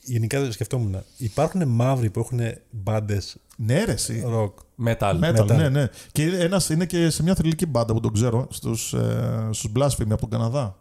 [0.05, 0.95] Γενικά δεν σκεφτόμουν.
[1.18, 2.39] Υπάρχουν μαύροι που έχουν
[2.70, 4.24] μπάντες Ναι, ρε, εσύ.
[4.28, 4.57] ροκ.
[4.86, 5.20] Metal.
[5.20, 5.45] Metal, Metal.
[5.55, 5.88] ναι, ναι.
[6.11, 10.09] Και ένας είναι και σε μια θρηλυκή μπάντα που τον ξέρω, στους ε, στους Blasphemy
[10.11, 10.78] από τον Καναδά.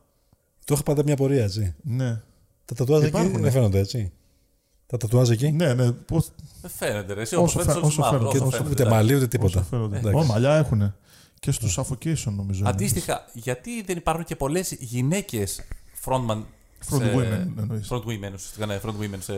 [0.65, 1.75] Το είχα πάντα μια πορεία, έτσι.
[1.83, 2.21] Ναι.
[2.65, 3.39] Τα τατουάζ εκεί Υπάρχουνε.
[3.41, 4.13] δεν φαίνονται, έτσι.
[4.87, 5.51] Τα τατουάζ εκεί.
[5.53, 5.93] Ναι, ναι.
[5.93, 7.21] Πώς, Δεν φαίνεται, ρε.
[7.21, 8.39] Εσύ Όσο όπως φαίνεται φαι- στους όσο μαύρους, φαίνεται.
[8.39, 8.97] όσο Όσο φαίνεται, Ούτε εντάξει.
[8.99, 9.63] μαλλί ούτε όσο τίποτα.
[9.63, 9.99] φαίνονται.
[9.99, 10.19] Εντάξει.
[10.19, 10.95] Ω, μαλλιά έχουν.
[11.41, 12.61] Και στους Suffocation νομίζω.
[12.61, 12.69] είναι.
[12.69, 15.61] Αντίστοιχα, γιατί δεν υπάρχουν και πολλές γυναίκες
[16.05, 16.43] frontman.
[16.91, 17.89] Front σε- women, εννοείς.
[17.91, 19.33] Front women, ουσιαστικά, ναι, front women σε,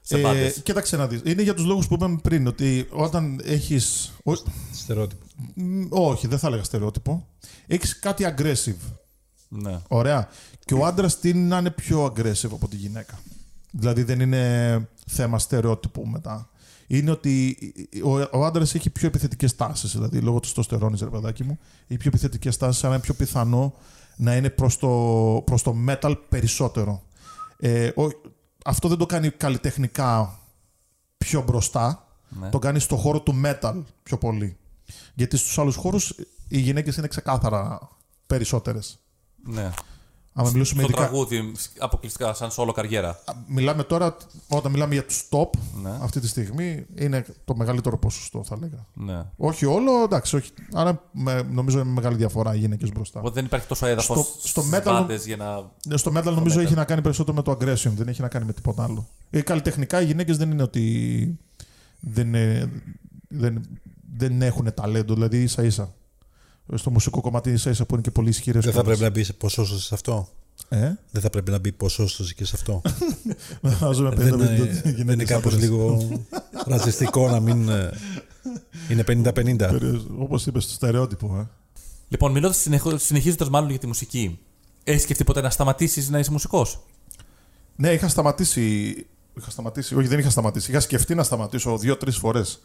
[0.00, 0.60] σε Ε, μπάντες.
[0.62, 1.20] κοίταξε να δεις.
[1.24, 4.12] Είναι για τους λόγους που είπαμε πριν, ότι όταν έχεις...
[4.24, 4.32] ο-
[4.74, 5.24] Στερεότυπο.
[5.54, 7.26] Μ, Όχι, δεν θα έλεγα στερεότυπο.
[7.66, 8.92] Έχεις κάτι aggressive.
[9.54, 9.80] Ναι.
[9.88, 10.28] Ωραία.
[10.64, 13.18] Και ο άντρας τίνει να είναι πιο aggressive από τη γυναίκα;
[13.70, 16.46] Δηλαδή δεν είναι θέμα στερεότυπου μετά.
[16.86, 17.56] Είναι ότι
[18.04, 19.92] ο, ο άντρας έχει πιο επιθετικές τάσεις.
[19.92, 23.74] Δηλαδή λόγω του στοστερόνη, ρε παιδάκι μου, έχει πιο επιθετικές τάσεις, άρα είναι πιο πιθανό
[24.16, 24.88] να είναι προς το,
[25.46, 27.02] προς το metal περισσότερο.
[27.58, 28.20] Ε, ο-
[28.64, 30.38] αυτό δεν το κάνει καλλιτεχνικά
[31.18, 32.06] πιο μπροστά.
[32.40, 32.48] Ναι.
[32.48, 34.56] Το κάνει στο χώρο του metal πιο πολύ.
[35.14, 36.14] Γιατί στους άλλους χώρους
[36.48, 37.88] οι γυναίκες είναι ξεκάθαρα
[38.26, 38.98] περισσότερες.
[39.42, 39.70] Ναι.
[40.34, 41.06] Άμα μιλήσουμε Στο ειδικά.
[41.08, 43.20] τραγούδι, αποκλειστικά σαν solo καριέρα.
[43.46, 44.16] Μιλάμε τώρα,
[44.48, 45.48] όταν μιλάμε για τους top,
[45.82, 45.90] Ναι.
[46.02, 48.86] αυτή τη στιγμή είναι το μεγαλύτερο ποσοστό, θα λέγα.
[48.94, 49.22] Ναι.
[49.36, 50.50] Όχι όλο, εντάξει, όχι.
[50.72, 53.18] Άρα με, νομίζω είναι μεγάλη διαφορά οι γυναίκες μπροστά.
[53.18, 55.70] Οπότε δεν υπάρχει τόσο έδαφος Στο- στο metal- μπάντες για να.
[55.86, 56.64] Ναι, Στο metal νομίζω metal.
[56.64, 59.06] έχει να κάνει περισσότερο με το aggression, δεν έχει να κάνει με τίποτα άλλο.
[59.30, 61.38] Ε, καλλιτεχνικά οι γυναίκες δεν είναι ότι
[62.00, 62.70] δεν, είναι-
[63.28, 63.62] δεν,
[64.16, 65.94] δεν έχουν ταλέντο, δηλαδή ίσα ίσα.
[66.74, 68.64] Στο μουσικό κομμάτι ίσα ίσα που είναι και πολύ ισχυρές.
[68.64, 70.28] Δεν θα πρέπει να μπει σε ποσόστοση σε αυτό.
[70.68, 72.82] Ε; Δεν θα πρέπει να μπει ποσόστοση και σε αυτό.
[73.80, 75.68] Να ζούμε δεν, 50 είναι, γυναίκες δεν είναι κάπως άντρες.
[75.70, 76.08] λίγο
[76.66, 77.90] ρατσιστικό να μην ε,
[78.90, 80.00] είναι 50-50.
[80.18, 81.38] Όπως είπες, το στερεότυπο.
[81.38, 81.48] Ε.
[82.08, 82.66] Λοιπόν, μιλώντας
[82.96, 84.38] συνεχίζοντας μάλλον για τη μουσική,
[84.84, 86.82] έχεις σκεφτεί ποτέ να σταματήσεις να είσαι μουσικός;
[87.76, 88.62] Ναι, είχα σταματήσει.
[89.38, 89.94] Είχα σταματήσει.
[89.94, 90.70] Όχι, δεν είχα σταματήσει.
[90.70, 92.60] Είχα σκεφτεί να σταματήσω δύο-τρεις φορές.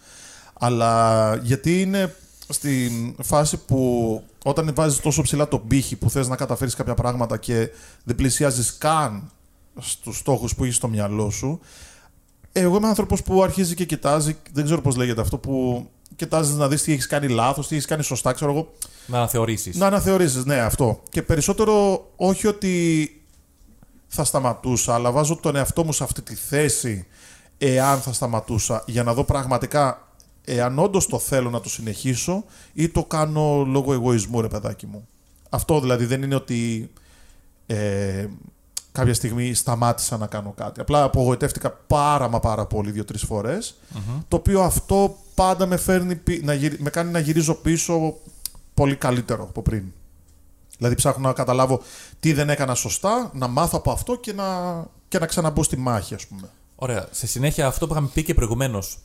[0.54, 2.16] Αλλά γιατί είναι
[2.50, 7.38] στην φάση που όταν βάζεις τόσο ψηλά τον πύχη που θες να καταφέρεις κάποια πράγματα
[7.38, 7.70] και
[8.04, 9.32] δεν πλησιάζεις καν
[9.80, 11.60] στους στόχους που έχεις στο μυαλό σου.
[12.52, 16.68] Εγώ είμαι άνθρωπος που αρχίζει και κοιτάζει, δεν ξέρω πώς λέγεται αυτό, που κοιτάζεις να
[16.68, 18.74] δεις τι έχεις κάνει λάθος, τι έχεις κάνει σωστά, ξέρω εγώ.
[19.06, 19.76] Να αναθεωρήσεις.
[19.76, 21.02] Να αναθεωρήσεις, ναι, αυτό.
[21.10, 23.12] Και περισσότερο όχι ότι
[24.08, 27.08] θα σταματούσα, αλλά βάζω τον εαυτό μου σε αυτή τη θέση
[27.58, 30.07] εάν θα σταματούσα για να δω πραγματικά
[30.50, 32.44] εάν όντως το θέλω να το συνεχίσω
[32.74, 35.08] ή το κάνω λόγω εγωισμού, ρε παιδάκι μου.
[35.50, 36.92] Αυτό δηλαδή δεν είναι ότι
[37.66, 38.28] ε,
[38.92, 40.80] κάποια στιγμή σταμάτησα να κάνω κάτι.
[40.82, 43.76] Απλά απογοητεύτηκα πάρα μα πάρα πολύ δύο-τρεις φορες
[44.28, 48.16] το οποίο αυτό πάντα με, φέρνει, πι- να γυρι- με κάνει να γυρίζω πίσω
[48.74, 49.84] πολύ καλύτερο από πριν.
[50.78, 51.82] Δηλαδή ψάχνω να καταλάβω
[52.20, 54.46] τι δεν έκανα σωστά, να μάθω από αυτό και να,
[55.08, 56.50] και να ξαναμπω στη μάχη, ας πούμε.
[56.76, 57.08] Ωραία.
[57.12, 58.98] Σε συνέχεια αυτό που είχαμε πει και προηγουμένως.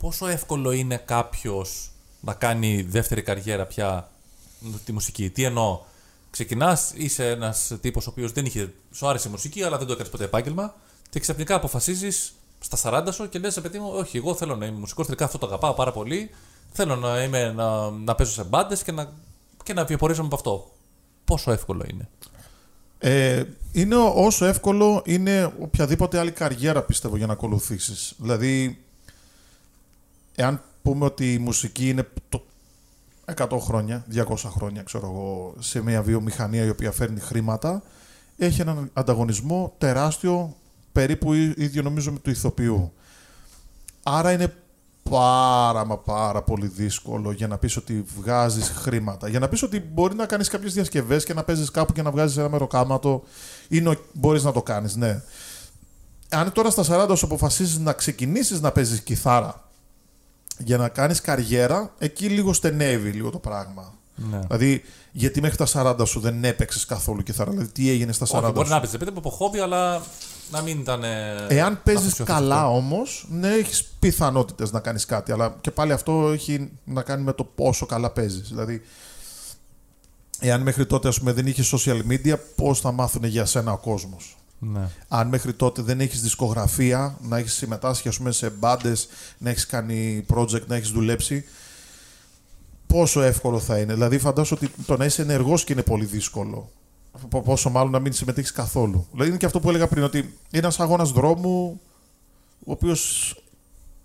[0.00, 1.90] Πόσο εύκολο είναι κάποιος
[2.20, 4.10] να κάνει δεύτερη καριέρα πια
[4.58, 5.80] με τη μουσική; Τι εννοώ;
[6.30, 8.72] Ξεκινάς, είσαι ένας τύπος ο οποίος δεν είχε.
[8.92, 10.74] Σου άρεσε η μουσική, αλλά δεν το έκανες ποτέ επάγγελμα.
[11.10, 14.78] Και ξαφνικά αποφασίζεις στα 40 σου και λες: παιδί μου, Όχι, εγώ θέλω να είμαι
[14.78, 15.06] μουσικός.
[15.06, 16.30] Τελικά αυτό το αγαπάω πάρα πολύ.
[16.72, 19.12] Θέλω να, είμαι, να, να παίζω σε μπάντες και να,
[19.62, 20.70] και να βιοπορίζομαι από αυτό.
[21.24, 22.08] Πόσο εύκολο είναι;
[22.98, 28.14] Ε, είναι όσο εύκολο είναι οποιαδήποτε άλλη καριέρα πιστεύω για να ακολουθήσεις.
[28.18, 28.84] Δηλαδή,
[30.40, 32.44] εάν πούμε ότι η μουσική είναι το
[33.36, 37.82] 100 χρόνια, 200 χρόνια ξέρω εγώ, σε μια βιομηχανία η οποία φέρνει χρήματα,
[38.36, 40.56] έχει έναν ανταγωνισμό τεράστιο,
[40.92, 42.92] περίπου ί- ίδιο νομίζω με του ηθοποιού.
[44.02, 44.54] Άρα είναι
[45.10, 49.28] πάρα μα πάρα πολύ δύσκολο για να πεις ότι βγάζεις χρήματα.
[49.28, 52.10] Για να πεις ότι μπορεί να κάνεις κάποιες διασκευές και να παίζεις κάπου και να
[52.10, 53.22] βγάζεις ένα μεροκάματο,
[53.68, 55.22] είναι, ο- μπορείς να το κάνεις, ναι.
[56.28, 59.68] Αν τώρα στα 40 σου αποφασίσεις να ξεκινήσεις να παίζεις κιθάρα
[60.64, 63.94] για να κάνεις καριέρα, εκεί λίγο στενεύει λίγο το πράγμα.
[64.14, 64.38] Ναι.
[64.38, 64.82] Δηλαδή,
[65.12, 68.52] γιατί μέχρι τα 40 σου δεν έπαιξες καθόλου κιθάρα, δηλαδή τι έγινε στα 40 Όχι,
[68.52, 70.02] μπορεί σου; να παίζει παιδί μου από χόμπι, αλλά
[70.50, 71.04] να μην ήταν.
[71.04, 72.76] ε, Εάν παίζεις αφοσιωθείς καλά αυτό.
[72.76, 75.32] όμως, ναι, έχεις πιθανότητες να κάνεις κάτι.
[75.32, 78.48] Αλλά και πάλι αυτό έχει να κάνει με το πόσο καλά παίζεις.
[78.48, 78.82] Δηλαδή,
[80.40, 83.78] εάν μέχρι τότε ας πούμε, δεν είχες social media, πώς θα μάθουν για σένα ο
[83.78, 84.88] κόσμος; Ναι.
[85.08, 89.08] Αν μέχρι τότε δεν έχεις δισκογραφία, να έχεις συμμετάσχει ας πούμε, σε μπάντες,
[89.38, 91.44] να έχεις κάνει project, να έχεις δουλέψει,
[92.86, 93.92] πόσο εύκολο θα είναι.
[93.92, 96.70] Δηλαδή, φαντάσου ότι το να είσαι ενεργός και είναι πολύ δύσκολο.
[97.28, 99.06] Πο- Πόσο μάλλον να μην συμμετέχεις καθόλου.
[99.10, 101.80] Δηλαδή, είναι και αυτό που έλεγα πριν, ότι είναι ένας αγώνας δρόμου,
[102.66, 103.34] ο οποίος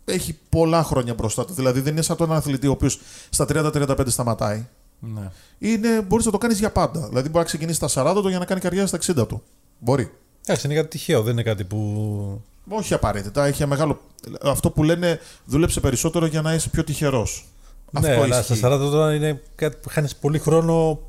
[0.05, 1.53] έχει πολλά χρόνια μπροστά του.
[1.53, 2.99] Δηλαδή, δεν είναι σαν τον αθλητή, ο οποίος
[3.29, 4.65] στα 30-35 σταματάει.
[4.99, 5.31] Ναι.
[5.57, 6.99] Είναι, μπορείς να το κάνεις για πάντα.
[7.07, 9.43] Δηλαδή, μπορεί να ξεκινήσεις στα 40 του για να κάνει καριέρα στα 60 του.
[9.79, 10.11] Μπορεί.
[10.45, 12.41] Εντάξει, είναι κάτι τυχαίο, δεν είναι κάτι που.
[12.69, 13.45] Όχι απαραίτητα.
[13.45, 14.01] Έχει μεγάλο...
[14.41, 17.45] Αυτό που λένε δούλεψε περισσότερο για να είσαι πιο τυχερός.
[17.91, 20.99] ναι, αλλά στα 40 τώρα είναι κάτι που χάνεις πολύ χρόνο.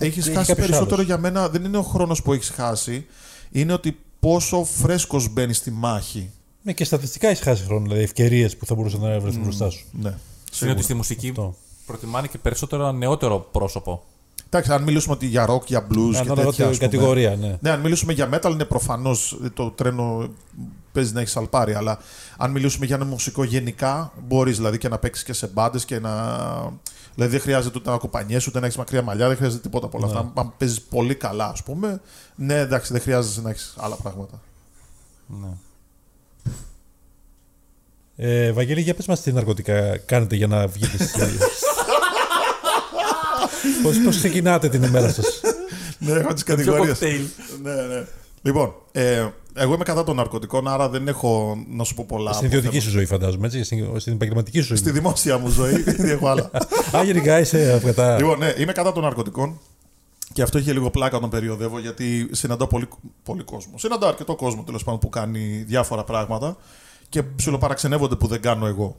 [0.00, 1.06] Έχεις έχει χάσει κάποιος περισσότερο άλλος.
[1.06, 1.48] για μένα.
[1.48, 3.06] Δεν είναι ο χρόνος που έχεις χάσει.
[3.50, 6.30] Είναι ότι πόσο φρέσκος μπαίνεις στη μάχη.
[6.62, 9.86] Ναι, και στατιστικά έχεις χάσει χρόνο, δηλαδή ευκαιρίες που θα μπορούσε να βρει μπροστά σου.
[9.92, 10.08] Ναι.
[10.08, 10.18] Είναι
[10.52, 10.74] σίγουρα.
[10.74, 11.54] ότι στη μουσική Αυτό.
[11.86, 14.04] προτιμάνε και περισσότερο ένα νεότερο πρόσωπο.
[14.52, 16.52] Εντάξει, αν μιλήσουμε ότι για rock, για blues και Ανάλογα τέτοια.
[16.52, 16.88] την ας πούμε.
[16.88, 17.56] κατηγορία, ναι.
[17.60, 20.28] Ναι, αν μιλήσουμε για metal, είναι προφανώς το τρένο
[20.92, 21.74] παίζει να έχει σαλπάρει.
[21.74, 21.98] Αλλά
[22.36, 25.98] αν μιλήσουμε για ένα μουσικό γενικά, μπορείς δηλαδή και να παίξεις και σε μπάντες και
[25.98, 26.12] να.
[27.14, 29.98] Δηλαδή δεν χρειάζεται ούτε να κοπανιέσαι, ούτε να έχεις μακριά μαλλιά, δεν χρειάζεται τίποτα από
[29.98, 30.12] όλα Ναι.
[30.18, 30.32] αυτά.
[30.40, 32.00] Αν παίζεις πολύ καλά, ας πούμε,
[32.34, 34.40] ναι, εντάξει, δεν χρειάζεται να έχεις άλλα πράγματα.
[35.26, 35.48] Ναι.
[38.16, 41.12] Ε, Βαγγέλη, για πες μας τι ναρκωτικά κάνετε για να βγείτε στις
[43.82, 45.40] πώς, πώς ξεκινάτε την ημέρα σας;
[45.98, 47.00] ναι, έχω τις κατηγορίες.
[47.62, 48.04] ναι, ναι.
[48.42, 52.32] Λοιπόν, ε, εγώ είμαι κατά των ναρκωτικών, άρα δεν έχω να σου πω πολλά.
[52.32, 52.90] Στην από ιδιωτική θέμα.
[52.90, 54.76] σου ζωή φαντάζομαι, έτσι, στην, στην επαγγελματική σου ζωή.
[54.76, 56.50] Στη δημόσια μου ζωή, δεν έχω άλλα.
[56.96, 58.16] Α, γενικά είσαι κατά...
[58.16, 59.60] Λοιπόν, ναι, είμαι κατά των ναρκωτικών.
[60.32, 62.88] Και αυτό είχε λίγο πλάκα όταν περιοδεύω, γιατί συναντάω πολύ,
[63.22, 63.78] πολύ κόσμο.
[63.78, 66.56] Συναντάω αρκετό κόσμο τέλος πάντων που κάνει διάφορα πράγματα
[67.08, 68.96] και ψιλοπαραξενεύονται που δεν κάνω εγώ.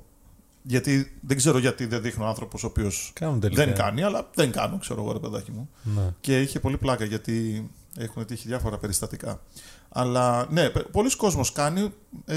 [0.64, 3.66] Γιατί δεν ξέρω γιατί δεν δείχνω άνθρωπος ο οποίος Κάνουν τελικά.
[3.66, 5.70] δεν κάνει, αλλά δεν κάνω, ξέρω εγώ, ρε παιδάκι μου.
[5.84, 6.14] Ναι.
[6.22, 9.39] Και είχε πολύ πλάκα γιατί έχουν τύχει διάφορα περιστατικά.
[9.89, 11.93] Αλλά ναι, πε- πολλοί κόσμος κάνει.
[12.26, 12.36] Ε,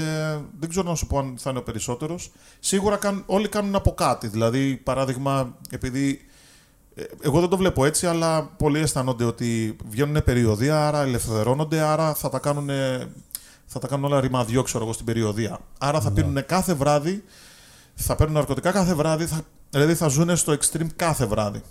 [0.59, 2.31] δεν ξέρω να σου πω αν θα είναι ο περισσότερος.
[2.59, 4.27] Σίγουρα κάνουν, όλοι κάνουν από κάτι.
[4.27, 6.25] Δηλαδή, παράδειγμα, επειδή.
[6.95, 12.13] ε, Εγώ δεν το βλέπω έτσι, αλλά πολλοί αισθάνονται ότι βγαίνουν περιοδία, άρα ελευθερώνονται, άρα
[12.13, 12.69] θα τα κάνουν,
[13.65, 15.59] θα τα κάνουν όλα ρημαδιό, ξέρω εγώ, στην περιοδία.
[15.77, 17.23] Άρα θα πίνουν κάθε βράδυ,
[17.95, 21.61] θα παίρνουν ναρκωτικά κάθε βράδυ, θα, δηλαδή θα ζουν στο extreme κάθε βράδυ.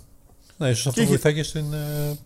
[0.57, 1.73] Ναι, ίσως Και αυτό έχει- βοηθάει και στην...
[1.73, 2.17] ε,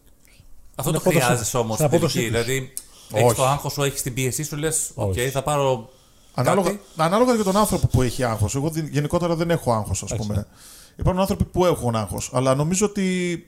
[0.75, 2.33] Αυτό το Στην απόδοση- χρειάζεσαι όμως στην στην απόδοση τελική.
[2.35, 2.45] της.
[2.45, 2.73] Δηλαδή,
[3.11, 3.23] Όχι.
[3.23, 5.29] έχεις το άγχος σου, έχεις την πίεσή σου, λες: Οκ, Όχι.
[5.29, 5.89] θα πάρω.
[6.33, 6.81] Ανάλογα, Κάτι.
[6.95, 8.55] ανάλογα για τον άνθρωπο που έχει άγχος.
[8.55, 10.27] Εγώ δι- γενικότερα δεν έχω άγχος, ας Έτσι.
[10.27, 10.47] πούμε.
[10.95, 12.29] Υπάρχουν άνθρωποι που έχουν άγχος.
[12.33, 13.47] Αλλά νομίζω ότι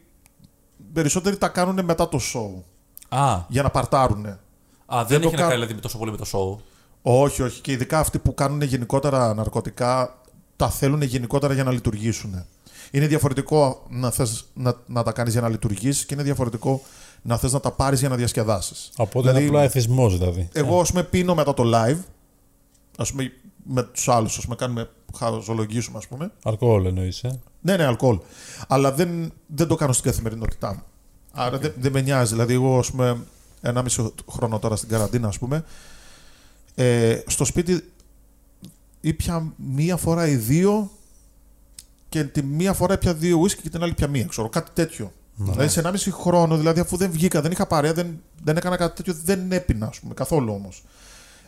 [0.94, 2.62] περισσότεροι τα κάνουν μετά το show.
[3.10, 4.26] Α, Για να παρτάρουν.
[4.26, 4.38] α
[4.88, 6.64] Δεν δεν το έχει να κα- κάνει δηλαδή, τόσο πολύ με το show.
[7.02, 7.62] Όχι, όχι.
[7.62, 10.21] Και ειδικά αυτοί που κάνουν γενικότερα ναρκωτικά,
[10.62, 12.46] τα θέλουν γενικότερα για να λειτουργήσουν.
[12.92, 16.82] Είναι διαφορετικό να, θες να, να τα κάνεις για να λειτουργήσει και είναι διαφορετικό
[17.22, 18.92] να θες να τα πάρεις για να διασκεδάσεις.
[18.98, 20.50] Οπότε είναι απλά εθισμός δηλαδή.
[20.54, 21.98] Εγώ, ας πούμε, πίνω μετά το live
[22.98, 23.32] ας πούμε,
[23.64, 26.32] με τους άλλους, ας πούμε, κάνουμε, χαζολογήσουμε, ας πούμε.
[26.44, 27.24] Αλκοόλ εννοείς.
[27.24, 28.20] Ε; Ναι, ναι, αλκοόλ.
[28.68, 30.84] Αλλά δεν, δεν το κάνω στην καθημερινότητά μου.
[31.32, 32.32] Άρα δεν, δεν με νοιάζει.
[32.32, 33.18] Δηλαδή, εγώ, ας πούμε,
[33.62, 35.64] ένα μισό χρόνο τώρα στην καραντίνα, ας πούμε,
[36.76, 37.84] ε, στο σπίτι
[39.02, 40.92] ήπια μία φορά ή δύο
[42.10, 45.12] και τη μία φορά πια δύο ουίσκι και την άλλη πια μία, ξέρω, κάτι τέτοιο.
[45.36, 45.52] Ναι.
[45.52, 48.78] Δηλαδή σε ένα μισή χρόνο, δηλαδή αφού δεν βγήκα, δεν είχα παρέα, δεν, δεν έκανα
[48.78, 50.84] κάτι τέτοιο, δεν έπεινα, ας πούμε, καθόλου όμως.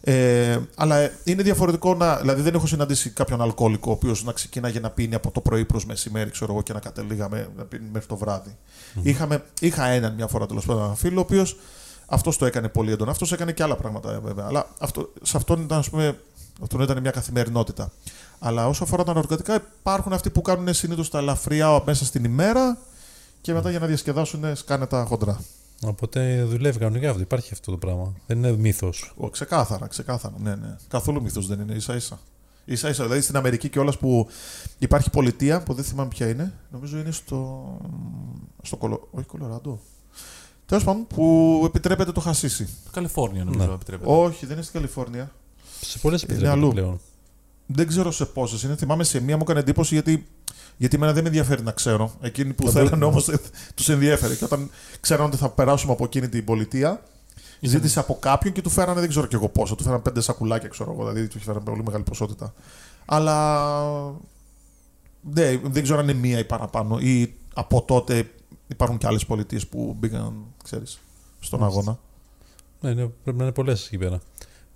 [0.05, 2.15] Ε, αλλά ε, είναι διαφορετικό να.
[2.15, 5.65] Δηλαδή, δεν έχω συναντήσει κάποιον αλκοολικό ο οποίος να ξεκινάει να πίνει από το πρωί
[5.65, 8.57] προς μεσημέρι, ξέρω εγώ, και να κατελήγαμε να πίνει μέχρι το βράδυ.
[9.01, 11.57] Είχαμε, είχα έναν μια φορά τέλος πάντων ένα φίλο, ο οποίος
[12.05, 13.11] αυτός το έκανε πολύ έντονα.
[13.11, 14.45] Αυτός έκανε και άλλα πράγματα ε, βέβαια.
[14.45, 16.19] Αλλά αυτό, σε αυτόν ήταν, ας πούμε,
[16.61, 17.91] αυτόν ήταν μια καθημερινότητα.
[18.39, 22.77] Αλλά όσο αφορά τα ναρκωτικά, υπάρχουν αυτοί που κάνουν συνήθως τα ελαφριά μέσα στην ημέρα
[23.41, 25.39] και μετά για να διασκεδάσουν σκάνε τα χοντρά.
[25.85, 27.21] Οπότε δουλεύει κανονικά αυτό.
[27.21, 28.13] Υπάρχει αυτό το πράγμα.
[28.27, 29.13] Δεν είναι μύθος.
[29.17, 30.35] Ο, ξεκάθαρα, ξεκάθαρα.
[30.39, 30.75] Ναι, ναι.
[30.87, 32.19] Καθόλου μύθος δεν είναι, ίσα ίσα.
[32.65, 33.03] Ίσα ίσα.
[33.03, 34.27] Δηλαδή στην Αμερική και όλα που
[34.79, 36.53] υπάρχει πολιτεία που δεν θυμάμαι ποια είναι.
[36.71, 37.63] Νομίζω είναι στο.
[38.61, 39.07] στο Κολο...
[39.11, 39.79] Όχι, Κολοράντο.
[40.65, 42.69] Τέλος πάντων, που επιτρέπεται το χασίσι.
[42.91, 43.73] Καλιφόρνια νομίζω Ναι.
[43.73, 44.11] επιτρέπεται.
[44.11, 45.31] Όχι, δεν είναι στην Καλιφόρνια.
[45.83, 46.71] Σε πολλές Είναι επιτρέπεται αλλού.
[46.73, 46.99] πλέον.
[47.65, 48.75] Δεν ξέρω σε πόσες είναι.
[48.75, 50.27] Θυμάμαι σε μία μου έκανε εντύπωση γιατί,
[50.77, 52.11] γιατί εμένα δεν με ενδιαφέρει να ξέρω.
[52.21, 53.21] Εκείνοι που Θα θέλανε μπο- όμω
[53.75, 54.35] τους ενδιαφέρει.
[54.35, 54.69] Και όταν
[54.99, 57.03] ξέραν ότι θα περάσουμε από εκείνη την πολιτεία,
[57.59, 59.75] ζήτησε από κάποιον και του φέρανε δεν ξέρω και εγώ πόσο.
[59.75, 61.07] Του φέρανε πέντε σακουλάκια, ξέρω εγώ.
[61.07, 62.53] Δηλαδή του φέρανε πολύ μεγάλη ποσότητα.
[63.05, 63.61] Αλλά.
[65.33, 66.99] Ναι, δεν ξέρω αν είναι μία ή παραπάνω.
[66.99, 68.29] Ή από τότε
[68.67, 70.99] υπάρχουν και άλλες πολιτείες που μπήκαν, ξέρεις,
[71.39, 71.79] στον Μάλιστα.
[71.81, 71.99] αγώνα.
[72.81, 74.19] Ναι, ναι, πρέπει να είναι πολλές εκεί πέρα.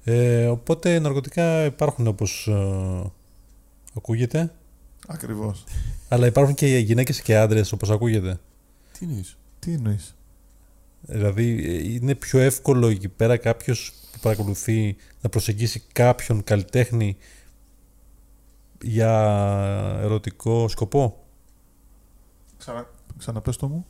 [0.09, 2.49] Ε, οπότε ναρκωτικά υπάρχουν όπως
[3.95, 4.51] ακούγεται.
[5.07, 5.63] Ακριβώς.
[6.09, 8.39] Αλλά υπάρχουν και γυναίκες και άντρες όπως ακούγεται.
[8.91, 10.15] Τι εννοείς; Τι εννοείς;
[11.01, 17.17] Δηλαδή ε, είναι πιο εύκολο εκεί πέρα κάποιος που παρακολουθεί να προσεγγίσει κάποιον καλλιτέχνη
[18.81, 19.11] για
[20.01, 21.23] ερωτικό σκοπό;
[22.57, 22.89] Ξανα...
[23.17, 23.85] Ξαναπες το μου.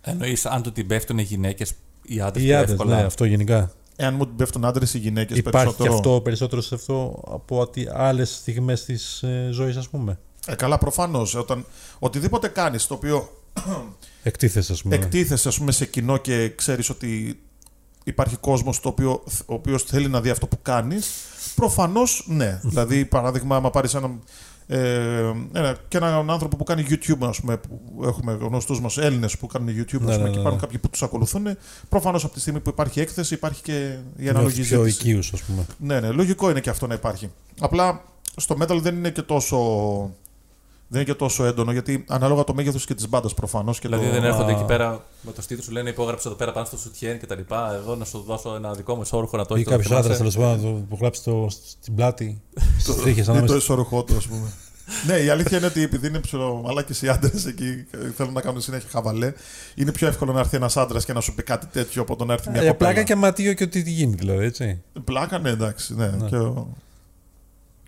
[0.00, 3.72] Εννοείς αν του την πέφτουν γυναίκες ή άντρες Οι πιο άντρες, εύκολα; ναι, αυτό γενικά.
[3.96, 5.88] Εάν μου την πέφτουν άντρες ή γυναίκες Υπάρχει περισσότερο.
[5.88, 10.18] και αυτό περισσότερο σε αυτό από ότι άλλες στιγμές της ε, ζωής, ας πούμε.
[10.46, 11.34] Ε, καλά, προφανώς.
[11.34, 11.64] Όταν
[11.98, 13.28] οτιδήποτε κάνεις το οποίο
[14.22, 14.94] Εκτίθεσαι, ας πούμε.
[14.94, 17.40] εκτίθεσαι ας πούμε, σε κοινό και ξέρεις ότι
[18.04, 18.94] υπάρχει κόσμος ο
[19.46, 21.10] οποίος θέλει να δει αυτό που κάνεις,
[21.54, 22.60] προφανώς ναι.
[22.62, 24.22] δηλαδή, παράδειγμα, άμα πάρεις έναν.
[24.66, 29.38] Ε, ένα, και έναν άνθρωπο που κάνει YouTube, ας πούμε, που έχουμε γνωστούς μας Έλληνες
[29.38, 30.56] που κάνουν YouTube Ναι, ας πούμε, ναι, και ναι, υπάρχουν ναι.
[30.60, 31.46] κάποιοι που τους ακολουθούν,
[31.88, 35.08] προφανώς από τη στιγμή που υπάρχει έκθεση υπάρχει και η αναλογή Νιώθεις πιο ζήτηση.
[35.08, 35.66] οικείους, ας πούμε.
[35.78, 37.30] Ναι, ναι, λογικό είναι και αυτό να υπάρχει.
[37.60, 38.04] Απλά
[38.36, 39.56] στο metal δεν είναι και τόσο,
[40.94, 43.78] δεν είναι και τόσο έντονο γιατί ανάλογα το μέγεθος και τη μπάντα προφανώς.
[43.78, 44.10] Δηλαδή το...
[44.12, 44.26] δεν Α.
[44.26, 47.26] έρχονται εκεί πέρα με το στήθος σου λένε υπόγραψε εδώ πέρα πάνω στο σουτιέν και
[47.26, 47.74] τα λοιπά.
[47.74, 49.70] Εδώ να σου δώσω ένα δικό μου ισόρροχο να το Ή έχεις.
[49.70, 50.38] το κάποιος άντρας θυμάσαι.
[50.38, 52.40] τέλος πάντων που γράψει το, στην πλάτη,
[52.82, 53.54] στις τρίχες Ή το ανάμεσα.
[53.54, 54.52] εσωρουχό του, ας πούμε.
[55.06, 58.60] ναι, η αλήθεια είναι ότι επειδή είναι ψιλομαλάκε οι άντρες εκεί και θέλουν να κάνουν
[58.60, 59.32] συνέχεια χαβαλέ,
[59.74, 62.24] είναι πιο εύκολο να έρθει ένας άντρας και να σου πει κάτι τέτοιο από το
[62.24, 62.90] να έρθει μια Για κοπέλα.
[62.90, 64.82] Ε, πλάκα και ματίο και ό,τι τι γίνει, δηλαδή, έτσι.
[65.04, 65.94] Πλάκα, ναι, εντάξει.
[65.94, 66.06] Ναι.
[66.06, 66.28] Ναι.
[66.28, 66.68] Και, ο...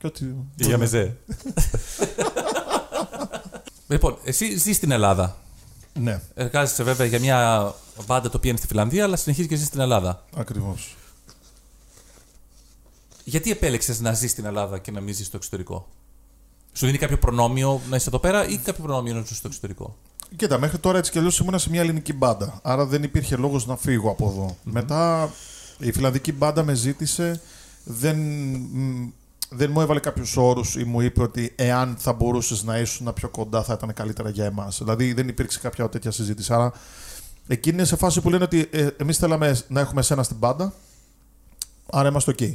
[0.00, 0.34] και ότι...
[0.56, 1.16] Για μεζέ.
[3.86, 5.36] λοιπόν, εσύ ζεις στην Ελλάδα.
[5.98, 7.74] Ναι, Εργάζεσαι βέβαια για μια
[8.06, 10.24] μπάντα το οποία είναι στη Φιλανδία, αλλά συνεχίζεις και ζεις στην Ελλάδα.
[10.36, 10.96] ακριβώς.
[13.24, 15.88] Γιατί επέλεξες να ζεις στην Ελλάδα και να μην ζεις στο εξωτερικό;
[16.72, 19.96] Σου δίνει κάποιο προνόμιο να είσαι εδώ πέρα ή κάποιο προνόμιο να ζεις στο εξωτερικό;
[20.36, 22.60] Κοίτα, μέχρι τώρα έτσι κι αλλιώς ήμουν σε μια ελληνική μπάντα.
[22.62, 24.56] Άρα δεν υπήρχε λόγος να φύγω από εδώ.
[24.62, 25.30] Μετά
[25.78, 27.40] η φιλανδική μπάντα με ζήτησε,
[27.84, 29.08] δεν, μ,
[29.48, 33.28] δεν μου έβαλε κάποιους όρους ή μου είπε ότι εάν θα μπορούσες να ήσουν πιο
[33.28, 34.78] κοντά θα ήταν καλύτερα για εμάς.
[34.78, 36.52] Δηλαδή δεν υπήρξε κάποια τέτοια συζήτηση.
[36.52, 36.72] Άρα
[37.46, 40.72] εκείνη είναι σε φάση που λένε ότι ε, εμείς θέλαμε να έχουμε εσένα στην μπάντα,
[41.90, 42.54] άρα είμαστε OK.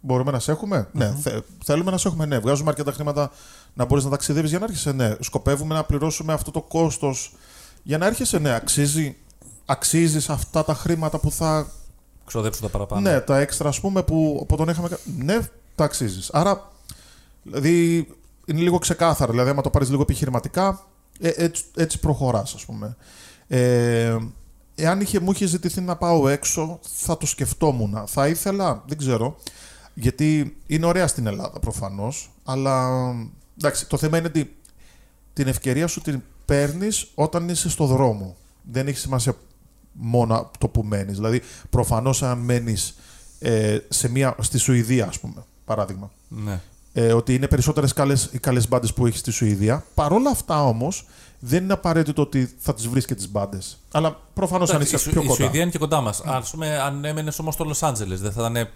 [0.00, 3.30] Μπορούμε να σε εχουμε Ναι, θε- θέλουμε να σε έχουμε; Ναι, βγάζουμε αρκετά χρήματα
[3.74, 7.34] να μπορείς να ταξιδεύεις για να έρχεσαι; Ναι, σκοπεύουμε να πληρώσουμε αυτό το κόστος
[7.82, 9.16] για να έρχεσαι; Ναι, αξίζει,
[9.66, 11.66] αξίζεις αυτά τα χρήματα που θα.
[12.24, 14.88] Ξοδέψου τα παραπάνω; Ναι, τα έξτρα, ας πούμε, που από τον είχαμε.
[14.88, 15.38] κα- Ναι,
[15.76, 16.30] τα αξίζεις.
[16.32, 16.72] Άρα,
[17.42, 18.08] δηλαδή,
[18.46, 19.30] είναι λίγο ξεκάθαρο.
[19.30, 20.86] Δηλαδή, άμα το πάρεις λίγο επιχειρηματικά,
[21.20, 22.96] ε, έτσι, έτσι προχωράς, ας πούμε.
[23.48, 24.16] Ε,
[24.74, 28.02] εάν είχε, μου είχε ζητηθεί να πάω έξω, θα το σκεφτόμουν.
[28.06, 29.36] Θα ήθελα, δεν ξέρω.
[29.94, 32.90] Γιατί είναι ωραία στην Ελλάδα προφανώς, αλλά
[33.58, 34.56] εντάξει, το θέμα είναι ότι
[35.32, 38.36] την ευκαιρία σου την παίρνεις όταν είσαι στο δρόμο.
[38.62, 39.34] Δεν έχει σημασία
[39.92, 41.16] μόνο το που μένεις.
[41.16, 42.96] Δηλαδή, προφανώς αν μένεις
[43.38, 46.60] ε, σε μια, στη Σουηδία, ας πούμε, παράδειγμα, ναι.
[46.92, 47.94] ε, ότι είναι περισσότερες
[48.30, 49.84] οι καλές μπάντες που έχεις στη Σουηδία.
[49.94, 51.06] Παρ' όλα αυτά όμως,
[51.38, 53.78] δεν είναι απαραίτητο ότι θα τις βρεις και τις μπάντες.
[53.90, 55.42] Αλλά προφανώς αν Εντάξει, είσαι η, πιο Σου- η κοντά.
[55.42, 56.20] Σουηδία είναι και κοντά μας.
[56.20, 58.68] Α πούμε, αν έμενες όμως στο Λο Άντζελε, δεν θα ήταν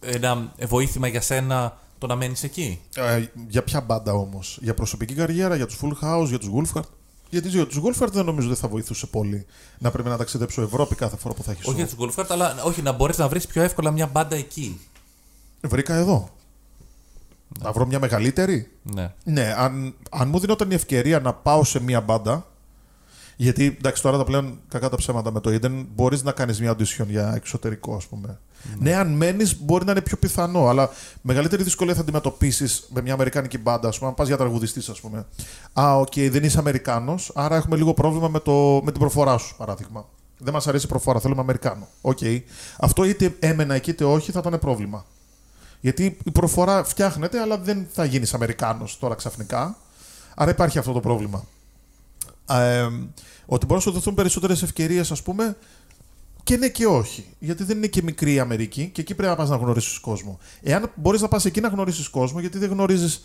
[0.00, 5.14] ένα βοήθημα για σένα το να μένεις εκεί; Ε, για ποια μπάντα όμως, Για προσωπική
[5.14, 6.88] καριέρα, για τους Full House, για τους Wolfhard;
[7.30, 9.46] Γιατί για τους Wolfhard δεν νομίζω δεν θα βοηθούσε πολύ
[9.78, 12.62] να πρέπει να ταξιδέψω Ευρώπη κάθε φορά που θα έχεις Όχι για τους Wolfhard, αλλά
[12.64, 14.80] όχι να μπορείς να βρεις πιο εύκολα μια μπάντα εκεί.
[15.60, 16.28] Βρήκα εδώ.
[17.60, 19.12] Να βρω μια μεγαλύτερη; Ναι.
[19.24, 22.46] Ναι, αν, αν μου δίνονταν η ευκαιρία να πάω σε μια μπάντα.
[23.36, 26.72] Γιατί εντάξει, τώρα τα πλέον κακά τα ψέματα με το Eden μπορείς να κάνεις μια
[26.72, 28.38] audition για εξωτερικό, ας πούμε.
[28.78, 30.90] Ναι, αν μένεις, μπορεί να είναι πιο πιθανό, αλλά
[31.22, 35.00] μεγαλύτερη δυσκολία θα αντιμετωπίσεις με μια Αμερικάνικη μπάντα, ας πούμε, αν πας για τραγουδιστής, ας
[35.00, 35.26] πούμε.
[35.72, 39.38] Α, OK, okay, δεν είσαι Αμερικάνος, άρα έχουμε λίγο πρόβλημα με, το, με την προφορά
[39.38, 40.08] σου, παράδειγμα.
[40.38, 41.88] Δεν μας αρέσει η προφορά, θέλουμε Αμερικάνο.
[42.00, 42.18] OK.
[42.20, 42.40] Okay.
[42.78, 45.04] Αυτό είτε έμενα εκεί είτε όχι θα ήταν πρόβλημα.
[45.84, 49.76] Γιατί η προφορά φτιάχνεται, αλλά δεν θα γίνεις Αμερικάνος τώρα ξαφνικά.
[50.34, 51.44] Άρα υπάρχει αυτό το πρόβλημα.
[52.48, 52.88] Ε,
[53.46, 55.56] ότι μπορεί να σου δοθούν περισσότερες ευκαιρίες, ας πούμε,
[56.42, 57.26] και ναι και όχι.
[57.38, 60.38] Γιατί δεν είναι και μικρή η Αμερική και εκεί πρέπει να πας να γνωρίσεις κόσμο.
[60.62, 63.24] Εάν μπορείς να πας εκεί να γνωρίσεις κόσμο, γιατί δεν γνωρίζεις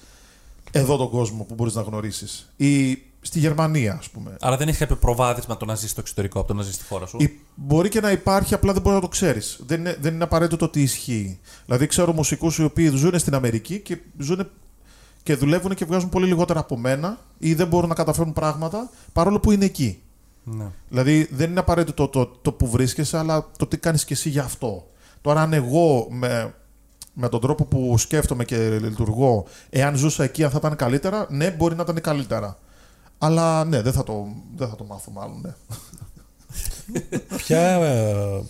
[0.72, 2.51] εδώ τον κόσμο που μπορείς να γνωρίσεις.
[2.55, 4.36] Ή στη Γερμανία, ας πούμε.
[4.39, 6.86] Άρα δεν έχεις κάποιο προβάδισμα το να ζεις στο εξωτερικό από το να ζεις στη
[6.86, 9.59] χώρα σου; Ή, μπορεί και να υπάρχει, απλά δεν μπορεί να το ξέρεις.
[9.65, 11.39] Δεν, είναι, δεν είναι απαραίτητο ότι ισχύει.
[11.65, 14.49] Δηλαδή, ξέρω μουσικούς οι οποίοι ζουν στην Αμερική και ζουν
[15.24, 19.39] και δουλεύουν και βγάζουν πολύ λιγότερα από μένα ή δεν μπορούν να καταφέρουν πράγματα παρόλο
[19.39, 20.01] που είναι εκεί.
[20.43, 20.65] Ναι.
[20.89, 24.30] Δηλαδή δεν είναι απαραίτητο το, το, το που βρίσκεσαι, αλλά το τι κάνεις και εσύ
[24.30, 24.88] γι' αυτό.
[25.22, 26.53] Τώρα, αν εγώ με,
[27.13, 31.51] με τον τρόπο που σκέφτομαι και λειτουργώ, εάν ζούσα εκεί, αν θα ήταν καλύτερα, ναι,
[31.51, 32.57] μπορεί να ήταν καλύτερα.
[33.22, 35.41] Αλλά ναι, δεν θα το, δεν θα το μάθω μάλλον.
[35.41, 35.53] Ναι.
[37.38, 38.41] ποια, ε,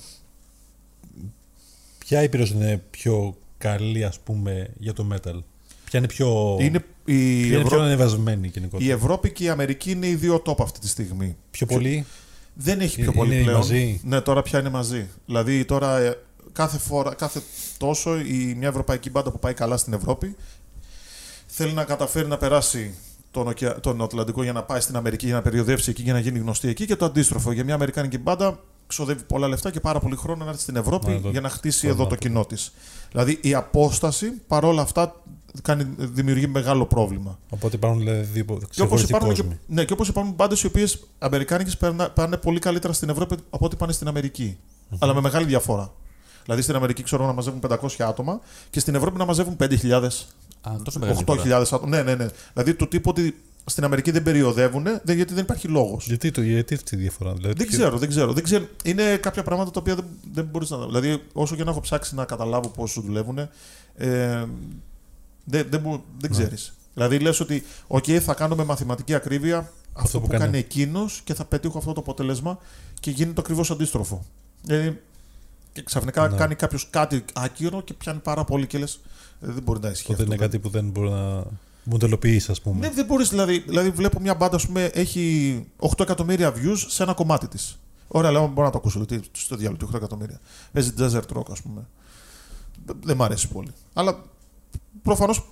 [1.97, 5.39] ποια ήπειρος είναι πιο καλή, ας πούμε, για το metal;
[5.86, 9.91] Ποια είναι πιο, είναι η ποια είναι πιο ανεβασμένη γενικότερα; Η Ευρώπη και η Αμερική
[9.91, 11.36] είναι οι δύο top αυτή τη στιγμή.
[11.51, 12.05] Πιο πολύ;
[12.53, 13.57] Δεν έχει πιο Είναι πολύ πλέον.
[13.57, 15.07] μαζί; Ναι, τώρα πια είναι μαζί.
[15.26, 16.17] Δηλαδή τώρα ε,
[16.51, 17.41] κάθε, φορά, κάθε
[17.78, 20.36] τόσο η, μια ευρωπαϊκή μπάντα που πάει καλά στην Ευρώπη
[21.47, 22.93] θέλει να καταφέρει να περάσει
[23.32, 26.19] τον, ωκεα- τον Ατλαντικό για να πάει στην Αμερική, για να περιοδεύσει εκεί, για να
[26.19, 27.51] γίνει γνωστή εκεί και το αντίστροφο.
[27.51, 31.11] Για μια Αμερικάνικη μπάντα ξοδεύει πολλά λεφτά και πάρα πολύ χρόνο να έρθει στην Ευρώπη
[31.11, 32.71] Να, το- για να χτίσει το εδώ το να- κοινό της.
[33.11, 35.15] Δηλαδή η απόσταση παρόλα αυτά
[35.61, 37.39] κάνει, δημιουργεί μεγάλο πρόβλημα.
[37.49, 39.59] Οπότε υπάρχουν δηλαδή δύο Και όπως ξεχωριστοί υπάρχουν, και, κόσμοι.
[39.67, 41.77] ναι, και όπως υπάρχουν μπάντες οι οποίες αμερικάνικες
[42.13, 44.57] πάνε πολύ καλύτερα στην Ευρώπη από ό,τι πάνε στην αμερικη
[44.99, 45.91] Αλλά με μεγάλη διαφορά.
[46.43, 50.07] Δηλαδή στην Αμερική ξέρω να μαζεύουν 500 άτομα και στην Ευρώπη να μαζεύουν 5.000,
[50.62, 51.62] Α, τόσο μεγάλη διαφορά.
[51.62, 51.88] 8.000 άτομα.
[51.97, 52.28] Ναι, ναι, ναι.
[52.53, 56.05] Δηλαδή του τύπου ότι στην Αμερική δεν περιοδεύουν δεν, γιατί δεν υπάρχει λόγος.
[56.05, 57.53] Γιατί, το, γιατί αυτή η διαφορά, δηλαδή.
[57.57, 58.68] Δεν ποιο- ξέρω, δεν ξέρω, δεν ξέρω.
[58.84, 60.78] Είναι κάποια πράγματα τα οποία δεν, δεν μπορείς να.
[60.86, 63.47] Δηλαδή, όσο και να έχω ψάξει να καταλάβω πώς δουλεύουν, ε,
[65.45, 66.74] δεν, δεν, μπο- δεν ξέρεις.
[66.93, 70.43] Δηλαδή, λες ότι, OK, θα κάνω με μαθηματική ακρίβεια αυτό, που που, κάνει.
[70.43, 72.57] κάνει εκείνος και θα πετύχω αυτό το αποτέλεσμα
[72.99, 74.26] και γίνεται το ακριβώς αντίστροφο.
[74.68, 74.91] Ε,
[75.80, 76.38] και ξαφνικά Ναι.
[76.38, 78.99] κάνει κάποιος κάτι άκυρο και πιάνει πάρα πολύ και λες.
[79.39, 80.34] Δεν μπορεί να ισχύει Οπότε αυτό.
[80.34, 81.43] είναι κάτι που δεν μπορεί να
[81.84, 82.80] μοντελοποιήσει, ας πούμε.
[82.80, 83.30] Ναι, δεν μπορείς.
[83.30, 87.80] Δηλαδή, δηλαδή, βλέπω μια μπάντα, ας πούμε, έχει 8 εκατομμύρια views σε ένα κομμάτι της.
[88.07, 89.05] Ωραία, λέω, μπορώ να το ακούσω.
[89.05, 90.39] Τι, στο διάλογο, 8 εκατομμύρια.
[90.71, 91.88] Παίζει desert rock, ας πούμε.
[93.03, 93.71] Δεν μ' αρέσει πολύ.
[93.93, 94.23] Αλλά
[95.03, 95.49] προφανώς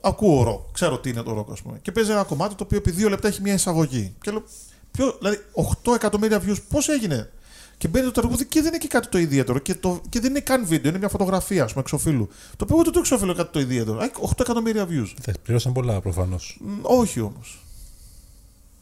[0.00, 0.72] ακούω ροκ.
[0.72, 1.78] Ξέρω τι είναι το ροκ, ας πούμε.
[1.82, 4.14] Και παίζει ένα κομμάτι το οποίο επί δύο λεπτά έχει μια εισαγωγή.
[4.20, 4.42] Και λέω,
[4.90, 5.38] ποιο, δηλαδή,
[5.84, 7.30] 8 εκατομμύρια views, πώς έγινε;
[7.78, 9.58] Και μπαίνει το τραγούδι και δεν είναι και κάτι το ιδιαίτερο.
[9.58, 12.28] Και, το, και δεν είναι καν βίντεο, είναι μια φωτογραφία, ας πούμε, εξωφύλου.
[12.56, 13.98] Το οποίο ούτε το εξωφύλου είναι κάτι το ιδιαίτερο.
[13.98, 15.12] Α, 8 εκατομμύρια views.
[15.22, 16.58] Θα πληρώσαν πολλά προφανώς.
[16.60, 17.64] Μ, Όχι όμως.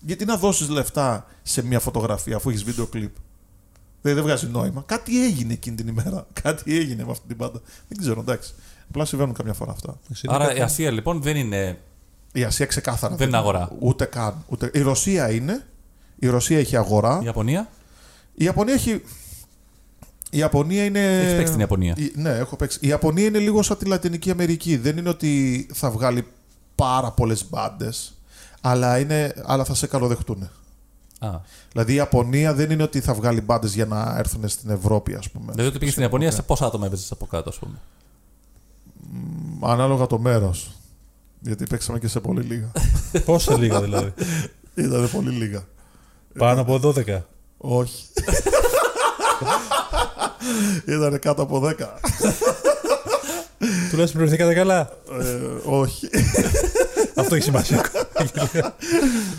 [0.01, 3.15] Γιατί να δώσεις λεφτά σε μια φωτογραφία αφού έχεις βίντεο κλιπ;
[4.03, 4.83] Δεν, δεν βγάζει νόημα.
[4.87, 6.27] Κάτι έγινε εκείνη την ημέρα.
[6.43, 7.61] Κάτι έγινε με αυτή την πάντα.
[7.89, 8.55] Δεν ξέρω, εντάξει.
[8.89, 9.99] Απλά συμβαίνουν καμιά φορά αυτά.
[10.27, 11.79] Άρα η Ασία λοιπόν δεν είναι.
[12.33, 13.17] Η Ασία ξεκάθαρα.
[13.17, 13.71] Δεν είναι αγορά.
[13.79, 14.45] Ούτε καν.
[14.49, 14.71] Ούτε...
[14.75, 15.67] Η Ρωσία είναι.
[16.19, 17.19] Η Ρωσία έχει αγορά.
[17.23, 17.69] Η Ιαπωνία.
[18.35, 18.91] Η Ιαπωνία έχει.
[20.31, 21.19] Η Ιαπωνία είναι.
[21.21, 21.95] Έχεις παίξει την Ιαπωνία.
[21.99, 22.79] Η- Ναι, έχω παίξει.
[22.83, 24.77] Η Ιαπωνία είναι λίγο σαν τη Λατινική Αμερική.
[24.77, 26.27] Δεν είναι ότι θα βγάλει
[26.75, 28.15] πάρα πολλές μπάντες,
[28.61, 29.35] αλλά, είναι...
[29.45, 30.49] αλλά θα σε καλοδεχτούν.
[31.19, 31.31] Α,
[31.73, 35.31] Δηλαδή η Ιαπωνία δεν είναι ότι θα βγάλει μπάντες για να έρθουν στην Ευρώπη, ας
[35.31, 35.51] πούμε.
[35.51, 37.75] δηλαδή ότι πήγες στην Ιαπωνία, σε πόσα άτομα έπαιζες από κάτω, ας πούμε;
[39.61, 40.71] Μ, Ανάλογα το μέρος.
[41.41, 42.71] Γιατί παίξαμε και σε πολύ λίγα.
[43.25, 44.13] Πόσα λίγα δηλαδή;
[44.75, 45.65] Ήταν πολύ λίγα.
[46.39, 47.21] Πάνω από 12.
[47.65, 48.05] Όχι.
[50.87, 51.73] Ήταν κάτω από 10.
[53.91, 54.91] Τουλάχιστον πληρωθήκατε καλά;
[55.21, 56.09] Ε, όχι.
[57.15, 57.85] Αυτό έχει σημασία.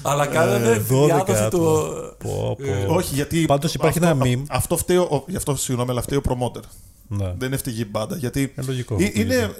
[0.01, 1.45] Αλλά κάνανε 12 διάδοση του.
[1.45, 1.71] άτομα.
[2.17, 2.65] Πω, πω.
[2.65, 3.45] Ε, όχι, γιατί.
[3.45, 4.43] Πάντως υπάρχει αυτό, ένα meme.
[4.49, 4.97] Αυτό φταίει.
[4.97, 6.61] ο- Γι' αυτό συγγνώμη, αλλά φταίει ο promoter.
[7.07, 7.34] Ναι.
[7.38, 8.15] Δεν ευτυχεί η μπάντα.
[8.15, 8.95] Γιατί Είναι λογικό.
[8.99, 9.53] ε, είναι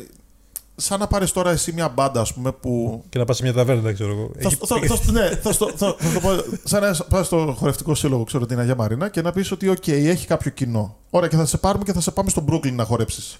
[0.76, 3.54] σαν να πάρεις τώρα εσύ μια μπάντα, ας πούμε, που Και να πας σε μια
[3.54, 4.32] ταβέρνα, δεν ξέρω εγώ.
[4.34, 6.30] Θα, Έχει- στο- θα, θα, ναι, θα, στο- θα, θα το πω.
[6.64, 9.88] Σαν να πας στο χορευτικό σύλλογο, ξέρω την Αγία Μαρίνα, και να πεις ότι, OK,
[9.92, 10.98] έχει κάποιο κοινό.
[11.10, 13.38] Ωραία, και θα σε πάρουμε και θα σε πάμε στο Brooklyn να χορέψεις.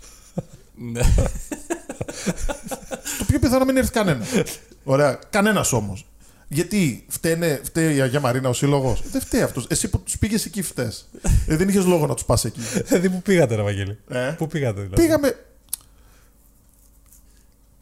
[0.76, 1.02] Ναι.
[3.18, 4.26] Το πιο πιθανό μην έρθει κανένα.
[4.84, 5.20] Ωραία.
[5.30, 6.06] Κανένας όμως.
[6.48, 9.66] Γιατί φταίνε, φταίει η Αγία Μαρίνα ο σύλλογος; Δεν φταίει αυτός.
[9.70, 10.92] Εσύ που τους πήγες εκεί φταίει.
[11.48, 12.60] ε, δεν είχες λόγο να τους πας εκεί.
[12.88, 13.98] Δηλαδή, πού πήγατε, ρε Βαγγέλη.
[14.10, 15.36] Ε; Πού πήγατε, δηλαδή; Πήγαμε.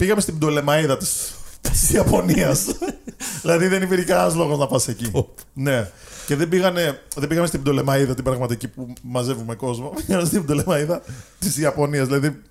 [0.01, 2.65] Πήγαμε στην Πτολεμαίδα της της Ιαπωνίας.
[3.41, 5.11] δηλαδή δεν υπήρχε κανένας λόγος να πας εκεί.
[5.11, 5.29] Πω.
[5.53, 5.89] ναι.
[6.27, 9.93] Και δεν, πήγανε, δεν πήγαμε στην Πτολεμαίδα την πραγματική που μαζεύουμε κόσμο.
[10.05, 11.01] Πήγαμε στην Πτολεμαίδα
[11.39, 12.07] της Ιαπωνίας.
[12.07, 12.41] Δηλαδή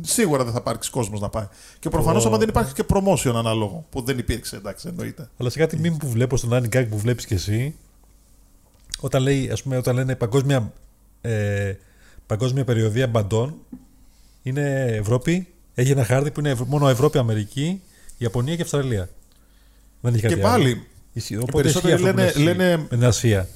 [0.00, 1.46] σίγουρα δεν θα υπάρξει κόσμος να πάει.
[1.78, 2.28] Και προφανώς Πω.
[2.28, 5.28] άμα δεν υπάρχει και promotion ανάλογο που δεν υπήρξε, εντάξει, εννοείται.
[5.36, 7.74] Αλλά σε κάτι μήνυμα που βλέπω στον Άννη Γκάγκ που βλέπεις και εσύ,
[9.00, 10.72] όταν, λέει, ας πούμε, όταν λένε παγκόσμια,
[11.20, 11.72] ε,
[12.26, 13.54] παγκόσμια περιοδία μπαντών,
[14.42, 17.82] είναι Ευρώπη, έχει ένα χάρτη που είναι Ευρω- μόνο Ευρώπη, Αμερική,
[18.18, 19.08] Ιαπωνία και Αυστραλία.
[20.00, 20.50] Δεν έχει Και κάτι άλλο.
[20.50, 21.34] πάλι, Ισχύει.
[21.34, 23.48] οι Οπότε περισσότεροι ισχύει αυτό που λένε- λες εσύ λένε- Με την Ασία.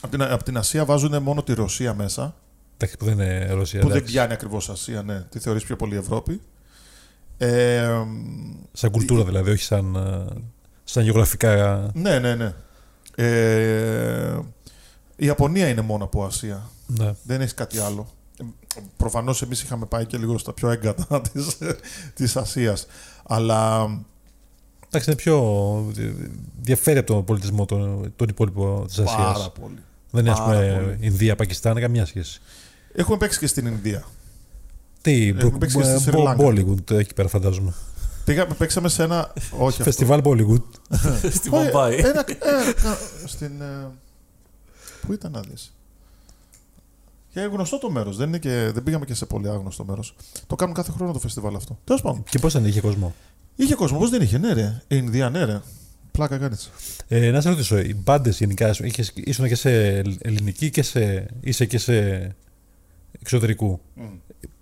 [0.00, 2.34] από την, απ' την Ασία βάζουν μόνο τη Ρωσία μέσα.
[2.76, 3.80] Εντάξει, που δεν είναι Ρωσία.
[3.80, 4.12] που δεν εντάξει.
[4.14, 5.20] πιάνει ακριβώς Ασία, ναι.
[5.20, 6.40] Τη θεωρείς πιο πολύ Ευρώπη.
[7.38, 7.90] Ε,
[8.72, 10.40] Σαν κουλτούρα δηλαδή, όχι σαν, ε,
[10.84, 11.90] σαν γεωγραφικά.
[11.94, 12.52] ναι, ναι, ναι.
[13.14, 14.38] Ε,
[15.16, 16.70] η Ιαπωνία είναι μόνο από Ασία.
[16.86, 17.14] Ναι.
[17.22, 18.08] Δεν έχει κάτι άλλο.
[18.40, 18.44] Ε,
[18.96, 21.58] προφανώς εμείς είχαμε πάει και λίγο στα πιο έγκατα της,
[22.14, 22.86] της Ασίας.
[23.26, 23.82] Αλλά
[24.86, 25.92] Εντάξει, είναι πιο.
[26.60, 29.16] διαφέρει από τον πολιτισμό τον, τον υπόλοιπο της Ασίας.
[29.32, 29.78] πάρα πολύ.
[30.10, 30.96] Δεν είναι, ας πάρα πούμε, πολύ.
[31.00, 32.40] Ινδία, Πακιστάν, καμία σχέση.
[32.94, 34.04] Έχουμε παίξει και στην Ινδία.
[35.02, 36.46] Τι, Έχουμε παίξει και στη Σρι Λάγκα.
[36.46, 37.72] Bollywood εκεί πέρα φαντάζομαι.
[38.24, 39.32] Πήγαμε, παίξαμε σε ένα...
[39.50, 39.82] Όχι αυτό.
[39.82, 40.62] Φεστιβάλ Bollywood.
[41.36, 41.94] Στη Όχι, Μομπάι.
[41.94, 42.34] ένα- ε,
[42.82, 43.86] κα- στην, ε,
[45.06, 45.72] πού ήταν να δεις;
[47.32, 48.16] Και γνωστό το μέρος.
[48.16, 50.16] Δεν, είναι και, δεν πήγαμε και σε πολύ άγνωστο μέρος.
[50.46, 51.78] Το κάνουν κάθε χρόνο το φεστιβάλ αυτό.
[51.84, 52.24] Τέλος πάντων.
[52.30, 53.14] Και πώς ήταν, είχε κόσμο;
[53.56, 54.82] Είχε κόσμο, πώς δεν είχε, ναι ρε.
[54.88, 55.60] Η Ινδία, ναι ρε.
[56.10, 56.70] Πλάκα κάνεις.
[57.08, 61.66] Ε, να σε ρωτήσω, οι μπάντες γενικά είχες, ήσουν και σε ελληνική και σε, είσαι
[61.66, 62.28] και σε
[63.20, 63.80] εξωτερικού.
[63.96, 64.02] Ε,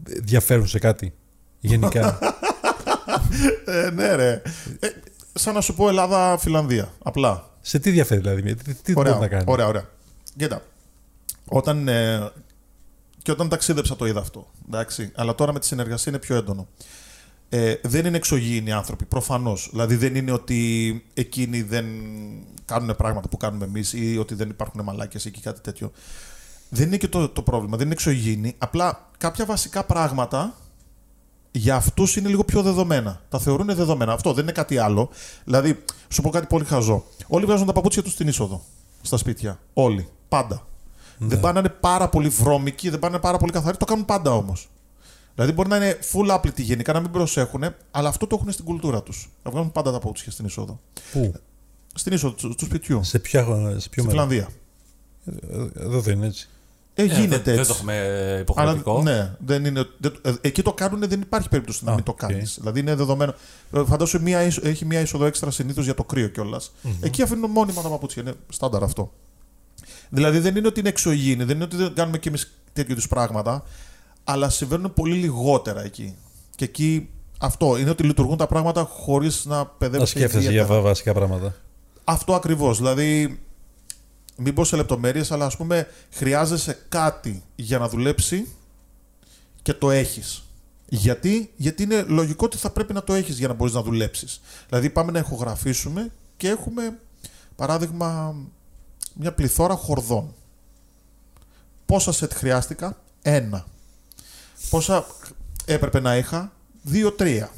[0.02, 1.14] Διαφέρουν σε κάτι
[1.60, 2.18] γενικά;
[3.66, 4.42] Ε, ναι ρε.
[4.80, 4.88] Ε,
[5.32, 6.92] σαν να σου πω Ελλάδα-Φιλανδία.
[7.02, 7.50] Απλά.
[7.60, 9.88] σε τι διαφέρει δηλαδή, τι, τι Ωραία, μπορεί να κάνει; ωραία, ωραία.
[10.36, 10.62] Κοίτα.
[11.44, 12.30] Όταν, ε,
[13.22, 14.50] και όταν ταξίδεψα το είδα αυτό.
[14.66, 15.12] Εντάξει.
[15.14, 16.68] Αλλά τώρα με τη συνεργασία είναι πιο έντονο.
[17.48, 19.68] Ε, δεν είναι εξωγήινοι άνθρωποι, προφανώς.
[19.70, 21.86] Δηλαδή δεν είναι ότι εκείνοι δεν
[22.64, 25.92] κάνουν πράγματα που κάνουμε εμείς ή ότι δεν υπάρχουν μαλάκες ή και κάτι τέτοιο.
[26.68, 27.76] Δεν είναι και το, το πρόβλημα.
[27.76, 28.54] Δεν είναι εξωγήινοι.
[28.58, 30.54] Απλά κάποια βασικά πράγματα
[31.50, 33.20] για αυτούς είναι λίγο πιο δεδομένα.
[33.28, 34.12] Τα θεωρούν δεδομένα.
[34.12, 35.10] Αυτό δεν είναι κάτι άλλο.
[35.44, 37.04] Δηλαδή, σου πω κάτι πολύ χαζό.
[37.26, 38.64] Όλοι βγάζουν τα παπούτσια τους στην είσοδο.
[39.02, 39.60] Στα σπίτια.
[39.72, 40.08] Όλοι.
[40.28, 40.69] Πάντα.
[41.22, 43.76] Δεν πάνε να είναι πάρα πολύ βρώμικοι, δεν πάνε να είναι πάρα πολύ καθαροί.
[43.76, 44.68] Το κάνουν πάντα όμως.
[45.34, 48.64] Δηλαδή μπορεί να είναι full άπλητοι γενικά, να μην προσέχουν, αλλά αυτό το έχουν στην
[48.64, 49.30] κουλτούρα τους.
[49.42, 50.80] Να βγάλουν πάντα τα παπούτσια στην είσοδο.
[51.12, 51.34] Πού,
[51.94, 53.04] Στην είσοδο του, του σπιτιού.
[53.04, 54.48] σε ποια, σε ποιο Στη μέρος; Φιλανδία.
[55.74, 56.48] Εδώ δεν είναι έτσι.
[56.94, 57.72] Ε, Ε, γίνεται δεν, δεν το έτσι.
[57.72, 59.02] έχουμε Αλλά, υποχρεωτικό.
[59.02, 62.10] ναι, δεν είναι, δεν, ε, εκεί το κάνουν, δεν υπάρχει περίπτωση να Α, μην το
[62.10, 62.18] οκ.
[62.18, 62.56] κάνεις.
[62.60, 63.34] Δηλαδή είναι δεδομένο.
[63.72, 66.72] Ε, Φαντάσου μία, είσο- έχει μία είσοδο έξτρα συνήθως για το κρύο κιόλας.
[67.00, 68.22] Εκεί αφήνουν μόνιμα τα παπούτσια.
[68.22, 69.12] Είναι στάνταρ αυτό.
[70.10, 73.08] Δηλαδή δεν είναι ότι είναι εξωγήινοι, δεν είναι ότι δεν κάνουμε κι εμείς τέτοιου είδους
[73.08, 73.62] πράγματα,
[74.24, 76.16] αλλά συμβαίνουν πολύ λιγότερα εκεί.
[76.56, 77.08] Και εκεί
[77.38, 80.10] αυτό είναι ότι λειτουργούν τα πράγματα χωρίς να Να παιδεύεσαι.
[80.10, 80.74] σκέφτεσαι για ιδιαίτερα.
[80.74, 81.54] βα- βασικά πράγματα.
[82.04, 82.76] Αυτό ακριβώς.
[82.78, 83.40] Δηλαδή,
[84.36, 88.46] μην πω σε λεπτομέρειες, αλλά ας πούμε, χρειάζεσαι κάτι για να δουλέψει
[89.62, 90.42] και το έχεις.
[90.88, 94.40] Γιατί; Γιατί είναι λογικό ότι θα πρέπει να το έχεις για να μπορείς να δουλέψεις.
[94.68, 96.98] Δηλαδή, πάμε να ηχογραφήσουμε και έχουμε,
[97.56, 98.34] παράδειγμα,
[99.20, 100.34] μια πληθώρα χορδών.
[101.86, 103.66] Πόσα σετ χρειάστηκα; Ένα.
[104.70, 105.06] Πόσα
[105.64, 106.52] έπρεπε να είχα;
[106.82, 107.50] Δύο-τρία.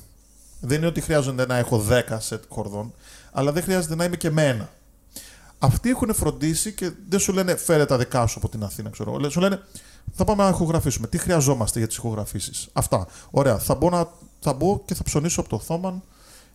[0.60, 2.94] Δεν είναι ότι χρειάζονται να έχω 10 σετ χορδών,
[3.32, 4.70] αλλά δεν χρειάζεται να είμαι και με ένα.
[5.58, 9.14] Αυτοί έχουν φροντίσει και δεν σου λένε φέρε τα δικά σου από την Αθήνα, ξέρω.
[9.14, 9.30] εγώ.
[9.30, 9.60] Σου λένε
[10.12, 11.06] θα πάμε να ηχογραφήσουμε.
[11.06, 13.06] Τι χρειαζόμαστε για τις ηχογραφήσεις; Αυτά.
[13.30, 13.58] Ωραία.
[13.58, 14.08] Θα μπω, να,
[14.40, 16.02] θα μπω και θα ψωνίσω από το Θόμαν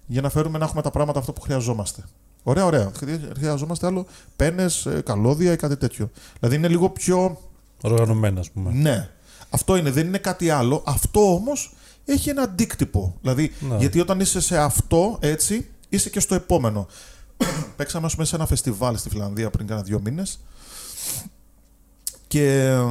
[0.06, 2.04] για να φέρουμε να έχουμε τα πράγματα αυτό που χρειαζόμαστε.
[2.44, 2.92] Ωραία, ωραία.
[2.98, 4.06] Χρεια- Χρειαζόμαστε άλλο
[4.36, 6.10] πένες, καλώδια ή κάτι τέτοιο.
[6.40, 7.42] Δηλαδή είναι λίγο πιο
[7.82, 8.72] Οργανωμένα, ας πούμε.
[8.74, 9.10] ναι.
[9.50, 10.84] Αυτό είναι, δεν είναι κάτι άλλο.
[10.86, 11.74] Αυτό όμως
[12.06, 13.16] έχει ένα αντίκτυπο.
[13.22, 13.76] Δηλαδή, Ναι.
[13.78, 16.88] γιατί όταν είσαι σε αυτό, έτσι, είσαι και στο επόμενο.
[17.76, 20.40] Παίξαμε, ας πούμε, σε ένα φεστιβάλ στη Φιλανδία πριν κάνα δύο μήνες.
[22.28, 22.82] Και ε,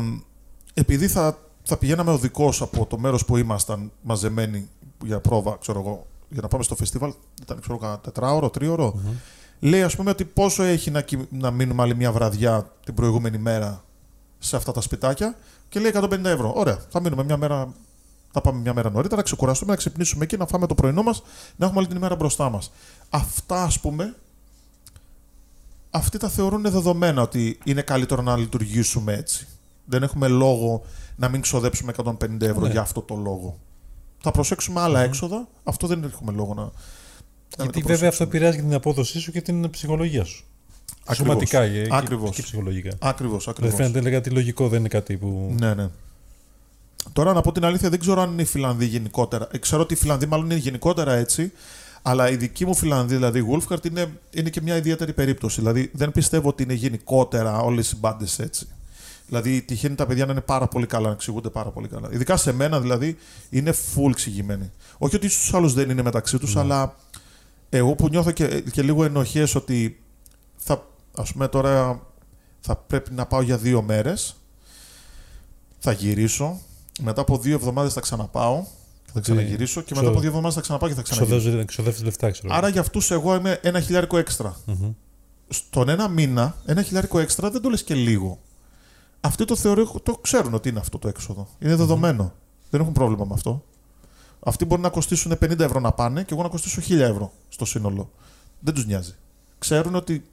[0.75, 4.69] επειδή θα, θα πηγαίναμε οδικός από το μέρος που ήμασταν μαζεμένοι
[5.05, 7.13] για πρόβα, ξέρω εγώ, για να πάμε στο φεστιβάλ,
[7.43, 9.01] ήταν ξέρω εγώ, τετράωρο, τρίωρο.
[9.61, 13.39] Λέει, ας πούμε, ότι πόσο έχει να, κοι- να μείνουμε άλλη μια βραδιά την προηγούμενη
[13.39, 13.85] μέρα
[14.39, 15.37] σε αυτά τα σπιτάκια
[15.69, 16.53] και λέει 150 ευρώ.
[16.57, 17.73] Ωραία, θα μείνουμε μια μέρα.
[18.33, 21.23] Θα πάμε μια μέρα νωρίτερα, να ξεκουραστούμε, να ξυπνήσουμε εκεί, να φάμε το πρωινό μας,
[21.57, 22.73] να έχουμε όλη την ημέρα μπροστά μας.
[23.11, 24.15] Αυτά, ας πούμε,
[25.91, 29.47] αυτοί τα θεωρούν δεδομένα ότι είναι καλύτερο να λειτουργήσουμε έτσι.
[29.85, 30.83] Δεν έχουμε λόγο
[31.17, 32.71] να μην ξοδέψουμε 150 ευρώ Ναι.
[32.71, 33.59] για αυτό το λόγο.
[34.27, 35.49] Θα προσέξουμε άλλα έξοδα.
[35.65, 36.63] Αυτό δεν έχουμε λόγο να.
[36.63, 36.71] να
[37.65, 38.29] Γιατί το βέβαια αυτό προσέξουμε.
[38.29, 40.45] επηρεάζει και την απόδοσή σου και την ψυχολογία σου.
[41.05, 41.17] Ακριβώς.
[41.33, 42.37] Σωματικά και, και- Ακριβώς.
[42.37, 42.91] και ψυχολογικά.
[42.99, 43.75] Ακριβώς, Δεν ακριβώς.
[43.75, 45.55] φαίνεται λέει, κάτι λογικό, δεν είναι κάτι που.
[45.59, 45.89] Ναι, ναι.
[47.13, 49.49] Τώρα να πω την αλήθεια, δεν ξέρω αν είναι οι Φιλανδοί γενικότερα.
[49.53, 51.53] Ε, Ξέρω ότι οι Φιλανδοί μάλλον είναι γενικότερα έτσι,
[52.03, 55.61] αλλά η δική μου Φιλανδοί, δηλαδή η Wolfgard, είναι, είναι και μια ιδιαίτερη περίπτωση.
[55.61, 58.67] Δηλαδή δεν πιστεύω ότι είναι γενικότερα όλες οι μπάντες έτσι.
[59.29, 62.09] Δηλαδή τυχαίνει τα παιδιά να είναι πάρα πολύ καλά, να εξηγούνται πάρα πολύ καλά.
[62.13, 63.17] Ειδικά σε μένα δηλαδή
[63.51, 64.71] είναι full εξηγημένοι.
[64.99, 66.97] Όχι ότι στους άλλους δεν είναι μεταξύ τους, αλλά
[67.69, 70.03] εγώ που νιώθω και, και λίγο ενοχές ότι
[70.57, 70.87] θα,
[71.17, 72.03] ας πούμε τώρα
[72.61, 74.37] θα πρέπει να πάω για δύο μέρες
[75.79, 76.61] θα γυρίσω.
[77.03, 78.63] Μετά από δύο εβδομάδες θα ξαναπάω.
[79.05, 81.39] και Θα ξαναγυρίσω και μετά Ξοδε- από δύο εβδομάδες θα ξαναπάω και θα ξαναγυρίσω.
[81.41, 82.55] Ξοδεύεις ξοδεύεις λεφτά, ξέρω.
[82.55, 84.57] Άρα για αυτούς εγώ είμαι ένα χιλιάρικο έξτρα.
[84.67, 84.93] Μμμ.
[85.49, 88.39] Στον ένα μήνα, ένα χιλιάρικο έξτρα δεν το λες και λίγο.
[89.21, 91.49] Αυτοί το θεωρούν, το ξέρουν ότι είναι αυτό το έξοδο.
[91.59, 92.33] Είναι δεδομένο.
[92.71, 93.65] Δεν έχουν πρόβλημα με αυτό.
[94.41, 97.65] Αυτοί μπορεί να κοστίσουν 50 ευρώ να πάνε και εγώ να κοστίσω 1000 ευρώ στο
[97.65, 98.11] σύνολο.
[98.61, 99.15] Δεν τους νοιάζει.
[99.59, 100.25] Ξέρουν ότι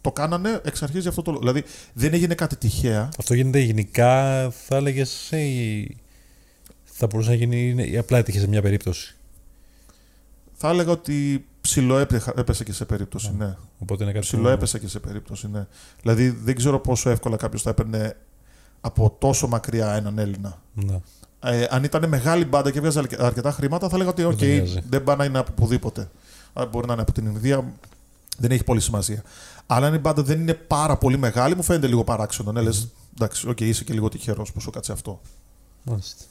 [0.00, 1.42] το κάνανε εξ αρχής για αυτό το λόγο.
[1.42, 3.08] Δηλαδή δεν έγινε κάτι τυχαία.
[3.18, 5.30] Αυτό γίνεται γενικά, θα έλεγες.
[6.84, 9.16] Θα μπορούσε να γίνει είναι- ή απλά έτυχε σε μια περίπτωση.
[10.54, 13.56] Θα έλεγα ότι ψιλοέπεσε και σε περίπτωση, ναι.
[13.78, 15.66] Οπότε είναι κάτι Ψιλο που- έπεσε και σε περίπτωση, ναι.
[16.02, 18.16] Δηλαδή δεν ξέρω πόσο εύκολα κάποιος θα έπαιρνε
[18.80, 20.58] από τόσο μακριά έναν Έλληνα.
[20.74, 21.00] Ναι.
[21.40, 24.38] Ε, αν ήταν μεγάλη μπάντα και έβγαζε αρκε- αρκετά χρήματα, θα έλεγα ότι Δεν οκ,
[24.38, 24.82] τον νοιάζει.
[24.88, 26.10] δεν πάει να είναι από οπουδήποτε.
[26.52, 27.72] Α, Μπορεί να είναι από την Ινδία,
[28.38, 29.22] δεν έχει πολύ σημασία.
[29.66, 32.52] Αλλά αν η μπάντα δεν είναι πάρα πολύ μεγάλη, μου φαίνεται λίγο παράξενο.
[32.52, 35.20] Ναι, λες, εντάξει, οκ, είσαι και λίγο τυχερός που σου κάτσε αυτό.
[35.82, 36.24] Μάλιστα.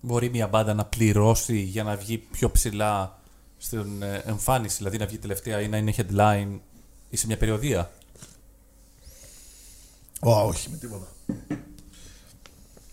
[0.00, 3.18] Μπορεί μια μπάντα να πληρώσει για να βγει πιο ψηλά
[3.58, 6.58] στην ε, εμφάνιση, δηλαδή να βγει τελευταία ή να είναι headline
[7.10, 7.90] ή σε μια περιοδία;
[10.24, 11.06] Ω, όχι, με τίποτα.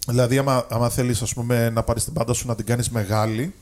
[0.08, 1.34] Δηλαδή, άμα, άμα θέλεις
[1.72, 3.54] να πάρεις την πάντα σου να την κάνεις μεγάλη,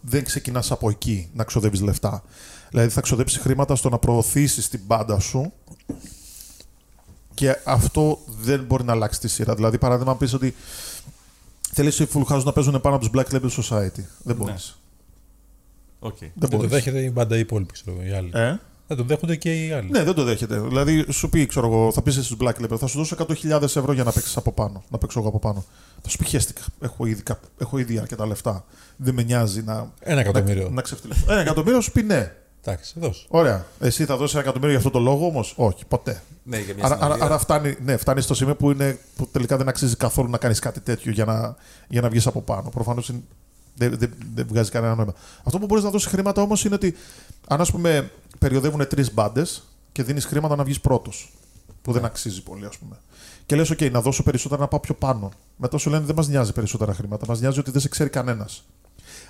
[0.00, 2.22] δεν ξεκινάς από εκεί να ξοδεύεις λεφτά.
[2.70, 5.52] Δηλαδή, θα ξοδέψεις χρήματα στο να προωθήσεις την πάντα σου
[7.34, 9.54] και αυτό δεν μπορεί να αλλάξει τη σειρά.
[9.54, 10.54] Δηλαδή, παράδειγμα, πεις ότι
[11.72, 14.04] θέλεις οι Full House να παίζουν πάνω από τους Black Label Society.
[14.22, 14.78] Δεν μπορείς.
[16.00, 16.08] Ναι.
[16.08, 16.18] Οκ.
[16.18, 16.70] Δεν Δεν το μπορείς.
[16.70, 18.30] δέχεται η μπάντα οι υπόλοιποι, ξέρω εγώ, οι άλλοι.
[18.34, 18.56] Ε;
[18.90, 19.90] Δεν το δέχονται και οι άλλοι.
[19.90, 20.60] Ναι, δεν το δέχεται.
[20.60, 23.92] Δηλαδή, σου πει, ξέρω εγώ, θα πεις στους Black Label, θα σου δώσω 100.000 ευρώ
[23.92, 24.82] για να παίξεις από πάνω.
[24.90, 25.64] Να παίξω εγώ από πάνω.
[26.02, 26.60] Θα σου πει, χέστηκα.
[26.80, 28.64] Έχω ήδη, κα- έχω ήδη αρκετά λεφτά.
[28.96, 29.92] Δεν με νοιάζει να.
[30.00, 30.62] Ένα εκατομμύριο.
[30.62, 31.24] Να, να ξεφτιλίσω.
[31.28, 32.32] Ένα εκατομμύριο σου πει ναι.
[32.64, 33.66] Εντάξει, δώσ' Ωραία.
[33.80, 36.22] Εσύ θα δώσεις ένα εκατομμύριο για αυτό το λόγο όμως; Όχι, ποτέ.
[36.42, 37.24] Ναι, για μια Άρα, άρα, συναυλία.
[37.26, 40.58] άρα φτάνει, ναι, φτάνει στο σημείο που, είναι, που τελικά δεν αξίζει καθόλου να κάνεις
[40.58, 41.56] κάτι τέτοιο για να,
[41.88, 42.68] για να βγεις από πάνω.
[42.68, 43.10] Προφανώς
[43.74, 45.14] δεν, δεν, δεν βγάζει κανένα νόημα.
[45.44, 46.94] Αυτό που μπορείς να δώσεις χρήματα όμως είναι ότι
[47.48, 49.62] αν ας πούμε περιοδεύουν τρεις μπάντες
[49.92, 51.32] και δίνεις χρήματα να βγεις πρώτος.
[51.82, 52.96] Που δεν αξίζει πολύ, ας πούμε.
[53.46, 55.30] Και λες: OK, να δώσω περισσότερα να πάω πιο πάνω.
[55.56, 57.24] Μετά σου λένε: Δεν μας νοιάζει περισσότερα χρήματα.
[57.28, 58.64] Μας νοιάζει ότι δεν σε ξέρει κανένας.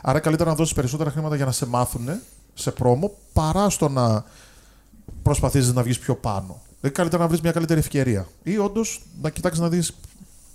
[0.02, 2.08] Άρα καλύτερα να δώσεις περισσότερα χρήματα για να σε μάθουν
[2.54, 4.24] σε πρόμο παρά στο να
[5.22, 6.62] προσπαθήσεις να βγεις πιο πάνω.
[6.80, 8.28] Δηλαδή καλύτερα να βρεις μια καλύτερη ευκαιρία.
[8.42, 9.94] Ή όντως να κοιτάξεις να δεις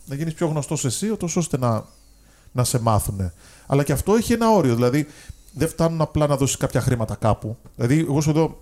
[0.06, 1.86] να γίνεις πιο γνωστός εσύ, ούτως ώστε να,
[2.52, 3.32] να σε μάθουν.
[3.66, 4.76] Αλλά και αυτό έχει ένα όριο.
[4.76, 5.08] Δηλαδή
[5.56, 7.58] δεν φτάνουν απλά να δώσεις κάποια χρήματα κάπου.
[7.76, 8.60] Δηλαδή, εγώ σου εδώ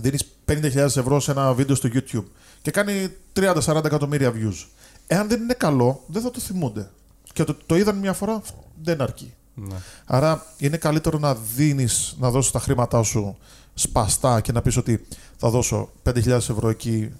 [0.00, 2.24] δίνεις 50.000 ευρώ σε ένα βίντεο στο YouTube
[2.62, 4.66] και κάνει 30-40 εκατομμύρια views.
[5.06, 6.90] Εάν δεν είναι καλό, δεν θα το θυμούνται.
[7.32, 8.42] Και το, το είδαν μια φορά,
[8.82, 9.34] δεν αρκεί.
[9.54, 9.76] Ναι.
[10.04, 13.36] Άρα είναι καλύτερο να δίνεις, να δώσεις τα χρήματά σου
[13.74, 17.12] σπαστά και να πεις ότι θα δώσω 5.000 ευρώ εκεί.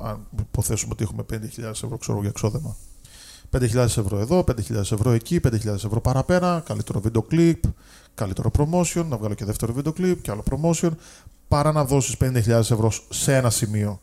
[0.00, 2.76] Αν υποθέσουμε ότι έχουμε 5.000 ευρώ ξέρω, για εξόδεμα.
[3.50, 7.62] 5.000 ευρώ εδώ, 5.000 ευρώ εκεί, 5.000 ευρώ παραπέρα, καλύτερο βίντεο κλιπ,
[8.18, 10.90] καλύτερο promotion, να βγάλω και δεύτερο βίντεο κλιπ και άλλο promotion,
[11.48, 14.00] παρά να δώσεις 50.000 ευρώ σε ένα σημείο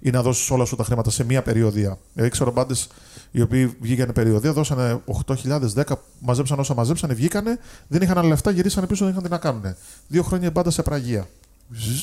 [0.00, 1.98] ή να δώσεις όλα σου τα χρήματα σε μία περιοδία.
[2.12, 2.88] Δηλαδή, ξέρω μπάντες
[3.30, 5.82] οι οποίοι βγήκαν περιοδία, δώσανε 8.000, 10,
[6.18, 7.58] μαζέψαν όσα μαζέψανε, βγήκανε,
[7.88, 9.74] δεν είχαν άλλα λεφτά, γυρίσανε πίσω, δεν είχαν τι να κάνουν.
[10.08, 11.28] Δύο χρόνια η μπάντα σε πραγεία.
[11.72, 12.02] Ζζζ,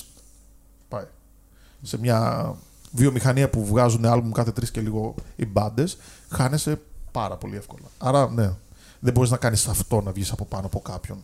[0.89, 1.05] Πάει.
[1.81, 2.51] Σε μια
[2.91, 5.97] βιομηχανία που βγάζουν άλμπουμ κάθε τρεις και λίγο οι μπάντες,
[6.29, 6.79] χάνεσαι
[7.11, 7.85] πάρα πολύ εύκολα.
[7.97, 8.53] Άρα, ναι,
[8.99, 11.17] δεν μπορείς να κάνεις αυτό να βγεις από πάνω από κάποιον.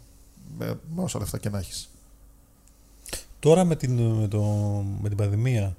[0.58, 1.90] Με, με όσα λεφτά και να έχεις.
[3.40, 4.42] Τώρα με την, με, το,
[5.02, 5.76] με την πανδημία,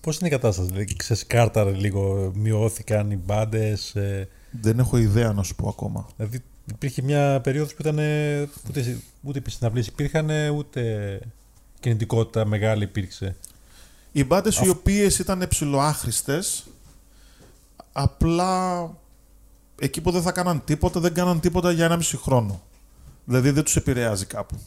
[0.00, 3.94] πώς είναι η κατάσταση, δηλαδή ξεσκάρταρε λίγο, μειώθηκαν οι μπάντες.
[3.94, 6.06] Ε, Δεν έχω ιδέα να σου πω ακόμα.
[6.16, 6.40] δηλαδή
[6.72, 11.20] υπήρχε μια περίοδος που ήταν ε, ούτε, ούτε συναυλίες υπήρχαν, ούτε
[11.80, 13.36] κινητικότητα μεγάλη υπήρξε.
[14.12, 16.38] Οι μπάντες οι Αυτό- οποίες ήταν ψηλοάχρηστε,
[17.92, 18.82] απλά
[19.80, 22.62] εκεί που δεν θα κάναν τίποτα, δεν κάναν τίποτα για ένα μισή χρόνο.
[23.24, 24.58] Δηλαδή δεν τους επηρεάζει κάπου.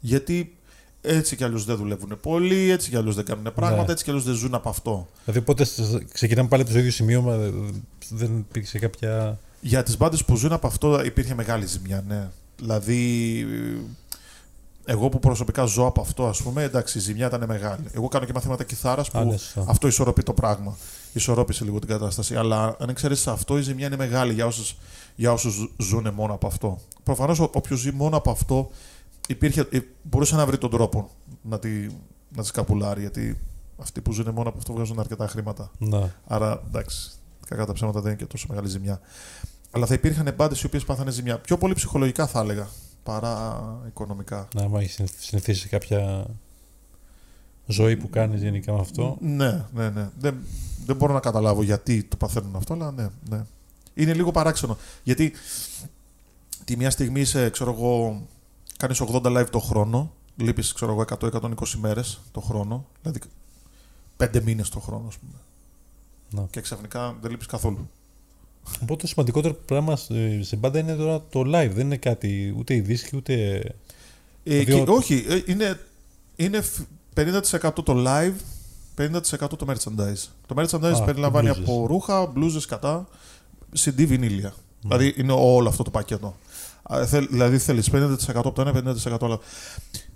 [0.00, 0.56] Γιατί
[1.00, 3.92] έτσι κι αλλιώς δεν δουλεύουν πολύ, έτσι κι αλλιώς δεν κάνουν πράγματα, Ναι.
[3.92, 5.08] έτσι κι αλλιώς δεν ζουν από αυτό.
[5.24, 5.66] Δηλαδή οπότε
[6.12, 9.38] ξεκινάμε πάλι από το ίδιο σημείο, μα δεν- δεν υπήρξε κάποια...
[9.60, 12.28] Για τις μπάντες που ζουν από αυτό υπήρχε μεγάλη ζημιά, ναι.
[12.58, 13.46] Δηλαδή,
[14.84, 17.84] εγώ που προσωπικά ζω από αυτό, ας πούμε, εντάξει, η ζημιά ήταν μεγάλη.
[17.92, 19.64] Εγώ κάνω και μαθήματα κιθάρας που Α, ναι, σωστά.
[19.68, 20.76] αυτό ισορροπεί το πράγμα.
[21.16, 22.36] Ισορρόπησε λίγο την κατάσταση.
[22.36, 24.76] Αλλά αν εξαιρέσει αυτό, η ζημιά είναι μεγάλη για όσους
[25.16, 26.78] για όσους ζουν μόνο από αυτό.
[27.02, 28.70] Προφανώς όποιος ζει μόνο από αυτό
[29.28, 31.10] υπήρχε, ε, μπορούσε να βρει τον τρόπο
[31.42, 31.68] να τη,
[32.28, 33.00] να της σκαπουλάρει.
[33.00, 33.38] Γιατί
[33.78, 35.70] αυτοί που ζουν μόνο από αυτό βγάζουν αρκετά χρήματα.
[35.78, 36.14] Να.
[36.26, 37.10] Άρα εντάξει,
[37.46, 39.00] κακά τα ψέματα δεν είναι και τόσο μεγάλη ζημιά.
[39.70, 41.38] Αλλά θα υπήρχαν μπάντες οι οποίες πάθανε ζημιά.
[41.38, 42.68] Πιο πολύ ψυχολογικά θα έλεγα
[43.02, 44.48] παρά οικονομικά.
[44.54, 46.26] Να, άμα έχει συνηθίσει σε κάποια
[47.66, 49.16] ζωή που κάνεις γενικά με αυτό.
[49.20, 50.10] Ναι, ναι, ναι.
[50.18, 50.38] Δεν,
[50.86, 53.44] δεν μπορώ να καταλάβω γιατί το παθαίνουν αυτό, αλλά ναι, ναι.
[53.94, 54.76] Είναι λίγο παράξενο.
[55.02, 55.32] Γιατί
[56.64, 58.22] τη μια στιγμή είσαι, ξέρω εγώ,
[58.76, 63.20] κάνεις 80 live το χρόνο, λείπεις, ξέρω εγώ, 100-120 μέρες το χρόνο, δηλαδή
[64.16, 65.32] 5 μήνες το χρόνο, ας πούμε.
[66.30, 66.48] Να.
[66.50, 67.90] Και ξαφνικά δεν λείπεις καθόλου.
[68.82, 71.70] Οπότε το σημαντικότερο πράγμα σε σε μπάντα είναι τώρα το live.
[71.72, 73.34] Δεν είναι κάτι ούτε η δίσκη ούτε.
[74.44, 75.80] Ε, Διότι- και, όχι, ε, είναι,
[76.36, 76.86] είναι φ-
[77.16, 78.32] 50% το live,
[78.98, 79.10] 50%
[79.58, 80.28] το merchandise.
[80.46, 81.68] Το merchandise Α, περιλαμβάνει μπλούζες.
[81.68, 83.06] από ρούχα, μπλούζες κατά,
[83.78, 84.54] CD βινίλια.
[84.80, 86.36] Δηλαδή είναι όλο αυτό το πακέτο.
[86.92, 89.40] Α, θέλ- Δηλαδή θέλεις 50% από το ένα, 50% από το άλλο.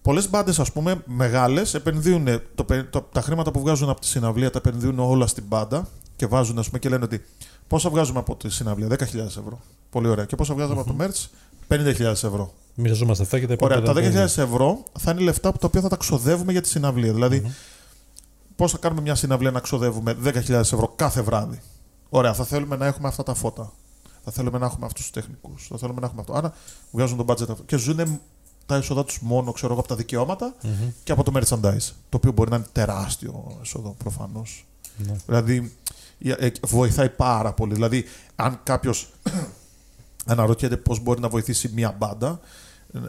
[0.02, 4.06] Πολλές μπάντες, ας πούμε, μεγάλες, επενδύουν το, πε- το- τα χρήματα που βγάζουν από τη
[4.06, 7.24] συναυλία, τα επενδύουν όλα στην μπάντα και βάζουν, ας πούμε, και λένε ότι
[7.66, 9.60] πόσα βγάζουμε από τη συναυλία, 10.000 ευρώ.
[9.90, 10.24] Πολύ ωραία.
[10.24, 11.26] Και πόσα βγάζουμε από το merch,
[11.70, 12.52] 50.000 ευρώ.
[12.74, 15.80] Μοιραζόμαστε αυτά και τα Ωραία, τα υπόλοιπα 10.000 ευρώ θα είναι λεφτά που τα οποία
[15.80, 17.12] θα τα ξοδεύουμε για τη συναυλία.
[17.12, 17.50] Δηλαδή, Μμμ.
[18.56, 21.60] πώς θα κάνουμε μια συναυλία να ξοδεύουμε 10.000 ευρώ κάθε βράδυ;
[22.08, 23.72] Ωραία, θα θέλουμε να έχουμε αυτά τα φώτα.
[24.24, 25.66] Θα θέλουμε να έχουμε αυτούς τους τεχνικούς.
[25.70, 26.32] Θα θέλουμε να έχουμε αυτό.
[26.34, 26.54] Άρα
[26.90, 27.62] βγάζουν τον budget αυτό.
[27.66, 28.20] Και ζουν
[28.66, 30.90] τα έσοδα τους μόνο ξέρω εγώ, από τα δικαιώματα Μμμ.
[31.04, 31.92] και από το merchandise.
[32.08, 34.66] Το οποίο μπορεί να είναι τεράστιο έσοδο προφανώς.
[34.96, 35.16] Ναι.
[35.26, 35.72] Δηλαδή
[36.18, 37.74] ε, βοηθάει πάρα πολύ.
[37.74, 38.04] Δηλαδή,
[38.36, 39.10] αν κάποιος
[40.30, 42.40] αναρωτιέται πώς μπορεί να βοηθήσει μια μπάντα,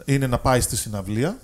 [0.04, 1.38] είναι να πάει στη συναυλία,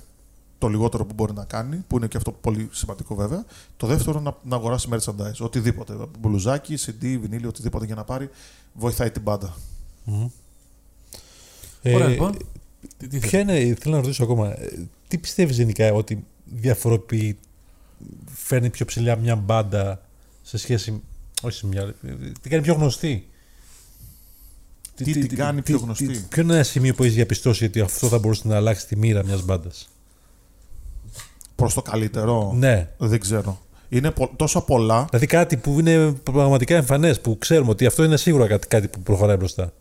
[0.58, 3.44] το λιγότερο που μπορεί να κάνει, που είναι και αυτό πολύ σημαντικό βέβαια.
[3.76, 5.38] Το δεύτερο να, να αγοράσει merchandise.
[5.38, 5.96] Οτιδήποτε.
[6.18, 8.30] Μπλουζάκι, CD, βινίλι, οτιδήποτε για να πάρει,
[8.72, 9.56] βοηθάει την μπάντα.
[10.04, 10.28] Μμμ.
[11.84, 12.36] Ωραία, Ε, λοιπόν.
[12.96, 17.38] Τι, τι Ποια είναι, θέλω να ρωτήσω ακόμα, ε, τι πιστεύεις γενικά ότι διαφοροποιεί,
[18.26, 20.02] φέρνει πιο ψηλά μια μπάντα
[20.42, 21.02] σε σχέση,
[21.42, 23.28] όχι σε μια, ε, την κάνει πιο γνωστή;
[25.04, 28.18] Τι την κάνει πιο γνωστή; ποιο είναι ένα σημείο που έχεις διαπιστώσει ότι αυτό θα
[28.18, 29.88] μπορούσε να αλλάξει τη μοίρα μιας μπάντας;
[31.54, 32.52] Προς το καλύτερο.
[32.56, 32.88] Ναι.
[32.96, 33.60] Δεν ξέρω.
[33.88, 35.04] Είναι πο- τόσο πολλά.
[35.04, 39.00] Δηλαδή κάτι που είναι πραγματικά εμφανές, που ξέρουμε ότι αυτό είναι σίγουρα κάτι, κάτι που
[39.00, 39.72] προχωράει μπροστά.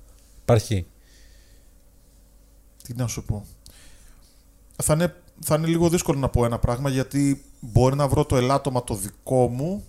[0.41, 0.85] Υπάρχει.
[2.83, 3.45] Τι να σου πω.
[4.83, 5.13] Θα είναι,
[5.43, 8.95] θα είναι λίγο δύσκολο να πω ένα πράγμα γιατί μπορεί να βρω το ελάττωμα το
[8.95, 9.83] δικό μου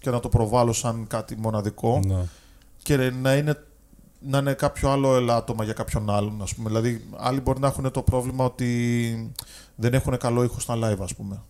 [0.00, 2.24] και να το προβάλλω σαν κάτι μοναδικό Ναι.
[2.82, 3.56] και να είναι,
[4.26, 6.42] να είναι κάποιο άλλο ελάττωμα για κάποιον άλλον.
[6.42, 6.68] Ας πούμε.
[6.68, 9.32] Δηλαδή, άλλοι μπορεί να έχουν το πρόβλημα ότι
[9.74, 11.42] δεν έχουν καλό ήχος στα live, ας πούμε.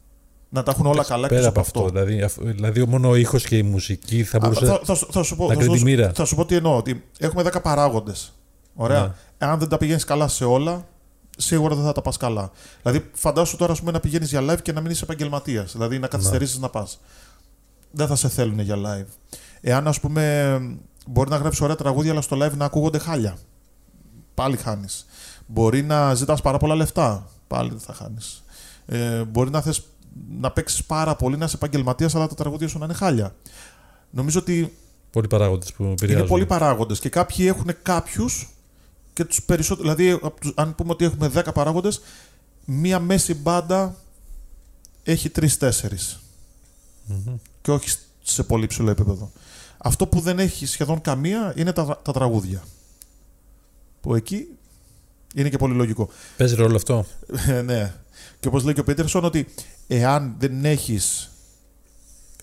[0.48, 1.88] Να τα έχουν όλα καλά Πέρα εκτός από αυτό.
[1.88, 4.66] Δηλαδή, αφ- δηλαδή μόνο ο ήχος και η μουσική θα Α, μπορούσε...
[4.66, 6.12] θα, θα, σου- θα σου πω, να θα, κρίνει σου- τη μοίρα.
[6.14, 6.76] θα σου πω τι εννοώ.
[6.76, 8.32] Ότι έχουμε 10 παράγοντες.
[8.74, 9.00] Ωραία.
[9.00, 9.12] Ναι.
[9.38, 10.86] Εάν δεν τα πηγαίνεις καλά σε όλα,
[11.36, 12.50] σίγουρα δεν θα τα πας καλά.
[12.82, 15.72] Δηλαδή, φαντάσου τώρα ας πούμε, να πηγαίνεις για live και να μην είσαι επαγγελματίας.
[15.72, 17.00] Δηλαδή, να καθυστερήσεις να πας.
[17.90, 19.06] Δεν θα σε θέλουν για live.
[19.60, 20.52] Εάν, ας πούμε,
[21.06, 23.36] μπορεί να γράψει ωραία τραγούδια, αλλά στο live να ακούγονται χάλια.
[24.34, 25.06] Πάλι χάνεις.
[25.46, 27.28] Μπορεί να ζητάς πάρα πολλά λεφτά.
[27.46, 28.42] Πάλι δεν θα χάνεις.
[28.86, 29.82] Ε, μπορεί να θες
[30.40, 33.34] να παίξεις πάρα πολύ, να είσαι επαγγελματίας, αλλά τα τραγούδια σου να είναι χάλια.
[34.10, 34.76] Νομίζω ότι
[35.10, 36.18] Πολλοί παράγοντες που επηρεάζουν.
[36.20, 38.48] είναι πολλοί παράγοντες και κάποιοι έχουν κάποιους
[39.12, 39.88] και τους περισσότερου.
[39.94, 42.00] Δηλαδή, απ' τους- αν πούμε ότι έχουμε 10 παράγοντες,
[42.64, 43.94] μία μέση μπάντα
[45.02, 46.20] έχει 3-4.
[47.06, 47.34] Μμμ.
[47.62, 47.88] Και όχι
[48.22, 49.30] σε πολύ ψηλό επίπεδο.
[49.84, 52.62] Αυτό που δεν έχει σχεδόν καμία είναι τα, τα τραγούδια.
[54.00, 54.46] Που εκεί
[55.34, 56.08] είναι και πολύ λογικό.
[56.36, 57.06] Παίζει ρόλο αυτό.
[57.48, 57.94] Ε, ναι.
[58.40, 59.46] Και όπως λέει και ο Πίτερσον, ότι
[59.86, 61.30] εάν δεν έχεις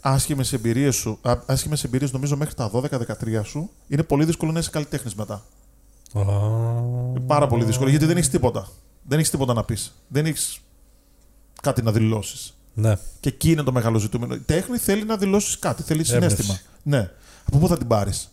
[0.01, 4.59] άσχημες εμπειρίες σου, α- άσχημες εμπειρίες νομίζω μέχρι τα 12-13 σου, είναι πολύ δύσκολο να
[4.59, 5.33] είσαι καλλιτέχνης μετά.
[6.13, 6.21] Α,
[7.09, 8.67] Είναι πάρα πολύ δύσκολο γιατί δεν έχεις τίποτα.
[9.03, 9.93] Δεν έχεις τίποτα να πεις.
[10.07, 10.59] Δεν έχεις
[11.61, 12.53] κάτι να δηλώσεις.
[12.73, 12.95] Ναι.
[13.19, 14.33] Και εκεί είναι το μεγάλο ζητούμενο.
[14.35, 16.35] Η τέχνη θέλει να δηλώσεις κάτι, θέλει Έμπνευση.
[16.35, 16.59] συνέστημα.
[16.83, 17.11] Ναι.
[17.49, 18.29] Από πού θα την πάρεις;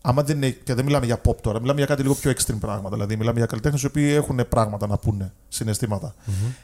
[0.00, 2.58] Άμα δεν είναι, και δεν μιλάμε για pop τώρα, μιλάμε για κάτι λίγο πιο extreme
[2.60, 2.90] πράγματα.
[2.90, 6.14] Δηλαδή, μιλάμε για καλλιτέχνες οι οποίοι έχουν πράγματα να πούνε, συναισθήματα.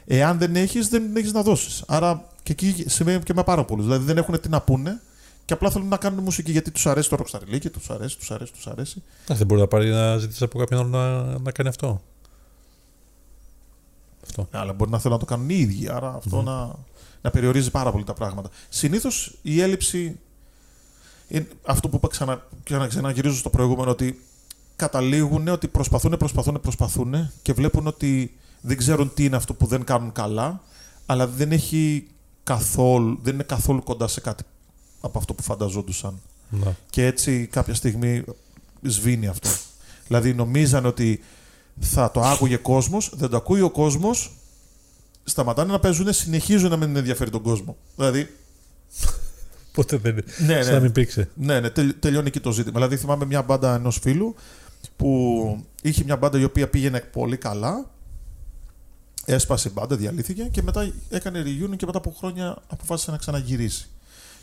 [0.05, 1.83] Εάν δεν έχεις, δεν έχεις να δώσεις.
[1.87, 3.85] Άρα και εκεί σημαίνει και με πάρα πολλούς.
[3.85, 5.01] Δηλαδή, δεν έχουν τι να πούνε
[5.45, 8.53] και απλά θέλουν να κάνουν μουσική γιατί τους αρέσει το ροξαριλίκι, τους αρέσει, τους αρέσει,
[8.53, 9.03] τους αρέσει.
[9.31, 12.01] Α, δεν μπορεί να πάρει να ζητήσει από κάποιον άλλο να, να κάνει αυτό.
[14.23, 14.47] Αυτό.
[14.51, 15.89] Ναι, αλλά μπορεί να θέλουν να το κάνουν οι ίδιοι.
[15.89, 16.75] Άρα αυτό να,
[17.21, 18.49] να περιορίζει πάρα πολύ τα πράγματα.
[18.69, 20.19] Συνήθως η έλλειψη.
[21.31, 24.21] Είναι αυτό που είπα ξανα, και να ξαναγυρίζω στο προηγούμενο ότι
[24.75, 29.83] καταλήγουν ότι προσπαθούν, προσπαθούν, προσπαθούν και βλέπουν ότι δεν ξέρουν τι είναι αυτό που δεν
[29.83, 30.61] κάνουν καλά,
[31.05, 32.07] αλλά δεν έχει
[32.43, 34.43] καθόλου, δεν είναι καθόλου κοντά σε κάτι
[35.01, 36.21] από αυτό που φανταζόντουσαν.
[36.49, 36.75] Να.
[36.89, 38.23] Και έτσι κάποια στιγμή
[38.81, 39.49] σβήνει αυτό.
[40.07, 41.23] Δηλαδή νομίζαν ότι
[41.79, 44.31] θα το άκουγε κόσμος, δεν το ακούει ο κόσμος,
[45.23, 47.77] σταματάνε να παίζουν, συνεχίζουν να μην ενδιαφέρει τον κόσμο.
[47.95, 48.29] Δηλαδή,
[49.77, 50.23] Ποτέ δεν είναι.
[50.37, 51.29] ναι, Σαν να ναι, μην υπήρξε.
[51.35, 52.73] ναι, ναι, τελ- τελειώνει εκεί το ζήτημα.
[52.73, 54.35] Δηλαδή, θυμάμαι μια μπάντα ενός φίλου
[54.95, 57.89] που είχε μια μπάντα η οποία πήγαινε πολύ καλά.
[59.25, 63.89] Έσπασε η μπάντα, διαλύθηκε και μετά έκανε reunion και μετά από χρόνια αποφάσισε να ξαναγυρίσει.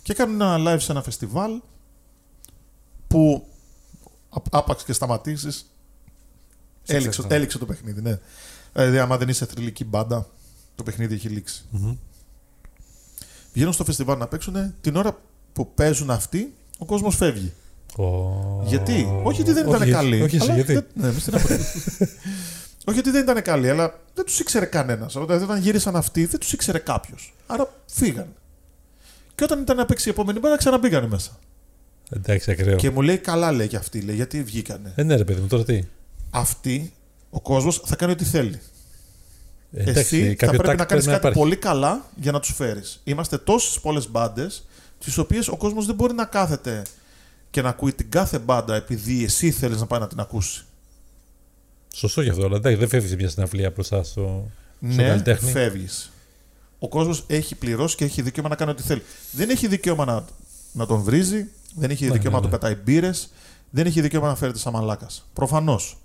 [0.02, 1.60] Και έκανε ένα live σε ένα φεστιβάλ
[3.06, 3.46] που
[4.28, 5.70] άπ- άπαξ και σταματήσεις.
[6.86, 7.34] Έληξε, ξέφυγα.
[7.36, 8.18] έληξε το παιχνίδι, ναι.
[8.72, 10.26] Δηλαδή, άμα δεν είσαι θρηλυκή μπάντα,
[10.74, 11.64] το παιχνίδι έχει λήξει.
[11.70, 11.96] Μμμ.
[13.58, 15.18] Βγαίνουν στο φεστιβάλ να παίξουν, την ώρα
[15.52, 17.52] που παίζουν αυτοί, ο κόσμος φεύγει.
[17.96, 18.04] Ω.
[18.64, 20.22] Γιατί; Όχι γιατί δεν Όχι, ήταν καλή.
[20.22, 21.74] Όχι, εσύ, αλλά γιατί; δεν- ναι, μη στεναχωρείς.
[22.86, 25.16] όχι γιατί δεν ήταν καλή, αλλά δεν τους ήξερε κανένας.
[25.16, 27.34] Όταν γύρισαν αυτοί, δεν τους ήξερε κάποιος.
[27.46, 28.26] Άρα φύγαν.
[29.34, 31.38] Και όταν ήταν να παίξει η επόμενη μέρα, ξαναμπήκανε μέσα.
[32.10, 32.76] Εντάξει, ακραίο.
[32.76, 34.92] Και μου λέει, καλά λέει και αυτή, λέει, γιατί βγήκανε.
[34.96, 35.80] Ε, ναι, ρε παιδί μου, τώρα τι;
[36.30, 36.92] Αυτοί,
[37.30, 38.60] ο κόσμος θα κάνει ό,τι θέλει.
[39.72, 41.38] Ε, εντάξει, Εσύ θα κάποιο πρέπει τάκ να κάνεις να κάτι υπάρχει.
[41.38, 43.00] πολύ καλά για να τους φέρεις.
[43.04, 44.66] Είμαστε τόσες πολλές μπάντες,
[44.98, 46.82] τις οποίες ο κόσμος δεν μπορεί να κάθεται
[47.50, 50.64] και να ακούει την κάθε μπάντα επειδή εσύ θέλεις να πάει να την ακούσει.
[51.94, 54.50] Σωστό γι' αυτό, αλλά εντάξει, δεν φεύγεις μια συναυλία μπροστά στο.
[54.78, 55.50] Ναι, καλλιτέχνη.
[55.50, 56.10] φεύγεις.
[56.78, 59.02] Ο κόσμος έχει πληρώσει και έχει δικαίωμα να κάνει ό,τι θέλει.
[59.32, 60.24] Δεν έχει δικαίωμα να,
[60.72, 63.32] να τον βρίζει, δεν έχει Ναι, δικαίωμα ναι, να του πετάει μπύρες,
[63.70, 65.28] δεν έχει δικαίωμα να φέρεται σαν μαλάκας.
[65.32, 65.96] Προφανώς.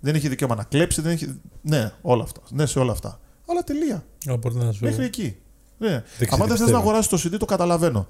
[0.00, 1.40] Δεν έχει δικαίωμα να κλέψει, δεν έχει.
[1.62, 2.40] Ναι, όλα αυτά.
[2.50, 3.20] Ναι, σε όλα αυτά.
[3.48, 4.04] Αλλά τελεία.
[4.30, 4.84] Α, μπορεί να σου.
[4.84, 5.36] Μέχρι εκεί.
[5.78, 5.88] Ναι.
[5.88, 6.70] Δεν Αν δεν θες πιστεύω.
[6.70, 8.06] να αγοράσεις το CD, το καταλαβαίνω.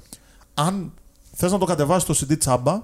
[0.55, 0.93] Αν
[1.32, 2.82] θες να το κατεβάσεις το CD τσάμπα,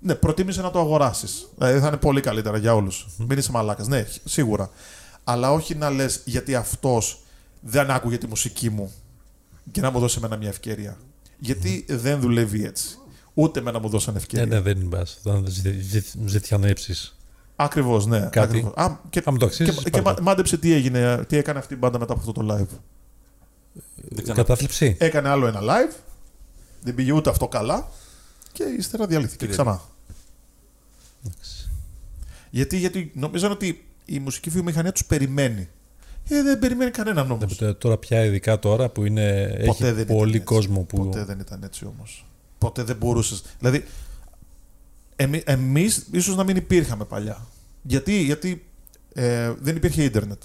[0.00, 1.48] ναι, προτίμησε να το αγοράσεις.
[1.56, 3.06] Δηλαδή θα είναι πολύ καλύτερα για όλους.
[3.18, 3.86] Μην είσαι μαλάκας.
[3.86, 4.70] Ναι, σίγουρα.
[5.24, 7.20] Αλλά όχι να λες γιατί αυτός
[7.60, 8.92] δεν άκουγε τη μουσική μου
[9.70, 10.96] και να μου δώσει εμένα μια ευκαιρία.
[11.38, 12.98] Γιατί δεν δουλεύει έτσι.
[13.34, 14.46] Ούτε με να μου δώσαν Ναι, ευκαιρία.
[14.46, 15.18] ναι, δεν πας.
[15.22, 15.42] Θα
[16.26, 16.94] ζητιανέψει.
[17.56, 18.20] Ακριβώς, ναι.
[18.20, 18.38] Κάτι.
[18.38, 18.72] Ακριβώς.
[18.76, 19.82] Α, και, Αν μου το αξίζεις.
[19.82, 22.54] και, και μα- μάντεψε τι έγινε, τι έκανε αυτή η μπάντα μετά από αυτό το
[22.54, 22.78] live.
[23.94, 24.36] Δεν ξέρω.
[24.36, 24.96] Κατάθλιψη.
[25.00, 25.94] Έκανε άλλο ένα live.
[26.82, 27.88] Δεν πήγε ούτε αυτό καλά.
[28.52, 29.80] Και ύστερα διαλύθηκε Και ξανά.
[32.50, 35.68] Γιατί, γιατί νομίζαν ότι η μουσική βιομηχανία τους περιμένει.
[36.28, 37.60] Ε, δεν περιμένει κανέναν όμως.
[37.60, 40.40] Ναι, Τώρα πια, ειδικά τώρα που είναι, Ποτέ έχει δεν πολύ ήταν έτσι.
[40.40, 40.96] κόσμο που.
[40.96, 42.26] Ποτέ δεν ήταν έτσι όμως.
[42.58, 43.42] Ποτέ δεν μπορούσες.
[43.58, 43.84] Δηλαδή,
[45.16, 47.46] εμεί εμείς ίσως να μην υπήρχαμε παλιά.
[47.82, 48.66] Γιατί, γιατί
[49.12, 50.42] ε, δεν υπήρχε ίντερνετ.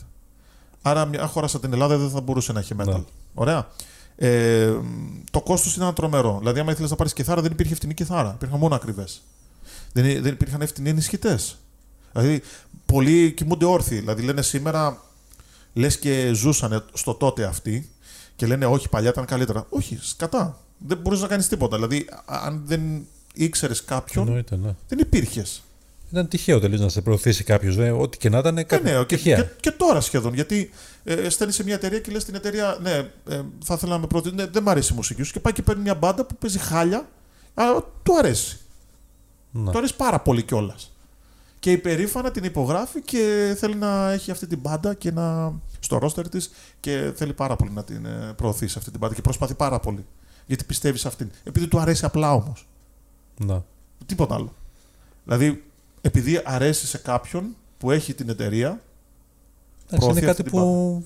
[0.81, 2.85] Άρα, μια χώρα σαν την Ελλάδα δεν θα μπορούσε να έχει metal.
[2.85, 3.03] Ναι.
[3.33, 3.67] Ωραία.
[4.15, 4.73] Ε,
[5.31, 6.37] το κόστος ήταν τρομερό.
[6.39, 8.31] Δηλαδή, άμα ήθελες να πάρεις κιθάρα, δεν υπήρχε φτηνή κιθάρα.
[8.35, 9.21] Υπήρχαν μόνο ακριβές.
[9.93, 11.57] Δεν, δεν υπήρχαν φτηνοί ενισχυτές.
[12.11, 12.41] Δηλαδή,
[12.85, 13.99] πολλοί κοιμούνται όρθιοι.
[13.99, 15.01] Δηλαδή, λένε σήμερα,
[15.73, 17.89] λες και ζούσαν στο τότε αυτοί
[18.35, 19.65] και λένε Όχι, παλιά ήταν καλύτερα.
[19.69, 20.59] Όχι, σκατά.
[20.77, 21.75] Δεν μπορεί να κάνεις τίποτα.
[21.75, 24.75] Δηλαδή, α- αν δεν ήξερες κάποιον, Εννοείται, ναι.
[24.87, 25.63] δεν υπήρχες.
[26.11, 27.77] Ήταν τυχαίο τελείως να σε προωθήσει κάποιος.
[27.77, 28.57] Ό,τι και να ήταν.
[28.57, 28.83] Ε, Κάτι...
[28.83, 29.41] ναι, και, τυχαία.
[29.41, 30.33] και, και τώρα σχεδόν.
[30.33, 30.69] Γιατί
[31.03, 32.91] ε, στέλνεις σε μια εταιρεία και λες στην εταιρεία, ναι,
[33.29, 35.31] ε, θα ήθελα να με προτείνει, ναι, δεν μου αρέσει η μουσική σου.
[35.33, 37.09] Και πάει και παίρνει μια μπάντα που παίζει χάλια,
[37.53, 38.59] αλλά του αρέσει.
[39.51, 39.71] Ναι.
[39.71, 40.91] Του αρέσει πάρα πολύ κιόλας.
[41.59, 46.29] Και υπερήφανα την υπογράφει και θέλει να έχει αυτή την μπάντα και να, στο ρόστερ
[46.29, 49.79] της και θέλει πάρα πολύ να την ε, προωθήσει αυτή την μπάντα και προσπαθεί πάρα
[49.79, 50.05] πολύ.
[50.45, 51.31] Γιατί πιστεύεις σε αυτήν.
[51.43, 52.65] Επειδή του αρέσει απλά όμως.
[53.37, 53.61] Ναι.
[54.05, 54.53] Τίποτα άλλο.
[55.23, 55.63] Δηλαδή,
[56.01, 58.81] επειδή αρέσει σε κάποιον που έχει την εταιρεία,
[59.91, 61.05] Εντάξει, Προωθεί είναι αυτή κάτι την που.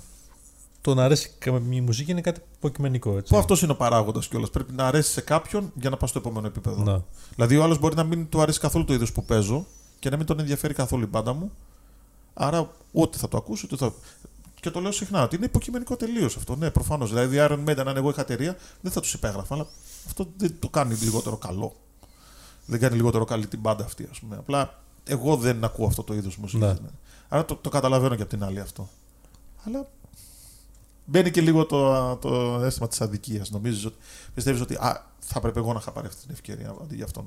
[0.82, 1.32] Το να αρέσει
[1.70, 3.18] η μουσική είναι κάτι υποκειμενικό.
[3.18, 3.34] Έτσι.
[3.34, 4.50] που αυτός είναι ο παράγοντας κιόλας.
[4.50, 6.84] Πρέπει να αρέσει σε κάποιον για να πας στο επόμενο επίπεδο.
[6.84, 7.02] Ναι.
[7.36, 9.66] Δηλαδή, ο άλλος μπορεί να μην του αρέσει καθόλου το είδος που παίζω
[10.00, 11.52] και να μην τον ενδιαφέρει καθόλου η μπάντα μου.
[12.34, 13.94] Άρα, ούτε θα το ακούσει, ούτε θα.
[14.60, 16.56] Και το λέω συχνά ότι είναι υποκειμενικό τελείως αυτό.
[16.56, 17.10] Ναι, προφανώς.
[17.10, 19.54] Δηλαδή, Iron Maiden, αν εγώ είχα εταιρεία, δεν θα τους υπέγραφα.
[19.54, 19.68] Αλλά
[20.08, 21.76] αυτό δεν το κάνει λιγότερο καλό.
[22.66, 24.36] Δεν κάνει λιγότερο καλή την μπάντα αυτή, ας πούμε.
[24.36, 26.68] Απλά εγώ δεν ακούω αυτό το είδος μουσικής.
[26.68, 26.90] Ναι.
[27.28, 28.90] Άρα το, το καταλαβαίνω και από την άλλη αυτό.
[29.64, 29.88] Αλλά
[31.06, 33.50] μπαίνει και λίγο το, το αίσθημα της αδικίας.
[33.52, 33.96] Νομίζεις ότι
[34.34, 37.26] πιστεύεις ότι α, θα έπρεπε εγώ να είχα πάρει αυτή την ευκαιρία αντί για αυτόν.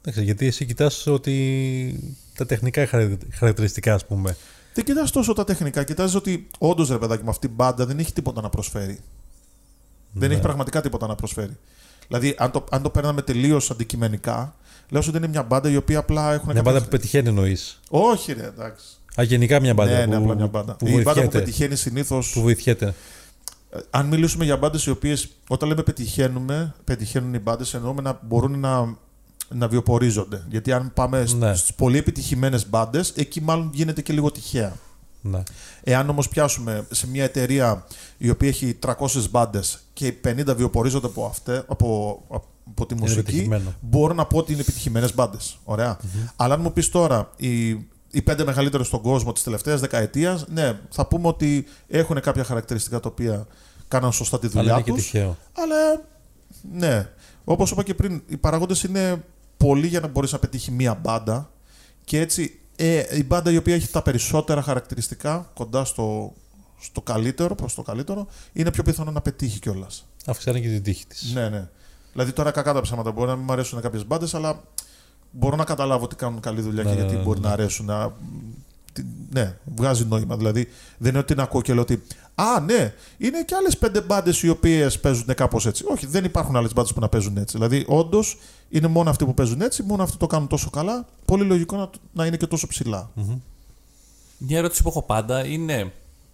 [0.00, 4.36] Εντάξει, γιατί εσύ κοιτάς ότι τα τεχνικά χαρα- χαρακτηριστικά, ας πούμε.
[4.74, 5.84] Δεν κοιτάς τόσο τα τεχνικά.
[5.84, 9.00] Κοιτάζεις ότι όντως ρε παιδάκι με αυτή η μπάντα δεν έχει τίποτα να προσφέρει.
[10.12, 10.34] Δεν Ναι.
[10.34, 11.56] έχει πραγματικά τίποτα να προσφέρει.
[12.08, 14.54] Δηλαδή, αν το, αν το παίρναμε τελείως αντικειμενικά,
[14.88, 16.44] λέω ότι είναι μια μπάντα η οποία απλά έχουν.
[16.46, 17.80] Μια κάποια- μπάντα που πετυχαίνει εννοείς.
[17.88, 18.84] Όχι, ρε, εντάξει.
[19.20, 19.92] Α, γενικά μια μπάντα.
[19.98, 20.74] ναι, που, ναι, απλά μια μπάντα.
[20.74, 21.38] Που η μπάντα που βοηθιέται.
[21.38, 22.22] πετυχαίνει συνήθω.
[22.32, 22.94] Που βοηθιέται.
[23.90, 28.58] Αν μιλήσουμε για μπάντες οι οποίες, όταν λέμε πετυχαίνουμε, πετυχαίνουν οι μπάντες, εννοούμε να μπορούν
[28.60, 28.96] να
[29.48, 30.42] να βιοπορίζονται.
[30.50, 31.54] Γιατί αν πάμε Ναι.
[31.54, 34.72] στις πολύ επιτυχημένες μπάντες, εκεί μάλλον γίνεται και λίγο τυχαία.
[35.26, 35.42] Ναι.
[35.82, 37.86] Εάν όμως πιάσουμε σε μια εταιρεία
[38.16, 38.92] η οποία έχει 300
[39.30, 42.20] μπάντες και οι 50 βιοπορίζονται από, αυτέ, από,
[42.68, 43.74] από τη μουσική, επιτυχημένο.
[43.80, 45.58] μπορώ να πω ότι είναι επιτυχημένες μπάντες.
[46.36, 47.68] Αλλά αν μου πεις τώρα οι,
[48.10, 53.00] οι πέντε μεγαλύτερες στον κόσμο της τελευταίας δεκαετίας, ναι, θα πούμε ότι έχουν κάποια χαρακτηριστικά
[53.00, 53.46] τα οποία
[53.88, 55.02] κάναν σωστά τη Αλλά δουλειά είναι και τους.
[55.02, 55.36] τυχαίο.
[55.52, 56.02] Αλλά
[56.72, 57.08] ναι,
[57.44, 59.24] όπως είπα και πριν, οι παραγόντες είναι
[59.56, 61.50] πολλοί για να μπορείς να πετύχει μία μπάντα.
[62.04, 66.32] Και έτσι ε, η μπάντα η οποία έχει τα περισσότερα χαρακτηριστικά κοντά στο,
[66.80, 70.06] στο καλύτερο, προς το καλύτερο, είναι πιο πιθανό να πετύχει κιόλας.
[70.26, 71.32] Αυξάνει και την τύχη της.
[71.32, 71.68] Ναι, ναι.
[72.12, 73.12] Δηλαδή τώρα κακά τα ψέματα.
[73.12, 74.62] Μπορεί να μην μου αρέσουν κάποιες μπάντες, αλλά
[75.30, 77.46] μπορώ να καταλάβω ότι κάνουν καλή δουλειά Ναι, και ναι, γιατί ναι, μπορεί ναι.
[77.46, 77.86] να αρέσουν.
[77.86, 78.12] Να...
[78.94, 80.36] τι- Ναι, βγάζει νόημα.
[80.36, 80.68] Δηλαδή
[80.98, 82.02] δεν είναι ότι να ακούω και λέω ότι.
[82.34, 85.84] Α, ναι, είναι και άλλες πέντε μπάντες οι οποίες παίζουν κάπως έτσι.
[85.88, 87.56] Όχι, δεν υπάρχουν άλλες μπάντες που να παίζουν έτσι.
[87.56, 88.38] Δηλαδή, όντως
[88.68, 91.06] είναι μόνο αυτοί που παίζουν έτσι, μόνο αυτοί το κάνουν τόσο καλά.
[91.24, 93.10] Πολύ λογικό να, να είναι και τόσο ψηλά.
[94.38, 95.92] Μια ερώτηση που έχω πάντα είναι.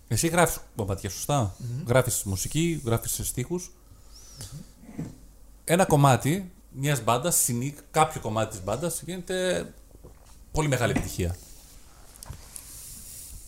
[0.08, 1.54] Εσύ γράφεις κομμάτια, σωστά;
[1.86, 3.70] Γράφεις μουσική, γράφεις στίχους.
[5.64, 7.48] Ένα κομμάτι μιας μπάντας,
[7.90, 9.66] κάποιο κομμάτι της μπάντας γίνεται
[10.52, 11.36] πολύ μεγάλη επιτυχία.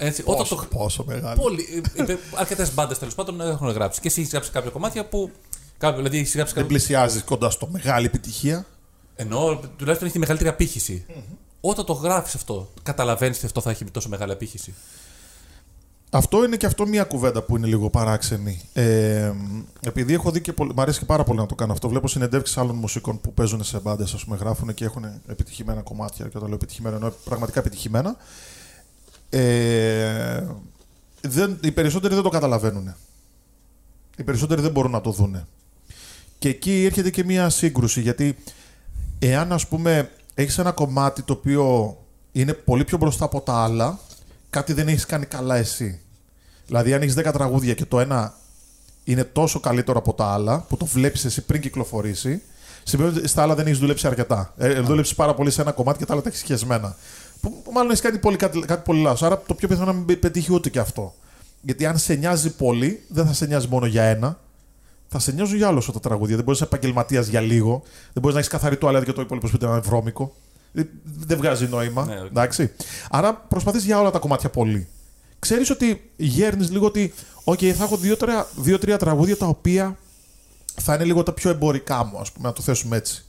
[0.04, 1.40] Έτσι, όταν το, πόσο μεγάλο.
[1.42, 1.82] Πολύ.
[2.34, 4.00] Αρκετές μπάντες τέλος πάντων έχουν γράψει.
[4.00, 5.30] Και εσύ έχεις γράψει κάποια κομμάτια που.
[5.78, 6.76] κάποιο- Δηλαδή έχεις γράψει Δεν κάποιο.
[6.78, 8.66] πλησιάζεις κοντά στο μεγάλη επιτυχία.
[9.14, 11.04] Ενώ τουλάχιστον έχει τη μεγαλύτερη απήχηση.
[11.60, 14.74] Όταν το γράφεις αυτό, καταλαβαίνεις ότι αυτό θα έχει τόσο μεγάλη απήχηση.
[16.14, 18.60] Αυτό είναι και αυτό μια κουβέντα που είναι λίγο παράξενη.
[18.72, 19.32] Ε,
[19.86, 21.88] επειδή έχω δει και πολύ, μ' αρέσει και πάρα πολύ να το κάνω αυτό.
[21.88, 26.24] Βλέπω συνεντεύξεις άλλων μουσικών που παίζουν σε μπάντες, ας πούμε, γράφουν και έχουν επιτυχημένα κομμάτια.
[26.24, 28.16] Και όταν λέω επιτυχημένα, εννοώ πραγματικά επιτυχημένα.
[29.34, 30.46] Ε,
[31.20, 32.94] δεν, οι περισσότεροι δεν το καταλαβαίνουν.
[34.16, 35.46] Οι περισσότεροι δεν μπορούν να το δούνε.
[36.38, 38.36] Και εκεί έρχεται και μια σύγκρουση, γιατί
[39.18, 41.96] εάν ας πούμε έχεις ένα κομμάτι το οποίο
[42.32, 43.98] είναι πολύ πιο μπροστά από τα άλλα,
[44.50, 46.00] κάτι δεν έχεις κάνει καλά εσύ.
[46.66, 48.34] Δηλαδή αν έχεις 10 τραγούδια και το ένα
[49.04, 52.42] είναι τόσο καλύτερο από τα άλλα, που το βλέπεις εσύ πριν κυκλοφορήσει,
[52.82, 54.54] σημαίνει ότι στα άλλα δεν έχεις δουλέψει αρκετά.
[54.56, 56.96] Ε, δουλέψεις πάρα πολύ σε ένα κομμάτι και τα άλλα τα έχεις σχεσμένα.
[57.42, 59.22] Που μάλλον έχεις κάνει πολύ, κάτι, κάτι πολύ λάθος.
[59.22, 61.14] Άρα το πιο πιθανό να μην πετύχει ούτε και αυτό.
[61.60, 64.38] Γιατί αν σε νοιάζει πολύ, δεν θα σε νοιάζει μόνο για ένα,
[65.08, 66.34] θα σε νοιάζουν για άλλο σου τα τραγούδια.
[66.36, 67.82] Δεν μπορείς να είσαι επαγγελματίας για λίγο.
[67.84, 70.34] Δεν μπορείς να έχεις καθαρή τουαλέτα και το υπόλοιπο σπίτι να είναι βρώμικο.
[70.72, 72.04] Δεν- Δεν βγάζει νόημα.
[72.04, 72.26] Ναι, οκ.
[72.26, 72.72] Εντάξει.
[73.10, 74.88] Άρα προσπαθείς για όλα τα κομμάτια πολύ.
[75.38, 77.14] Ξέρεις ότι γέρνεις λίγο ότι,
[77.44, 79.96] OK, θα έχω δύο-τρία δύο-τρία τραγούδια τα οποία
[80.80, 83.24] θα είναι λίγο τα πιο εμπορικά μου, ας πούμε, να το θέσουμε έτσι.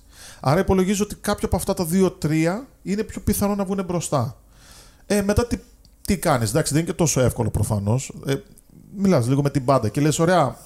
[0.45, 4.37] Άρα υπολογίζω ότι κάποια από αυτά τα δύο-τρία είναι πιο πιθανό να βγουν μπροστά.
[5.05, 5.57] Ε, μετά τι,
[6.01, 8.13] τι κάνεις, εντάξει, δεν είναι και τόσο εύκολο προφανώς.
[8.25, 8.35] Ε,
[8.95, 10.57] Μιλάς λίγο με την μπάντα και λες, ωραία,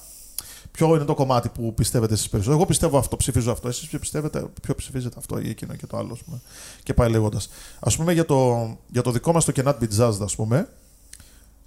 [0.70, 3.68] ποιο είναι το κομμάτι που πιστεύετε εσείς περισσότερο; Εγώ πιστεύω αυτό, ψηφίζω αυτό.
[3.68, 6.40] Εσείς ποιο πιστεύετε, ποιο ψηφίζετε αυτό ή εκείνο και το άλλο, ας πούμε.
[6.82, 7.48] Και πάει λέγοντας.
[7.78, 10.68] Α πούμε για το, για το δικό μας το Cannot Be Jazzed, ας πούμε,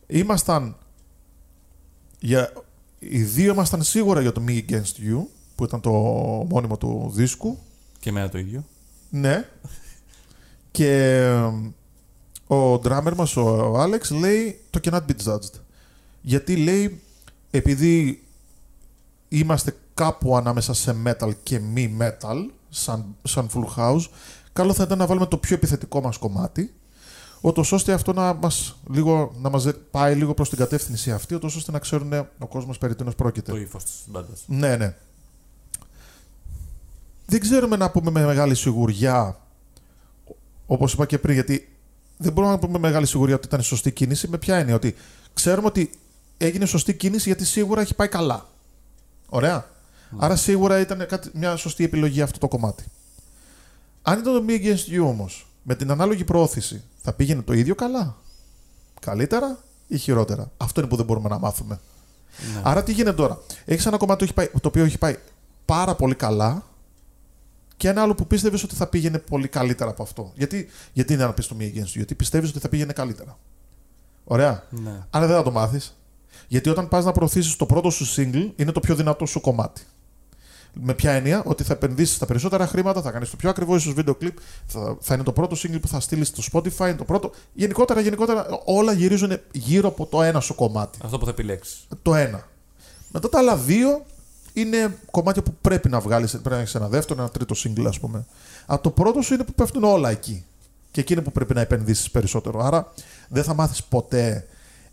[0.08, 0.76] ήμασταν.
[2.20, 2.54] Για,
[3.00, 5.24] οι δύο ήμασταν σίγουρα για το Me Against You,
[5.56, 5.92] που ήταν το
[6.50, 7.58] μόνιμο του δίσκου.
[8.02, 8.64] Και εμένα το ίδιο.
[9.10, 9.49] Ναι.
[10.72, 15.60] Και ε, ο drummer μας, ο Άλεξ, λέει το cannot be judged.
[16.22, 17.02] Γιατί λέει,
[17.52, 18.23] επειδή
[19.28, 24.06] είμαστε κάπου ανάμεσα σε metal και μη metal, σαν, σαν full house,
[24.53, 26.73] καλό θα ήταν να βάλουμε το πιο επιθετικό μας κομμάτι,
[27.41, 31.56] ούτως ώστε αυτό να μας, λίγο, να μας πάει λίγο προς την κατεύθυνση αυτή, ούτως
[31.56, 33.52] ώστε να ξέρουν ο κόσμος περί τίνος πρόκειται.
[33.52, 34.44] Το ύφος της μπάντας.
[34.48, 34.95] Ναι, ναι.
[37.32, 39.40] Δεν ξέρουμε να πούμε με μεγάλη σιγουριά,
[40.66, 41.78] όπως είπα και πριν, γιατί
[42.18, 44.28] δεν μπορούμε να πούμε με μεγάλη σιγουριά ότι ήταν η σωστή κίνηση.
[44.28, 44.95] Με ποια έννοια, ότι
[45.34, 45.91] ξέρουμε ότι
[46.38, 48.45] έγινε σωστή κίνηση γιατί σίγουρα έχει πάει καλά.
[49.30, 49.66] Ωραία.
[50.18, 52.84] Άρα σίγουρα ήταν κάτι, μια σωστή επιλογή αυτό το κομμάτι.
[54.02, 57.76] Αν ήταν το Me Against You όμως, με την ανάλογη προώθηση, θα πήγαινε το ίδιο
[57.76, 58.16] καλά;
[59.02, 61.80] Καλύτερα ή χειρότερα; Αυτό είναι που δεν μπορούμε να μάθουμε.
[62.53, 62.62] Ναι.
[62.64, 65.18] Άρα τι γίνεται τώρα; Έχεις ένα κομμάτι το, έχει πάει- το οποίο έχει πάει
[65.66, 66.70] πάρα πολύ καλά
[67.82, 70.32] και ένα άλλο που πίστευες ότι θα πήγαινε πολύ καλύτερα από αυτό.
[70.36, 73.38] Γιατί, γιατί είναι να πει το Me Against You, Γιατί πιστεύεις ότι θα πήγαινε καλύτερα.
[74.24, 74.64] Ωραία.
[74.70, 75.06] Ναι.
[75.10, 75.98] Αλλά δεν θα το μάθεις.
[76.48, 79.82] Γιατί όταν πας να προωθήσεις το πρώτο σου single, είναι το πιο δυνατό σου κομμάτι.
[80.74, 83.94] Με ποια έννοια, ότι θα επενδύσεις τα περισσότερα χρήματα, θα κάνεις το πιο ακριβό ίσως
[83.94, 87.06] βίντεο κλιπ, θα, θα είναι το πρώτο single που θα στείλεις στο Spotify, είναι το
[87.06, 87.32] πρώτο.
[87.53, 91.88] Γενικότερα, γενικότερα, όλα γυρίζουν γύρω από το ένα σου κομμάτι Αυτό που θα επιλέξεις.
[92.02, 92.48] το ένα.
[93.12, 94.06] Μετά τα άλλα δύο
[94.53, 96.32] είναι κομμάτια που πρέπει να βγάλεις.
[96.32, 98.26] Πρέπει να έχεις ένα δεύτερο, ένα τρίτο single, ας πούμε.
[98.65, 100.45] Αλλά το πρώτο σου είναι που πέφτουν όλα εκεί.
[100.91, 102.60] Και εκεί είναι που πρέπει να επενδύσεις περισσότερο.
[102.60, 102.94] Άρα
[103.30, 104.45] δεν θα μάθεις ποτέ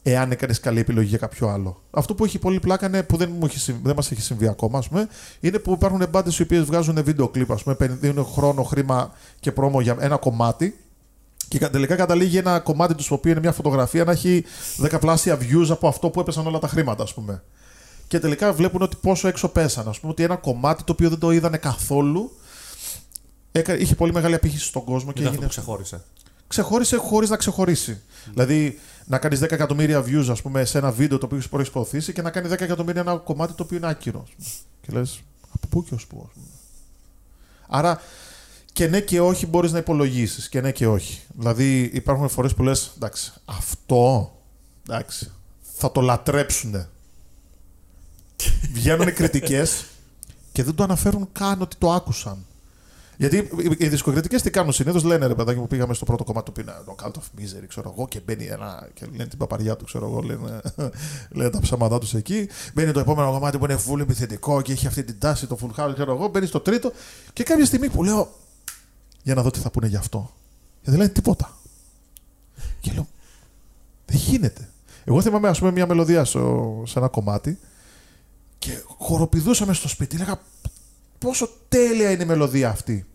[0.02, 1.82] εάν έκανες καλή επιλογή για κάποιο άλλο.
[1.90, 4.48] Αυτό που έχει πολύ πλάκα είναι, που δεν, μου έχει, συμβεί- δεν μας έχει συμβεί
[4.48, 5.08] ακόμα, ας πούμε,
[5.40, 9.52] είναι που υπάρχουν μπάντες οι οποίες βγάζουν βίντεο κλιπ, ας πούμε, δίνουν χρόνο, χρήμα και
[9.52, 10.78] πρόμο για ένα κομμάτι.
[11.48, 14.44] Και κα- τελικά καταλήγει ένα κομμάτι τους, το οποίο είναι μια φωτογραφία, να έχει
[14.76, 17.42] δεκαπλάσια views από αυτό που έπεσαν όλα τα χρήματα, ας πούμε.
[18.08, 19.88] Και τελικά βλέπουν ότι πόσο έξω πέσαν.
[19.88, 22.36] Α πούμε ότι ένα κομμάτι το οποίο δεν το είδανε καθόλου
[23.52, 26.02] έκα- είχε πολύ μεγάλη απήχηση στον κόσμο και Ήταν αυτό έγινε που ξεχώρισε.
[26.46, 28.00] ξεχώρισε χωρίς να ξεχωρίσει.
[28.30, 32.12] Δηλαδή να κάνεις 10 εκατομμύρια views ας πούμε, σε ένα βίντεο το οποίο έχεις προεισποθήσει
[32.12, 34.20] και να κάνει 10 εκατομμύρια ένα κομμάτι το οποίο είναι άκυρο.
[34.26, 34.48] ας πούμε.
[34.80, 35.20] Και λες,
[35.54, 36.22] από πού και ως πού.
[36.26, 36.46] ας πούμε.
[37.68, 38.00] Άρα
[38.72, 40.48] και ναι και όχι μπορείς να υπολογίσεις.
[40.48, 41.20] Και ναι και όχι.
[41.34, 44.32] Δηλαδή υπάρχουν φορές που λες, εντάξει, αυτό
[44.88, 45.30] εντάξει,
[45.76, 46.86] θα το λατρέψουν.
[48.72, 49.84] Βγαίνουν κριτικές
[50.52, 52.36] και δεν το αναφέρουν καν ότι το άκουσαν.
[53.16, 56.50] Γιατί οι- οι δισκοκριτικές τι κάνουν συνήθως, λένε ρε παιδάκι που πήγαμε στο πρώτο κομμάτι
[56.50, 58.88] που είναι το Cult of Misery, ξέρω εγώ, και μπαίνει ένα.
[58.94, 60.60] και λένε την παπαριά του, ξέρω εγώ, λένε,
[61.36, 62.48] λένε τα ψέματά τους εκεί.
[62.74, 65.80] Μπαίνει το επόμενο κομμάτι που είναι full επιθετικό και έχει αυτή την τάση, το full
[65.84, 66.92] house, ξέρω εγώ, μπαίνει στο τρίτο
[67.32, 68.34] και κάποια στιγμή που λέω,
[69.22, 70.30] για να δω τι θα πούνε γι' αυτό.
[70.82, 71.56] Και δεν λένε τίποτα.
[72.80, 73.08] Και λέω,
[74.06, 74.68] δεν γίνεται.
[75.04, 77.58] Εγώ θυμάμαι, ας πούμε, μια μελωδία στο- σε ένα κομμάτι
[78.58, 80.16] και χοροπηδούσαμε στο σπίτι.
[80.16, 80.40] Λέγα,
[81.18, 83.06] πόσο τέλεια είναι η μελωδία αυτή.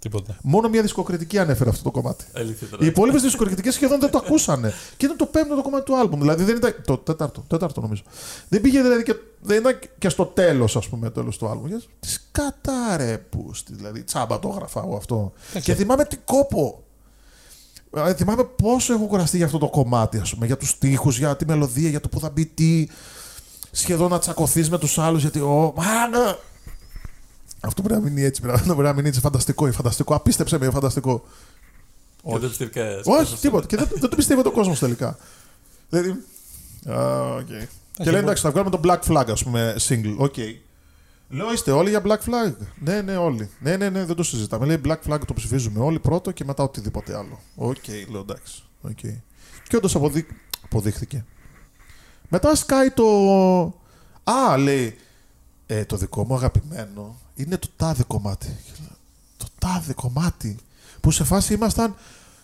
[0.00, 0.36] Τίποτα.
[0.42, 2.24] Μόνο μια δισκοκριτική ανέφερε αυτό το κομμάτι.
[2.34, 2.84] Αλήθεια τώρα.
[2.84, 4.72] Οι υπόλοιπες δισκοκριτικές σχεδόν δεν το ακούσανε.
[4.96, 6.20] Και ήταν το πέμπτο το κομμάτι του άλμπουμ.
[6.20, 6.74] Δηλαδή δεν ήταν.
[6.86, 8.02] Το τέταρτο, τέταρτο νομίζω.
[8.48, 11.68] Δεν πήγε δηλαδή και, δεν ήταν και στο τέλος, ας πούμε, τέλος του άλμπουμ.
[12.00, 13.74] Τι κατάρε πούστη.
[13.74, 15.32] Δηλαδή τσάμπα το έγραφα εγώ αυτό.
[15.62, 16.82] και θυμάμαι τι κόπο.
[17.96, 21.36] Ε, Θυμάμαι πόσο έχω κουραστεί για αυτό το κομμάτι, ας πούμε, για τους τοίχου, για
[21.36, 22.86] τη μελωδία, για το που θα μπει τι.
[23.70, 25.40] Σχεδόν να τσακωθείς με τους άλλους γιατί.
[25.40, 26.38] Ω, μάνα!
[27.60, 28.40] Αυτό πρέπει να μείνει έτσι.
[28.40, 29.66] Πρέπει να- πρέπει να μείνει έτσι φανταστικό.
[29.66, 30.14] ή Φανταστικό.
[30.14, 31.24] Απίστεψε με, ή φανταστικό.
[32.22, 33.00] Και δεν πιστεύει κανένα.
[33.04, 33.66] Όχι, τίποτα.
[33.66, 35.18] Και δεν, δεν το πιστεύει ο κόσμος τελικά.
[35.88, 36.10] Δηλαδή.
[36.90, 37.46] Α, οκ.
[37.92, 40.14] Και λένε εντάξει, θα βγάλουμε το Black Flag, ας πούμε, single.
[40.16, 40.34] OK.
[41.30, 43.50] Λέω, είστε όλοι για Black Flag; Ναι, ναι, όλοι.
[43.60, 44.66] Ναι, ναι, ναι, δεν το συζητάμε.
[44.66, 47.40] Λέει Black Flag το ψηφίζουμε όλοι πρώτο και μετά οτιδήποτε άλλο.
[47.56, 47.76] Οκ,
[48.10, 48.62] λέω εντάξει.
[48.80, 48.98] Οκ.
[49.68, 50.26] Και όντως αποδεί...
[50.64, 51.24] αποδείχθηκε.
[52.28, 53.04] Μετά σκάει το.
[54.24, 54.96] Α, λέει.
[55.66, 58.46] Ε, το δικό μου αγαπημένο είναι το τάδε κομμάτι.
[58.46, 58.96] Και λέω,
[59.36, 60.56] Το τάδε κομμάτι.
[61.00, 61.94] Που σε φάση ήμασταν.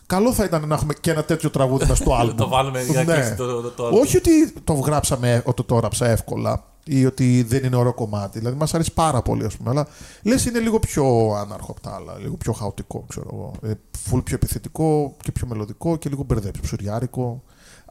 [0.07, 2.37] Καλό θα ήταν να έχουμε και ένα τέτοιο τραγούδι μες στο άλμπομ.
[2.37, 3.15] το βάλουμε για να Ναι.
[3.21, 7.65] κλείσει το, το, το, Όχι ότι το γράψαμε, ότι το έγραψα εύκολα ή ότι δεν
[7.65, 8.39] είναι ωραίο κομμάτι.
[8.39, 9.71] Δηλαδή, μας αρέσει πάρα πολύ, ας πούμε.
[9.71, 9.87] Αλλά
[10.23, 13.53] λες είναι λίγο πιο άναρχο από τα άλλα, λίγο πιο χαοτικό, ξέρω εγώ.
[13.63, 17.43] Ε, φουλ πιο επιθετικό και πιο μελλοντικό και λίγο μπερδέψει, ψουριάρικο.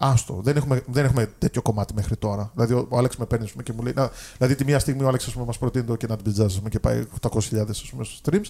[0.05, 0.39] Άστο.
[0.43, 2.51] Δεν έχουμε, δεν έχουμε τέτοιο κομμάτι μέχρι τώρα.
[2.53, 3.93] Δηλαδή, ο, ο Άλεξ με παίρνει ας πούμε, και μου λέει.
[3.95, 6.79] Να, δηλαδή, τη μία στιγμή ο Άλεξ μας προτείνει το και να την jazz και
[6.79, 8.47] πάει 800.000 ας πούμε, στο streams.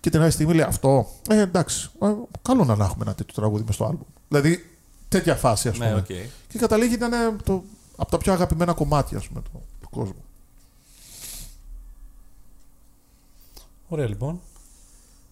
[0.00, 1.06] Και την άλλη στιγμή λέει αυτό.
[1.28, 1.90] Ε, εντάξει.
[2.02, 2.06] Ε,
[2.42, 4.06] καλό να έχουμε ένα τέτοιο τραγούδι μες στο album.
[4.28, 4.70] Δηλαδή,
[5.08, 5.90] τέτοια φάση, ας πούμε.
[5.90, 6.06] Ναι, οκ.
[6.48, 7.62] Και καταλήγει να είναι το,
[7.96, 10.24] από τα πιο αγαπημένα κομμάτια ας πούμε, του, του κόσμου.
[13.88, 14.40] Ωραία λοιπόν.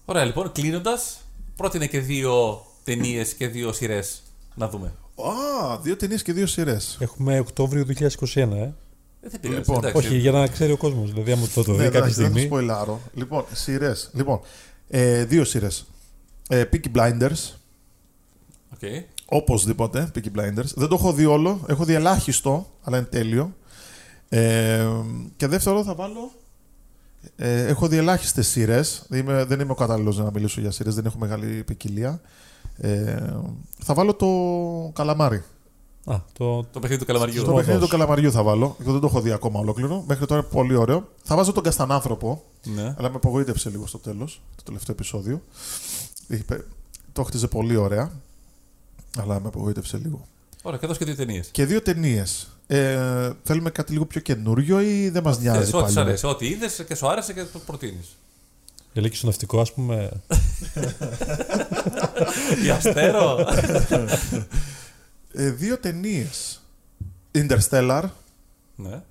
[0.05, 1.21] Ωραία, λοιπόν, κλείνοντας,
[1.57, 4.23] πρότεινε και δύο ταινίες και δύο σειρές
[4.55, 4.95] να δούμε.
[5.23, 6.97] Α, δύο ταινίες και δύο σειρές.
[7.01, 8.73] Έχουμε Οκτώβριο 2021, ε.
[9.25, 9.59] Ε, δεν πειράζει.
[9.59, 9.97] Λοιπόν, εντάξει.
[9.97, 11.11] Όχι, για να ξέρει ο κόσμος.
[11.13, 12.01] Δηλαδή, άμα το, το δει κάποια στιγμή.
[12.01, 13.01] δεν θα σποϊλάρω.
[13.15, 14.11] Λοιπόν, σειρές.
[14.13, 14.41] Λοιπόν,
[14.89, 15.87] ε, δύο σειρές.
[16.49, 17.53] Ε, Peaky Blinders.
[18.73, 18.81] ΟΚ.
[19.27, 20.75] Οπωσδήποτε, Peaky Blinders.
[20.75, 21.61] Δεν το έχω δει όλο.
[21.69, 23.57] Έχω δει ελάχιστο, αλλά είναι τέλειο.
[24.29, 24.87] Ε,
[25.37, 26.33] και δεύτερο θα βάλω.
[27.37, 29.05] Ε, έχω δει ελάχιστες σειρές.
[29.09, 32.21] Δεν είμαι, δεν είμαι ο κατάλληλος να μιλήσω για σειρές, δεν έχω μεγάλη ποικιλία.
[32.77, 33.33] Ε,
[33.79, 34.27] θα βάλω το
[34.95, 35.43] καλαμάρι.
[36.07, 37.35] Α, το, Το παιχνίδι του καλαμαριού.
[37.41, 37.61] Στο Μόδος.
[37.65, 38.77] παιχνίδι του καλαμαριού θα βάλω.
[38.81, 40.05] Εγώ δεν το έχω δει ακόμα ολόκληρο.
[40.07, 41.09] Μέχρι τώρα είναι πολύ ωραίο.
[41.23, 42.83] Θα βάζω τον Καστανάνθρωπο, Ναι.
[42.99, 45.43] αλλά με απογοήτευσε λίγο στο τέλος, το τελευταίο επεισόδιο.
[46.29, 46.65] Είπε-
[47.13, 48.11] Το χτίζε πολύ ωραία,
[49.19, 50.27] αλλά με απογοήτευσε λίγο.
[50.63, 51.49] Ωραία, και δώσ' και δύο ταινίες.
[51.49, 52.49] Και δύο ταινίες.
[52.67, 55.99] Ε, θέλουμε κάτι λίγο πιο καινούριο ή δεν μας νοιάζει Ό,τι σου πάλι.
[55.99, 56.27] αρέσει.
[56.27, 58.17] Ό,τι είδες και σου άρεσε και το προτείνεις.
[58.97, 60.11] Ελέγχει στο ναυτικό, ας πούμε.
[62.65, 63.47] Η Αστέρο.
[65.33, 66.63] Ε, δύο ταινίες.
[67.33, 68.03] Interstellar.
[68.77, 69.03] ναι.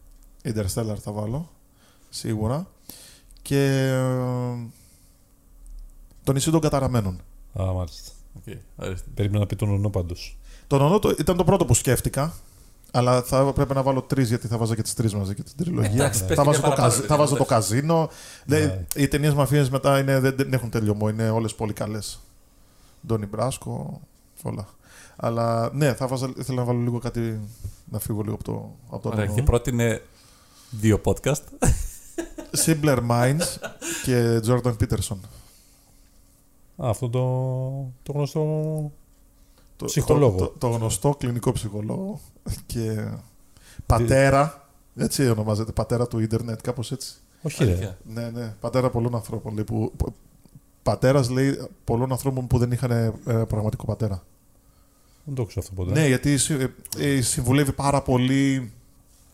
[0.44, 1.50] Interstellar θα βάλω.
[2.10, 2.68] Σίγουρα.
[3.42, 3.88] Και.
[3.88, 4.56] ε,
[6.24, 7.22] το νησί των καταραμένων.
[7.62, 8.12] Α, μάλιστα.
[8.38, 8.44] Οκ,
[8.76, 9.08] ορίστε.
[9.14, 10.38] Περίμενα να πει το νονό πάντως.
[10.68, 12.34] Το νονό το, ήταν το πρώτο που σκέφτηκα.
[12.96, 15.54] Αλλά θα πρέπει να βάλω τρεις γιατί θα βάζω και τις τρεις μαζί και την
[15.58, 15.92] τριλογία.
[15.92, 17.72] Εντάξει, πες θα και βάζω, μια το, παραπάνω, καζι- θα δηλαδή, βάζω το εντάξει.
[17.74, 18.10] καζίνο.
[18.46, 18.86] Λέει, Ναι.
[18.96, 21.10] οι ταινίες μαφία μετά είναι, δεν, δεν έχουν τελειωμό.
[21.10, 22.20] Είναι όλες πολύ καλές.
[23.08, 24.02] Ντόνι Μπράσκο,
[24.44, 24.68] όλα.
[25.16, 27.40] Αλλά ναι, θα βάζα, ήθελα να βάλω λίγο κάτι.
[27.92, 29.36] Να φύγω λίγο από το, από το Ωραία, νονό.
[29.38, 30.02] και πρότεινε
[30.70, 31.42] δύο podcast.
[32.66, 33.58] Simpler Minds
[34.04, 35.18] και Jordan Peterson.
[36.84, 37.22] Α, αυτό το,
[38.04, 38.92] το γνωστό.
[39.78, 40.38] το, Ψυχολόγο.
[40.38, 42.20] Το, το, το γνωστό κλινικό ψυχολόγο.
[42.66, 43.08] Και
[43.86, 47.14] πατέρα, έτσι ονομάζεται, πατέρα του ίντερνετ, κάπως έτσι.
[47.42, 47.70] Όχι, ρε.
[47.72, 47.98] Αλήθεια.
[48.14, 49.54] Ναι, ναι, πατέρα πολλών ανθρώπων.
[49.54, 50.14] Λέει, που, που-
[50.84, 53.14] πατέρας λέει πολλών ανθρώπων που δεν είχαν ε,
[53.48, 54.24] πραγματικό πατέρα.
[55.26, 56.00] Δεν το ξέρω αυτό ποτέ.
[56.00, 56.74] Ναι, γιατί συ- ε,
[57.16, 58.72] ε, συμβουλεύει πάρα πολύ.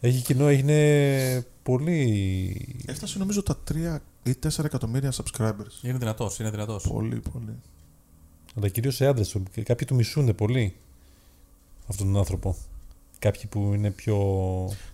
[0.01, 2.83] Έχει κοινό, έγινε πολύ.
[2.85, 5.81] Έφτασε νομίζω τα 3 ή 4 εκατομμύρια subscribers.
[5.83, 6.87] Είναι δυνατός, είναι δυνατός.
[6.87, 7.55] Πολύ, πολύ.
[8.57, 9.35] Αλλά κυρίως σε άντρες.
[9.63, 10.75] Κάποιοι του μισούνε πολύ
[11.87, 12.55] αυτόν τον άνθρωπο.
[13.19, 14.17] Κάποιοι που είναι πιο.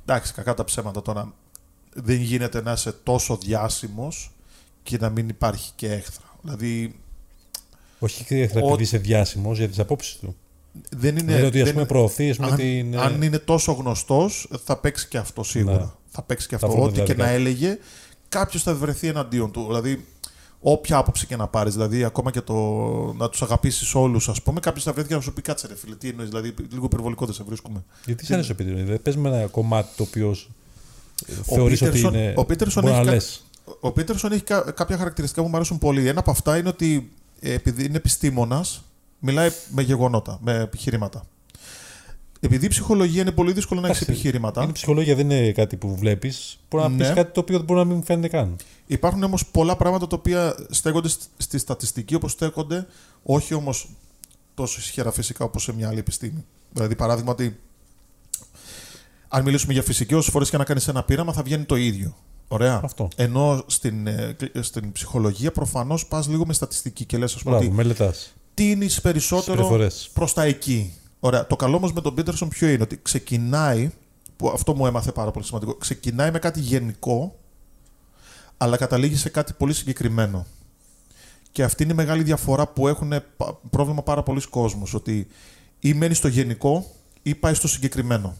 [0.06, 1.34] Εντάξει, κακά τα ψέματα τώρα.
[1.94, 4.32] Δεν γίνεται να είσαι τόσο διάσημος
[4.84, 6.26] και να μην υπάρχει και έχθρα.
[6.42, 7.00] Δηλαδή
[8.00, 10.36] Όχι και εχθρά Ο- επειδή είσαι διάσημος για τις απόψεις του.
[10.90, 11.36] δεν είναι.
[11.36, 12.98] δηλαδή ότι ας δεν πούμε είναι- προωθείς ας πούμε, αν, την.
[13.00, 15.78] αν είναι τόσο γνωστός θα παίξει και αυτό σίγουρα.
[15.78, 15.90] Ναι.
[16.10, 16.78] Θα παίξει και Θα αυτό.
[16.78, 17.36] βρουν Ό,τι και δηλαδή να κάτι.
[17.42, 17.78] έλεγε,
[18.30, 19.66] κάποιος θα βρεθεί εναντίον του.
[19.66, 20.06] Δηλαδή,
[20.68, 22.54] όποια άποψη και να πάρεις, δηλαδή ακόμα και το
[23.18, 25.76] να τους αγαπήσεις όλους, ας πούμε, κάποιο θα βρεθεί και να σου πει κάτσε ρε
[25.76, 27.84] φίλε, τι εννοείς, δηλαδή λίγο υπερβολικό δεν σε βρίσκουμε.
[28.06, 32.14] Γιατί σαν ο Πίτερσον, δηλαδή πες με ένα κομμάτι το οποίο Ο θεωρείς ότι Πίτερσον-
[32.14, 32.34] είναι.
[32.38, 33.44] ο Πίτερσον μπορεί να έχει κα- λες.
[33.80, 36.08] Ο Πίτερσον έχει κα- κάποια χαρακτηριστικά που μου αρέσουν πολύ.
[36.08, 38.84] Ένα από αυτά είναι ότι ε, επειδή είναι επιστήμονας,
[39.20, 41.26] μιλάει με γεγονότα, με επιχειρήματα.
[42.46, 45.76] Επειδή η ψυχολογία είναι πολύ δύσκολο να έχεις Εντάξει, επιχειρήματα, Είναι ψυχολογία, δεν είναι κάτι
[45.76, 46.58] που βλέπεις.
[46.70, 47.08] Μπορεί να Ναι.
[47.08, 48.56] πει κάτι το οποίο μπορεί να μην φαίνεται καν.
[48.88, 52.88] Υπάρχουν όμως πολλά πράγματα τα οποία στέκονται σ- στη στατιστική όπως στέκονται,
[53.24, 53.90] όχι όμως
[54.54, 56.46] τόσο ισχυρά φυσικά όπως σε μια άλλη επιστήμη.
[56.72, 57.60] Δηλαδή, παράδειγμα, ότι
[59.28, 62.16] αν μιλήσουμε για φυσική, όσες φορές και να κάνεις ένα πείραμα, θα βγαίνει το ίδιο.
[62.48, 62.80] Ωραία.
[62.84, 63.08] Αυτό.
[63.16, 67.56] Ενώ στην, ε, κλ- στην ψυχολογία προφανώς πας λίγο με στατιστική και λες, ας πούμε,
[67.56, 68.34] Μπράβο, ότι μελετάς.
[68.54, 70.10] τίνεις περισσότερο Συμπεριφορές.
[70.14, 70.94] προς τα εκεί.
[71.26, 71.48] Ωραία.
[71.48, 73.92] Το καλό όμως με τον Πίτερσον ποιο είναι, ότι ξεκινάει,
[74.36, 77.40] που αυτό μου έμαθε πάρα πολύ σημαντικό, ξεκινάει με κάτι γενικό,
[78.58, 80.46] αλλά καταλήγει σε κάτι πολύ συγκεκριμένο.
[81.52, 85.28] Και αυτή είναι η μεγάλη διαφορά που έχουν πα- πρόβλημα πάρα πολλοί κόσμος, ότι
[85.80, 86.92] ή μένεις στο γενικό
[87.22, 88.36] ή πάεις στο συγκεκριμένο.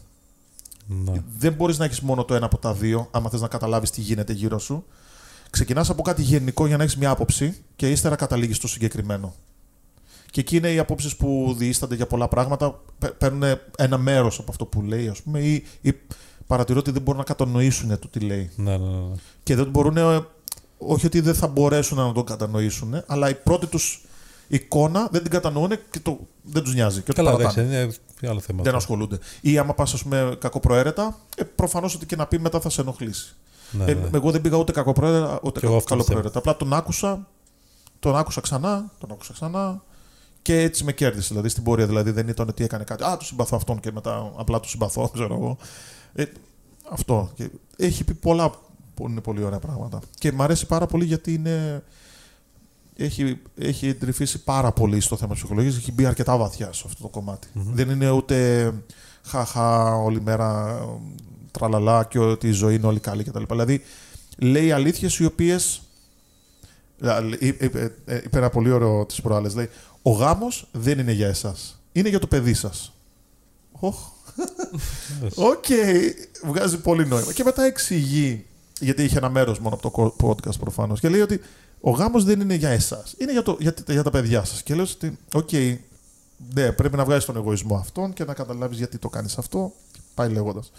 [0.86, 1.12] Ναι.
[1.38, 4.00] Δεν μπορείς να έχεις μόνο το ένα από τα δύο, άμα θες να καταλάβεις τι
[4.00, 4.84] γίνεται γύρω σου.
[5.50, 9.34] Ξεκινάς από κάτι γενικό για να έχεις μια άποψη και ύστερα καταλήγεις στο συγκεκριμένο.
[10.30, 13.42] Και εκεί είναι οι απόψεις που διήστανται για πολλά πράγματα, παι- παίρνουν
[13.78, 15.92] ένα μέρος από αυτό που λέει, ας πούμε, ή, ή
[16.46, 18.50] παρατηρώ ότι δεν μπορούν να κατανοήσουν το τι λέει.
[18.56, 19.14] Ναι, ναι, ναι.
[19.42, 20.20] Και δεν μπορούν, ε,
[20.78, 24.04] όχι ότι δεν θα μπορέσουν να το κατανοήσουν, αλλά η πρώτη τους
[24.48, 27.00] εικόνα δεν την κατανοούν και το, δεν τους νοιάζει.
[27.00, 27.76] Και το Καλά, παρατάνε.
[27.78, 28.58] εντάξει, είναι άλλο θέμα.
[28.62, 28.76] Δεν αυτό.
[28.76, 29.18] ασχολούνται.
[29.40, 32.80] Ή άμα πας, ας πούμε, κακοπροαίρετα, ε, προφανώς ότι και να πει μετά θα σε
[32.80, 33.34] ενοχλήσει.
[33.70, 34.08] Ναι, Ε, ναι.
[34.14, 36.38] εγώ δεν πήγα ούτε κακοπροαίρετα ούτε Και εγώ αυτό καλοπροαίρετα.
[36.38, 37.26] Απλά τον άκουσα,
[37.98, 39.82] τον άκουσα ξανά, τον άκουσα ξανά
[40.46, 41.28] και έτσι με κέρδισε.
[41.28, 41.86] Δηλαδή στην πορεία.
[41.86, 43.04] Δηλαδή δεν ήταν ότι έκανε κάτι.
[43.04, 45.56] Α, του συμπαθώ αυτόν και μετά απλά του συμπαθώ, ξέρω εγώ.
[46.12, 46.24] Ε,
[46.90, 47.30] αυτό.
[47.34, 48.50] Και έχει πει πολλά
[48.94, 50.00] που είναι πολύ ωραία πράγματα.
[50.18, 51.82] Και μου αρέσει πάρα πολύ γιατί είναι.
[52.96, 55.76] Έχει, έχει εντρυφήσει πάρα πολύ στο θέμα ψυχολογίας.
[55.76, 58.72] Έχει μπει αρκετά βαθιά σε αυτό το κομματι Δεν είναι ούτε
[59.22, 60.86] χαχά όλη μέρα ε,
[61.50, 63.42] τραλαλά και ότι η ζωή είναι όλη καλή κτλ.
[63.48, 63.82] Δηλαδή
[64.38, 65.80] λέει αλήθειες οι οποίες
[67.38, 67.92] είπε
[68.24, 69.68] είπε ένα πολύ ωραίο τις προάλλες λέει
[70.06, 72.90] ο γάμος δεν είναι για εσάς είναι για το παιδί σας
[73.80, 73.96] Οχ.
[75.34, 75.64] Οκ,
[76.44, 77.32] βγάζει πολύ νόημα.
[77.32, 78.46] Και μετά εξηγεί,
[78.80, 81.40] γιατί είχε ένα μέρος μόνο από το podcast προφανώς, και λέει ότι
[81.80, 84.62] ο γάμος δεν είναι για εσάς, είναι για, το, για, για τα παιδιά σας.
[84.62, 85.52] Και λέω ότι, οκ,
[86.54, 89.72] ναι, πρέπει να βγάλεις τον εγωισμό αυτόν και να καταλάβεις γιατί το κάνεις αυτό.
[90.14, 90.72] Πάει λέγοντας.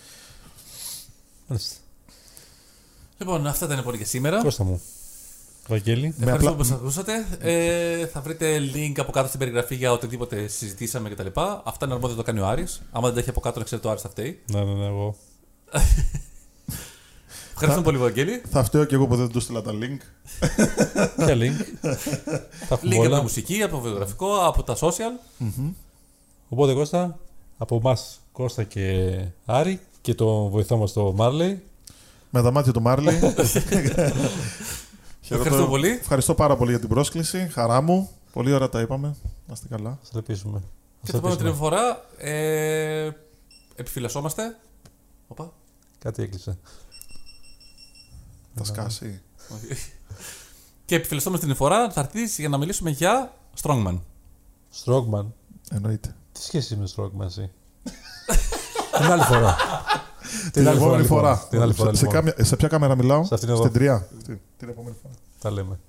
[1.47, 1.75] Μάλιστα.
[3.17, 4.41] Λοιπόν, αυτά ήταν πολύ για σήμερα.
[4.41, 4.81] Κώστα μου.
[5.67, 6.05] Βαγγέλη.
[6.19, 7.25] Ευχαριστώ απλά- που μας ακούσατε.
[7.39, 11.27] Ε, θα βρείτε link από κάτω στην περιγραφή για οτιδήποτε συζητήσαμε κτλ.
[11.63, 12.81] Αυτά είναι αρμόδιο να το κάνει ο Άρης.
[12.91, 14.39] Άμα δεν τα έχει από κάτω, να ξέρετε ο Άρης θα φταίει.
[14.51, 15.15] Ναι, ναι, ναι, εγώ.
[17.51, 18.41] Ευχαριστούμε πολύ, Βαγγέλη.
[18.49, 19.97] Θα φταίω και εγώ που δεν του στείλα τα link.
[21.15, 21.97] Ποια link; Τα
[22.69, 23.15] έχουμε Link από όλα.
[23.17, 25.39] τη μουσική, από το βιογραφικό, από τα social.
[26.49, 27.19] Οπότε Κώστα,
[27.57, 29.15] από εμάς Κώστα και
[29.45, 31.61] Άρη και το βοηθό μας το Μάρλεϊ.
[32.29, 33.19] Με τα μάτια του Μάρλι.
[35.29, 35.89] Ευχαριστώ πολύ.
[35.89, 37.47] Ευχαριστώ πάρα πολύ για την πρόσκληση.
[37.51, 38.09] Χαρά μου.
[38.33, 39.15] Πολύ ωραία τα είπαμε.
[39.47, 39.97] Να είστε καλά.
[40.01, 40.59] Σας ελπίζουμε.
[40.59, 41.57] Και Σας την επόμενη ελπίζουμε.
[41.59, 43.09] φορά ε,
[43.75, 44.57] επιφυλασσόμαστε.
[45.27, 45.53] Οπα.
[45.99, 46.57] Κάτι έκλεισε.
[48.55, 49.21] Θα σκάσει.
[49.53, 49.81] Όχι.
[50.85, 53.99] και επιφυλασσόμαστε την φορά θα έρθεις για να μιλήσουμε για Strongman.
[54.85, 55.25] Strongman.
[55.71, 56.15] Εννοείται.
[56.31, 57.51] Τι σχέση με Strongman εσύ;
[58.97, 59.55] Την άλλη φορά.
[60.51, 61.17] Την άλλη φορά, επόμενη λοιπόν.
[61.17, 61.47] φορά.
[61.49, 62.13] Την άλλη φορά, Σε, λοιπόν.
[62.13, 63.59] κάμια- σε ποια κάμερα μιλάω, Σε αυτήν εδώ.
[63.61, 64.07] Στην τρία.
[64.25, 65.13] Την, την επόμενη φορά.
[65.39, 65.79] Τα λέμε.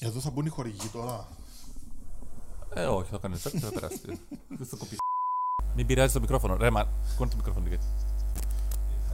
[0.00, 1.26] Εδώ θα μπουν οι χορηγοί τώρα.
[2.74, 4.00] Ε, όχι, θα κάνεις τσακ και θα περάσει.
[4.48, 4.98] Δεν θα κοπείς.
[5.76, 6.56] Μην πειράζει το μικρόφωνο.
[6.56, 7.78] Ρε, μα, κούνε το μικρόφωνο λίγα.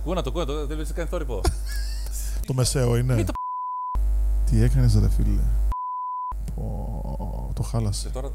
[0.05, 1.41] Κούνα το, κούνα το, δεν βλέπει κάνει θόρυβο.
[2.47, 3.15] Το μεσαίο είναι.
[3.15, 3.33] Μην το
[4.51, 5.41] Τι έκανες ρε φίλε.
[6.55, 8.07] Πω, το χάλασε.
[8.07, 8.31] Και τώρα